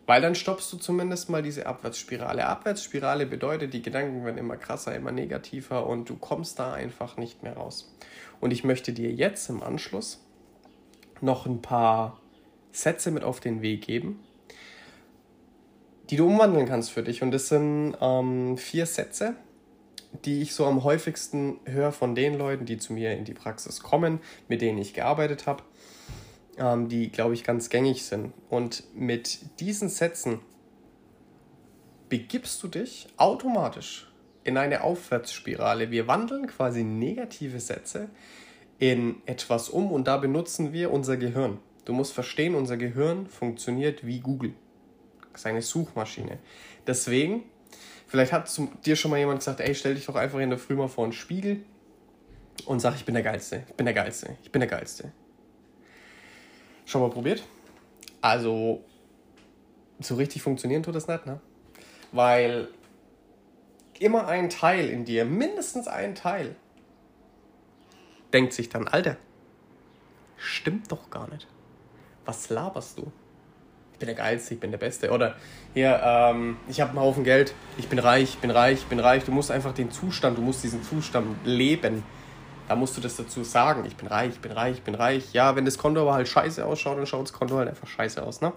Weil 0.07 0.23
dann 0.23 0.35
stoppst 0.35 0.73
du 0.73 0.79
zumindest 0.79 1.29
mal 1.29 1.43
diese 1.43 1.67
Abwärtsspirale. 1.67 2.47
Abwärtsspirale 2.47 3.27
bedeutet, 3.27 3.75
die 3.75 3.83
Gedanken 3.83 4.25
werden 4.25 4.39
immer 4.39 4.57
krasser, 4.57 4.97
immer 4.97 5.13
negativer 5.13 5.87
und 5.87 6.09
du 6.09 6.17
kommst 6.17 6.59
da 6.59 6.73
einfach 6.73 7.19
nicht 7.19 7.43
mehr 7.43 7.59
raus. 7.59 7.95
Und 8.41 8.53
ich 8.53 8.65
möchte 8.65 8.95
dir 8.95 9.13
jetzt 9.13 9.51
im 9.51 9.63
Anschluss 9.63 10.25
noch 11.23 11.47
ein 11.47 11.63
paar 11.63 12.21
Sätze 12.73 13.11
mit 13.11 13.25
auf 13.25 13.41
den 13.41 13.63
Weg 13.63 13.87
geben, 13.87 14.21
die 16.11 16.17
du 16.17 16.27
umwandeln 16.27 16.67
kannst 16.67 16.91
für 16.91 17.03
dich. 17.03 17.23
Und 17.23 17.31
das 17.31 17.49
sind 17.49 17.97
ähm, 18.01 18.57
vier 18.57 18.87
Sätze, 18.87 19.35
die 20.25 20.43
ich 20.43 20.55
so 20.55 20.67
am 20.67 20.85
häufigsten 20.85 21.61
höre 21.65 21.93
von 21.93 22.15
den 22.15 22.39
Leuten, 22.39 22.65
die 22.65 22.79
zu 22.79 22.93
mir 22.93 23.13
in 23.13 23.25
die 23.25 23.35
Praxis 23.35 23.83
kommen, 23.83 24.21
mit 24.49 24.63
denen 24.63 24.79
ich 24.79 24.95
gearbeitet 24.95 25.47
habe 25.47 25.63
ähm, 26.59 26.89
die, 26.89 27.11
glaube 27.11 27.35
ich, 27.35 27.45
ganz 27.45 27.71
gängig 27.71 28.05
sind. 28.05 28.33
Und 28.51 28.83
mit 28.95 29.61
diesen 29.61 29.89
Sätzen 29.89 30.41
begibst 32.09 32.63
du 32.63 32.69
dich 32.69 33.09
automatisch 33.17 34.11
in 34.45 34.57
eine 34.57 34.83
Aufwärtsspirale. 34.83 35.91
Wir 35.91 36.07
wandeln 36.07 36.47
quasi 36.47 36.83
negative 36.83 37.61
Sätze 37.61 38.09
in 38.79 39.17
etwas 39.27 39.69
um 39.69 39.91
und 39.91 40.07
da 40.07 40.17
benutzen 40.17 40.73
wir 40.73 40.93
unser 40.93 41.17
Gehirn. 41.17 41.59
Du 41.85 41.93
musst 41.93 42.13
verstehen, 42.13 42.55
unser 42.55 42.77
Gehirn 42.77 43.27
funktioniert 43.27 44.07
wie 44.07 44.21
Google. 44.21 44.55
Das 45.33 45.43
ist 45.43 45.47
eine 45.47 45.63
Suchmaschine. 45.63 46.39
Deswegen, 46.87 47.45
vielleicht 48.07 48.33
hat 48.33 48.49
zu 48.49 48.71
dir 48.85 48.97
schon 48.97 49.11
mal 49.11 49.19
jemand 49.19 49.41
gesagt, 49.41 49.61
ey, 49.61 49.75
stell 49.75 49.95
dich 49.95 50.07
doch 50.07 50.17
einfach 50.17 50.39
in 50.39 50.51
der 50.51 50.59
Früh 50.59 50.75
mal 50.75 50.89
vor 50.89 51.05
einen 51.05 51.13
Spiegel 51.13 51.65
und 52.67 52.81
sag, 52.81 52.95
ich 52.95 53.05
bin 53.05 53.15
der 53.15 53.23
Geilste, 53.23 53.65
ich 53.69 53.75
bin 53.75 53.87
der 53.87 53.95
Geilste, 53.95 54.37
ich 54.43 54.53
bin 54.53 54.61
der 54.61 54.69
Geilste. 54.69 55.13
Schon 56.85 57.01
mal 57.01 57.11
probiert? 57.11 57.43
Also, 58.21 58.85
so 60.01 60.15
richtig 60.15 60.43
funktionieren 60.43 60.83
tut 60.83 60.95
das 60.95 61.09
nicht, 61.09 61.27
ne? 61.27 61.41
Weil 62.13 62.69
immer 63.99 64.27
ein 64.27 64.51
Teil 64.51 64.89
in 64.89 65.05
dir, 65.05 65.25
mindestens 65.25 65.89
ein 65.89 66.15
Teil, 66.15 66.57
denkt 68.33 68.53
sich 68.53 68.69
dann, 68.69 68.89
Alter, 68.89 69.17
stimmt 70.37 70.91
doch 70.93 71.11
gar 71.11 71.29
nicht. 71.31 71.47
Was 72.25 72.51
laberst 72.51 72.99
du? 72.99 73.11
Ich 73.93 73.99
bin 73.99 74.07
der 74.07 74.17
Geilste, 74.17 74.55
ich 74.55 74.61
bin 74.61 74.71
der 74.71 74.79
Beste. 74.79 75.11
Oder 75.11 75.35
hier, 75.75 76.01
ähm, 76.05 76.57
ich 76.69 76.81
habe 76.81 76.91
einen 76.91 77.01
Haufen 77.01 77.25
Geld, 77.25 77.53
ich 77.79 77.89
bin 77.89 77.99
reich, 77.99 78.35
ich 78.35 78.39
bin 78.39 78.51
reich, 78.51 78.79
ich 78.79 78.87
bin 78.87 79.01
reich. 79.01 79.25
Du 79.25 79.33
musst 79.33 79.51
einfach 79.51 79.73
den 79.73 79.91
Zustand, 79.91 80.39
du 80.39 80.43
musst 80.43 80.63
diesen 80.63 80.85
Zustand 80.85 81.37
leben. 81.45 82.05
Da 82.69 82.77
musst 82.77 82.97
du 82.97 83.01
das 83.01 83.17
dazu 83.17 83.43
sagen. 83.43 83.87
Ich 83.87 83.97
bin 83.97 84.07
reich, 84.07 84.35
ich 84.35 84.41
bin 84.41 84.53
reich, 84.53 84.77
ich 84.77 84.83
bin 84.83 84.95
reich. 84.95 85.33
Ja, 85.33 85.57
wenn 85.57 85.65
das 85.65 85.79
Konto 85.79 86.03
aber 86.03 86.15
halt 86.15 86.29
scheiße 86.29 86.65
ausschaut, 86.65 86.99
dann 86.99 87.07
schaut 87.07 87.25
das 87.25 87.33
Konto 87.33 87.57
halt 87.57 87.69
einfach 87.69 87.89
scheiße 87.89 88.23
aus. 88.23 88.41
Ne? 88.41 88.53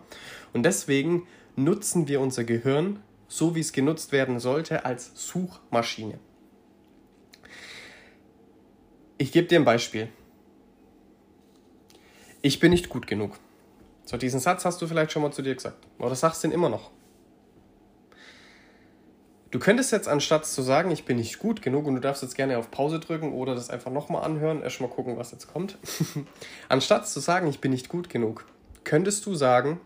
Und 0.54 0.64
deswegen 0.64 1.28
nutzen 1.56 2.08
wir 2.08 2.22
unser 2.22 2.44
Gehirn, 2.44 3.00
so 3.28 3.56
wie 3.56 3.62
es 3.62 3.72
genutzt 3.72 4.12
werden 4.12 4.40
sollte, 4.40 4.86
als 4.86 5.12
Suchmaschine. 5.16 6.20
Ich 9.22 9.32
gebe 9.32 9.48
dir 9.48 9.60
ein 9.60 9.66
Beispiel. 9.66 10.08
Ich 12.42 12.60
bin 12.60 12.72
nicht 12.72 12.90
gut 12.90 13.06
genug. 13.06 13.38
So, 14.04 14.18
diesen 14.18 14.40
Satz 14.40 14.66
hast 14.66 14.82
du 14.82 14.88
vielleicht 14.88 15.12
schon 15.12 15.22
mal 15.22 15.32
zu 15.32 15.44
dir 15.44 15.54
gesagt. 15.54 15.78
Oder 16.00 16.16
sagst 16.16 16.44
du 16.44 16.48
ihn 16.48 16.52
immer 16.52 16.70
noch. 16.70 16.90
Du 19.52 19.60
könntest 19.60 19.92
jetzt 19.92 20.08
anstatt 20.08 20.48
zu 20.48 20.64
sagen, 20.64 20.90
ich 20.90 21.06
bin 21.06 21.18
nicht 21.18 21.38
gut 21.38 21.62
genug 21.62 21.86
und 21.86 21.94
du 21.94 22.02
darfst 22.02 22.24
jetzt 22.24 22.34
gerne 22.34 22.58
auf 22.58 22.72
Pause 22.72 23.00
drücken 23.00 23.32
oder 23.32 23.54
das 23.54 23.70
einfach 23.70 23.92
nochmal 23.92 24.24
anhören, 24.24 24.64
erstmal 24.64 24.90
gucken, 24.90 25.18
was 25.18 25.32
jetzt 25.32 25.54
kommt. 25.54 25.78
anstatt 26.68 27.08
zu 27.08 27.20
sagen, 27.20 27.46
ich 27.46 27.62
bin 27.62 27.70
nicht 27.70 27.90
gut 27.90 28.10
genug, 28.10 28.48
könntest 28.84 29.24
du 29.28 29.36
sagen, 29.36 29.80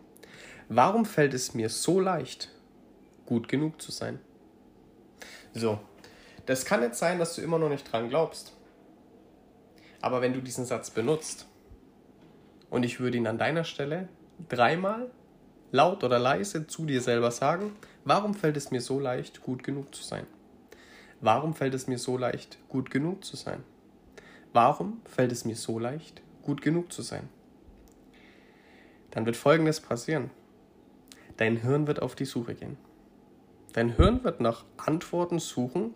warum 0.70 1.04
fällt 1.04 1.34
es 1.34 1.54
mir 1.54 1.68
so 1.68 2.00
leicht, 2.00 2.54
gut 3.26 3.50
genug 3.50 3.82
zu 3.82 3.92
sein? 3.92 4.18
So, 5.54 5.78
das 6.46 6.64
kann 6.64 6.82
jetzt 6.82 7.00
sein, 7.00 7.20
dass 7.20 7.36
du 7.36 7.42
immer 7.42 7.60
noch 7.60 7.68
nicht 7.68 7.92
dran 7.92 8.08
glaubst. 8.08 8.56
Aber 10.06 10.22
wenn 10.22 10.34
du 10.34 10.40
diesen 10.40 10.66
Satz 10.66 10.92
benutzt 10.92 11.48
und 12.70 12.84
ich 12.84 13.00
würde 13.00 13.18
ihn 13.18 13.26
an 13.26 13.40
deiner 13.40 13.64
Stelle 13.64 14.08
dreimal 14.50 15.10
laut 15.72 16.04
oder 16.04 16.20
leise 16.20 16.68
zu 16.68 16.86
dir 16.86 17.02
selber 17.02 17.32
sagen, 17.32 17.72
warum 18.04 18.36
fällt 18.36 18.56
es 18.56 18.70
mir 18.70 18.82
so 18.82 19.00
leicht, 19.00 19.42
gut 19.42 19.64
genug 19.64 19.96
zu 19.96 20.04
sein? 20.04 20.28
Warum 21.22 21.56
fällt 21.56 21.74
es 21.74 21.88
mir 21.88 21.98
so 21.98 22.20
leicht, 22.20 22.60
gut 22.70 22.92
genug 22.92 23.26
zu 23.26 23.36
sein? 23.36 23.64
Warum 24.54 25.02
fällt 25.06 25.32
es 25.32 25.44
mir 25.44 25.56
so 25.56 25.80
leicht, 25.80 26.22
gut 26.44 26.62
genug 26.62 26.94
zu 26.94 27.02
sein? 27.02 27.28
Dann 29.10 29.26
wird 29.26 29.38
Folgendes 29.38 29.80
passieren. 29.82 30.30
Dein 31.38 31.58
Hirn 31.58 31.88
wird 31.88 32.04
auf 32.04 32.14
die 32.14 32.26
Suche 32.26 32.54
gehen. 32.54 32.78
Dein 33.74 33.96
Hirn 33.96 34.24
wird 34.24 34.40
nach 34.40 34.66
Antworten 34.78 35.40
suchen, 35.40 35.96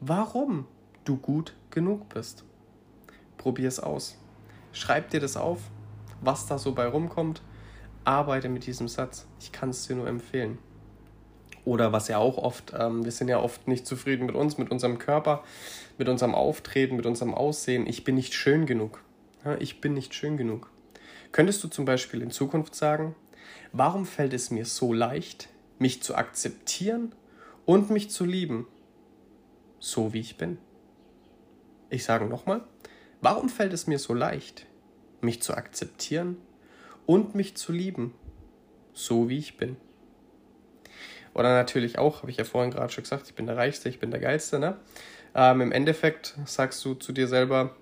warum 0.00 0.66
du 1.04 1.18
gut 1.18 1.54
genug 1.70 2.08
bist. 2.08 2.46
Probier 3.40 3.68
es 3.68 3.80
aus. 3.80 4.18
Schreib 4.70 5.08
dir 5.08 5.18
das 5.18 5.38
auf, 5.38 5.60
was 6.20 6.46
da 6.46 6.58
so 6.58 6.72
bei 6.72 6.86
rumkommt. 6.86 7.40
Arbeite 8.04 8.50
mit 8.50 8.66
diesem 8.66 8.86
Satz. 8.86 9.26
Ich 9.40 9.50
kann 9.50 9.70
es 9.70 9.86
dir 9.86 9.96
nur 9.96 10.08
empfehlen. 10.08 10.58
Oder 11.64 11.90
was 11.90 12.08
ja 12.08 12.18
auch 12.18 12.36
oft, 12.36 12.74
ähm, 12.78 13.02
wir 13.02 13.12
sind 13.12 13.28
ja 13.28 13.40
oft 13.40 13.66
nicht 13.66 13.86
zufrieden 13.86 14.26
mit 14.26 14.34
uns, 14.34 14.58
mit 14.58 14.70
unserem 14.70 14.98
Körper, 14.98 15.42
mit 15.96 16.10
unserem 16.10 16.34
Auftreten, 16.34 16.96
mit 16.96 17.06
unserem 17.06 17.32
Aussehen. 17.32 17.86
Ich 17.86 18.04
bin 18.04 18.14
nicht 18.14 18.34
schön 18.34 18.66
genug. 18.66 19.02
Ja, 19.42 19.56
ich 19.58 19.80
bin 19.80 19.94
nicht 19.94 20.14
schön 20.14 20.36
genug. 20.36 20.70
Könntest 21.32 21.64
du 21.64 21.68
zum 21.68 21.86
Beispiel 21.86 22.20
in 22.20 22.30
Zukunft 22.30 22.74
sagen, 22.74 23.14
warum 23.72 24.04
fällt 24.04 24.34
es 24.34 24.50
mir 24.50 24.66
so 24.66 24.92
leicht, 24.92 25.48
mich 25.78 26.02
zu 26.02 26.14
akzeptieren 26.14 27.14
und 27.64 27.88
mich 27.88 28.10
zu 28.10 28.26
lieben, 28.26 28.66
so 29.78 30.12
wie 30.12 30.20
ich 30.20 30.36
bin? 30.36 30.58
Ich 31.88 32.04
sage 32.04 32.26
nochmal, 32.26 32.62
Warum 33.20 33.48
fällt 33.48 33.72
es 33.72 33.86
mir 33.86 33.98
so 33.98 34.14
leicht, 34.14 34.66
mich 35.20 35.42
zu 35.42 35.54
akzeptieren 35.54 36.38
und 37.06 37.34
mich 37.34 37.56
zu 37.56 37.72
lieben, 37.72 38.14
so 38.92 39.28
wie 39.28 39.38
ich 39.38 39.56
bin? 39.56 39.76
Oder 41.34 41.54
natürlich 41.54 41.98
auch, 41.98 42.22
habe 42.22 42.30
ich 42.30 42.38
ja 42.38 42.44
vorhin 42.44 42.70
gerade 42.70 42.92
schon 42.92 43.04
gesagt, 43.04 43.28
ich 43.28 43.34
bin 43.34 43.46
der 43.46 43.56
Reichste, 43.56 43.88
ich 43.88 44.00
bin 44.00 44.10
der 44.10 44.20
Geilste. 44.20 44.58
Ne? 44.58 44.76
Ähm, 45.34 45.60
Im 45.60 45.72
Endeffekt 45.72 46.36
sagst 46.44 46.84
du 46.84 46.94
zu 46.94 47.12
dir 47.12 47.28
selber, 47.28 47.76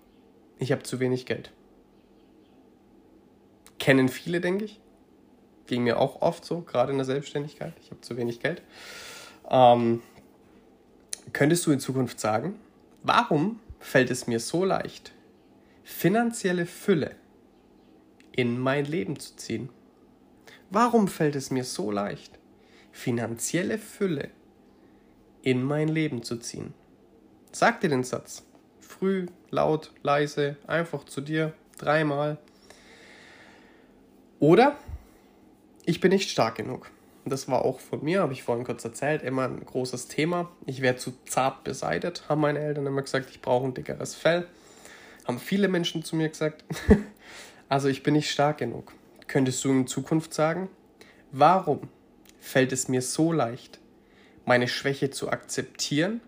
ich 0.59 0.72
habe 0.72 0.82
zu 0.82 1.01
wenig 1.01 1.24
Geld. 1.24 1.51
Kennen 3.78 4.09
viele, 4.09 4.41
denke 4.41 4.64
ich. 4.64 4.80
Ging 5.66 5.84
mir 5.84 5.99
auch 5.99 6.20
oft 6.20 6.45
so, 6.45 6.62
gerade 6.62 6.93
in 6.93 6.99
der 6.99 7.05
Selbstständigkeit. 7.05 7.74
Ich 7.80 7.91
habe 7.91 8.01
zu 8.01 8.16
wenig 8.16 8.41
Geld. 8.41 8.62
Ähm, 9.49 10.03
könntest 11.32 11.64
du 11.66 11.72
in 11.72 11.80
Zukunft 11.80 12.18
sagen, 12.18 12.59
warum 13.03 13.61
fällt 13.78 14.11
es 14.11 14.26
mir 14.26 14.41
so 14.41 14.64
leicht, 14.64 15.12
finanzielle 15.89 16.66
Fülle 16.66 17.16
in 18.36 18.59
mein 18.59 18.84
Leben 18.84 19.18
zu 19.18 19.34
ziehen. 19.36 19.70
Warum 20.70 21.09
fällt 21.09 21.34
es 21.34 21.51
mir 21.51 21.64
so 21.64 21.91
leicht, 21.91 22.39
finanzielle 22.93 23.78
Fülle 23.78 24.30
in 25.43 25.62
mein 25.62 25.89
Leben 25.89 26.22
zu 26.22 26.36
ziehen? 26.36 26.74
Sag 27.53 27.80
dir 27.80 27.89
den 27.89 28.05
Satz. 28.05 28.45
Früh, 28.78 29.26
laut, 29.51 29.93
leise, 30.03 30.57
einfach 30.66 31.05
zu 31.05 31.20
dir, 31.22 31.55
dreimal. 31.78 32.39
Oder 34.39 34.76
ich 35.84 36.01
bin 36.01 36.12
nicht 36.12 36.30
stark 36.30 36.57
genug. 36.57 36.91
Das 37.24 37.49
war 37.49 37.64
auch 37.64 37.80
von 37.80 38.05
mir, 38.05 38.20
habe 38.20 38.34
ich 38.34 38.43
vorhin 38.43 38.64
kurz 38.64 38.84
erzählt, 38.84 39.22
immer 39.22 39.45
ein 39.45 39.64
großes 39.64 40.07
Thema. 40.07 40.53
Ich 40.66 40.82
wäre 40.82 40.97
zu 40.97 41.14
zart 41.24 41.64
beseitet, 41.64 42.28
haben 42.28 42.43
meine 42.43 42.61
Eltern 42.61 42.86
immer 42.86 43.03
gesagt, 43.03 43.30
ich 43.30 43.41
brauche 43.41 43.66
ein 43.66 43.74
dickeres 43.74 44.14
Fell 44.14 44.47
haben 45.29 45.39
viele 45.39 45.68
Menschen 45.68 46.03
zu 46.03 46.16
mir 46.16 46.31
gesagt. 46.31 46.64
also 47.68 47.89
ich 47.89 48.03
bin 48.03 48.14
nicht 48.14 48.31
stark 48.31 48.59
genug. 48.59 48.93
Könntest 49.26 49.62
du 49.62 49.70
in 49.70 49.87
Zukunft 49.87 50.33
sagen, 50.33 50.70
warum 51.31 51.91
fällt 52.41 52.72
es 52.72 52.89
mir 52.89 53.03
so 53.03 53.31
leicht, 53.31 53.79
meine 54.47 54.68
Schwäche 54.68 55.11
zu 55.11 55.31
akzeptieren 55.31 56.22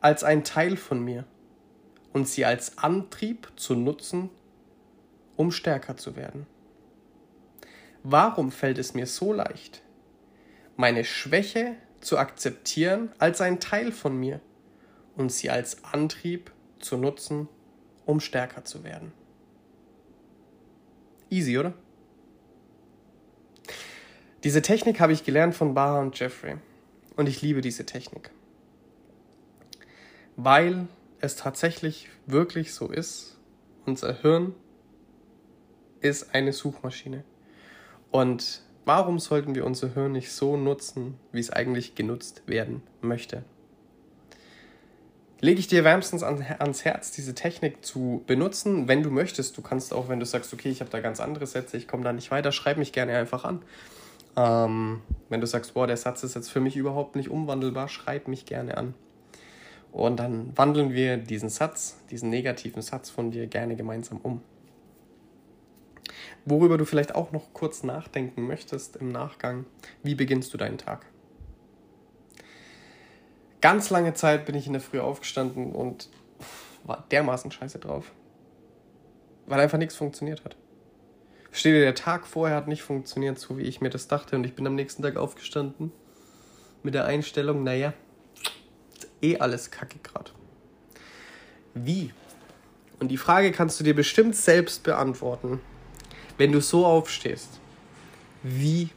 als 0.00 0.22
ein 0.22 0.44
Teil 0.44 0.76
von 0.76 1.00
mir 1.00 1.24
und 2.12 2.28
sie 2.28 2.44
als 2.44 2.78
Antrieb 2.78 3.50
zu 3.56 3.74
nutzen, 3.74 4.30
um 5.34 5.50
stärker 5.50 5.96
zu 5.96 6.14
werden? 6.14 6.46
Warum 8.04 8.52
fällt 8.52 8.78
es 8.78 8.94
mir 8.94 9.06
so 9.06 9.32
leicht, 9.32 9.82
meine 10.76 11.02
Schwäche 11.02 11.74
zu 12.00 12.16
akzeptieren 12.16 13.10
als 13.18 13.40
ein 13.40 13.58
Teil 13.58 13.90
von 13.90 14.16
mir 14.16 14.40
und 15.16 15.32
sie 15.32 15.50
als 15.50 15.82
Antrieb 15.82 16.52
zu 16.78 16.96
nutzen, 16.96 17.48
um 18.06 18.20
stärker 18.20 18.64
zu 18.64 18.84
werden. 18.84 19.12
Easy, 21.28 21.58
oder? 21.58 21.74
Diese 24.44 24.62
Technik 24.62 25.00
habe 25.00 25.12
ich 25.12 25.24
gelernt 25.24 25.54
von 25.54 25.74
Baha 25.74 26.00
und 26.00 26.18
Jeffrey. 26.18 26.56
Und 27.16 27.28
ich 27.28 27.42
liebe 27.42 27.60
diese 27.60 27.84
Technik. 27.84 28.30
Weil 30.36 30.86
es 31.20 31.34
tatsächlich 31.34 32.08
wirklich 32.26 32.72
so 32.72 32.88
ist, 32.88 33.38
unser 33.86 34.20
Hirn 34.20 34.54
ist 36.00 36.34
eine 36.34 36.52
Suchmaschine. 36.52 37.24
Und 38.10 38.62
warum 38.84 39.18
sollten 39.18 39.54
wir 39.54 39.64
unser 39.64 39.94
Hirn 39.94 40.12
nicht 40.12 40.30
so 40.30 40.56
nutzen, 40.56 41.18
wie 41.32 41.40
es 41.40 41.50
eigentlich 41.50 41.94
genutzt 41.94 42.42
werden 42.46 42.82
möchte? 43.00 43.44
Lege 45.40 45.60
ich 45.60 45.66
dir 45.66 45.84
wärmstens 45.84 46.22
ans 46.22 46.84
Herz, 46.84 47.12
diese 47.12 47.34
Technik 47.34 47.84
zu 47.84 48.22
benutzen, 48.26 48.88
wenn 48.88 49.02
du 49.02 49.10
möchtest. 49.10 49.56
Du 49.56 49.62
kannst 49.62 49.92
auch, 49.92 50.08
wenn 50.08 50.20
du 50.20 50.26
sagst, 50.26 50.52
okay, 50.52 50.70
ich 50.70 50.80
habe 50.80 50.90
da 50.90 51.00
ganz 51.00 51.20
andere 51.20 51.46
Sätze, 51.46 51.76
ich 51.76 51.88
komme 51.88 52.04
da 52.04 52.12
nicht 52.12 52.30
weiter, 52.30 52.52
schreib 52.52 52.78
mich 52.78 52.92
gerne 52.92 53.16
einfach 53.16 53.44
an. 53.44 53.62
Ähm, 54.36 55.02
wenn 55.28 55.40
du 55.40 55.46
sagst, 55.46 55.74
boah, 55.74 55.86
der 55.86 55.96
Satz 55.96 56.22
ist 56.22 56.34
jetzt 56.34 56.50
für 56.50 56.60
mich 56.60 56.76
überhaupt 56.76 57.16
nicht 57.16 57.30
umwandelbar, 57.30 57.88
schreib 57.88 58.28
mich 58.28 58.46
gerne 58.46 58.76
an. 58.76 58.94
Und 59.92 60.16
dann 60.16 60.52
wandeln 60.56 60.92
wir 60.92 61.16
diesen 61.16 61.48
Satz, 61.48 61.96
diesen 62.10 62.28
negativen 62.28 62.82
Satz 62.82 63.08
von 63.08 63.30
dir 63.30 63.46
gerne 63.46 63.76
gemeinsam 63.76 64.18
um. 64.22 64.42
Worüber 66.44 66.78
du 66.78 66.84
vielleicht 66.84 67.14
auch 67.14 67.32
noch 67.32 67.52
kurz 67.54 67.82
nachdenken 67.82 68.46
möchtest 68.46 68.96
im 68.96 69.10
Nachgang, 69.10 69.64
wie 70.02 70.14
beginnst 70.14 70.52
du 70.54 70.58
deinen 70.58 70.78
Tag? 70.78 71.06
Ganz 73.60 73.90
lange 73.90 74.14
Zeit 74.14 74.46
bin 74.46 74.54
ich 74.54 74.66
in 74.66 74.72
der 74.72 74.82
Früh 74.82 75.00
aufgestanden 75.00 75.72
und 75.72 76.08
war 76.84 77.04
dermaßen 77.10 77.50
scheiße 77.50 77.78
drauf. 77.78 78.12
Weil 79.46 79.60
einfach 79.60 79.78
nichts 79.78 79.96
funktioniert 79.96 80.44
hat. 80.44 80.56
Versteht 81.50 81.74
ihr, 81.74 81.80
der 81.80 81.94
Tag 81.94 82.26
vorher 82.26 82.56
hat 82.56 82.68
nicht 82.68 82.82
funktioniert, 82.82 83.38
so 83.38 83.56
wie 83.56 83.62
ich 83.62 83.80
mir 83.80 83.90
das 83.90 84.08
dachte. 84.08 84.36
Und 84.36 84.44
ich 84.44 84.54
bin 84.54 84.66
am 84.66 84.74
nächsten 84.74 85.02
Tag 85.02 85.16
aufgestanden 85.16 85.92
mit 86.82 86.94
der 86.94 87.06
Einstellung, 87.06 87.64
naja, 87.64 87.94
eh 89.22 89.38
alles 89.38 89.70
kacke 89.70 89.98
gerade. 90.02 90.30
Wie? 91.74 92.12
Und 93.00 93.08
die 93.08 93.16
Frage 93.16 93.52
kannst 93.52 93.78
du 93.80 93.84
dir 93.84 93.94
bestimmt 93.94 94.36
selbst 94.36 94.82
beantworten, 94.82 95.60
wenn 96.38 96.52
du 96.52 96.60
so 96.60 96.86
aufstehst. 96.86 97.60
Wie 98.42 98.90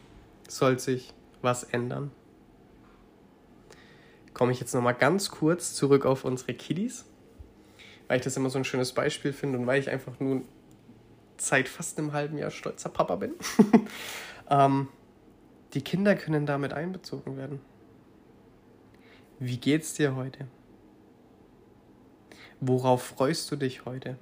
soll 0.47 0.79
sich 0.79 1.13
was 1.41 1.63
ändern? 1.63 2.11
Komme 4.39 4.53
ich 4.53 4.61
jetzt 4.61 4.73
nochmal 4.73 4.95
ganz 4.95 5.31
kurz 5.31 5.73
zurück 5.75 6.05
auf 6.05 6.23
unsere 6.23 6.53
Kiddies, 6.53 7.03
weil 8.07 8.19
ich 8.19 8.23
das 8.23 8.37
immer 8.37 8.49
so 8.49 8.57
ein 8.57 8.63
schönes 8.63 8.93
Beispiel 8.93 9.33
finde 9.33 9.59
und 9.59 9.67
weil 9.67 9.81
ich 9.81 9.89
einfach 9.89 10.17
nun 10.21 10.45
seit 11.37 11.67
fast 11.67 11.99
einem 11.99 12.13
halben 12.13 12.37
Jahr 12.37 12.49
stolzer 12.49 12.87
Papa 12.87 13.17
bin. 13.17 13.33
ähm, 14.49 14.87
die 15.73 15.81
Kinder 15.81 16.15
können 16.15 16.45
damit 16.45 16.71
einbezogen 16.71 17.35
werden. 17.35 17.59
Wie 19.39 19.57
geht's 19.57 19.95
dir 19.95 20.15
heute? 20.15 20.47
Worauf 22.61 23.03
freust 23.03 23.51
du 23.51 23.57
dich 23.57 23.83
heute? 23.83 24.17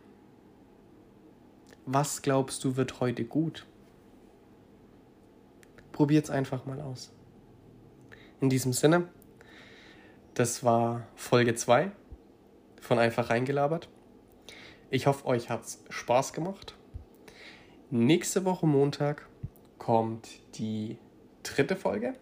Was 1.85 2.23
glaubst 2.23 2.63
du 2.63 2.75
wird 2.75 3.01
heute 3.01 3.23
gut? 3.23 3.67
Probiert's 5.91 6.31
einfach 6.31 6.65
mal 6.65 6.81
aus. 6.81 7.13
In 8.41 8.49
diesem 8.49 8.73
Sinne, 8.73 9.09
das 10.37 10.63
war 10.63 11.07
Folge 11.15 11.55
2 11.55 11.89
von 12.79 12.99
Einfach 12.99 13.31
reingelabert. 13.31 13.89
Ich 14.91 15.07
hoffe, 15.07 15.25
euch 15.25 15.49
hat's 15.49 15.83
Spaß 15.89 16.31
gemacht. 16.31 16.75
Nächste 17.89 18.45
Woche 18.45 18.67
Montag 18.67 19.25
kommt 19.79 20.27
die 20.55 20.97
dritte 21.41 21.75
Folge. 21.75 22.13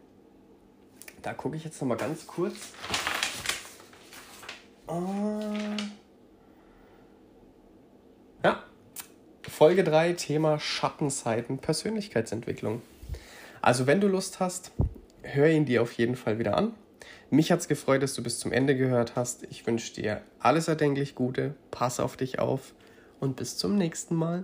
Da 1.24 1.34
gucke 1.34 1.58
ich 1.58 1.66
jetzt 1.66 1.82
noch 1.82 1.90
mal 1.90 1.98
ganz 1.98 2.26
kurz. 2.26 2.56
Uh, 4.88 5.76
ja, 8.46 8.64
Folge 9.42 9.84
3, 9.84 10.14
Thema 10.14 10.58
Schattenseiten, 10.58 11.58
Persönlichkeitsentwicklung. 11.58 12.82
Also 13.62 13.88
wenn 13.88 14.00
du 14.00 14.08
Lust 14.08 14.40
hast, 14.40 14.72
hör 15.22 15.50
ihn 15.50 15.66
dir 15.66 15.82
auf 15.82 15.92
jeden 15.92 16.16
Fall 16.16 16.40
wieder 16.40 16.58
an. 16.58 16.76
Mich 17.30 17.52
hat 17.52 17.60
es 17.60 17.68
gefreut, 17.68 18.04
dass 18.04 18.14
du 18.14 18.24
bis 18.24 18.40
zum 18.40 18.52
Ende 18.52 18.76
gehört 18.76 19.16
hast. 19.16 19.44
Ich 19.50 19.66
wünsche 19.66 19.94
dir 19.94 20.22
alles 20.40 20.68
erdenklich 20.68 21.16
Gute, 21.16 21.56
pass 21.72 22.00
auf 22.00 22.18
dich 22.18 22.40
auf 22.40 22.74
und 23.20 23.36
bis 23.36 23.58
zum 23.58 23.78
nächsten 23.78 24.16
Mal. 24.16 24.44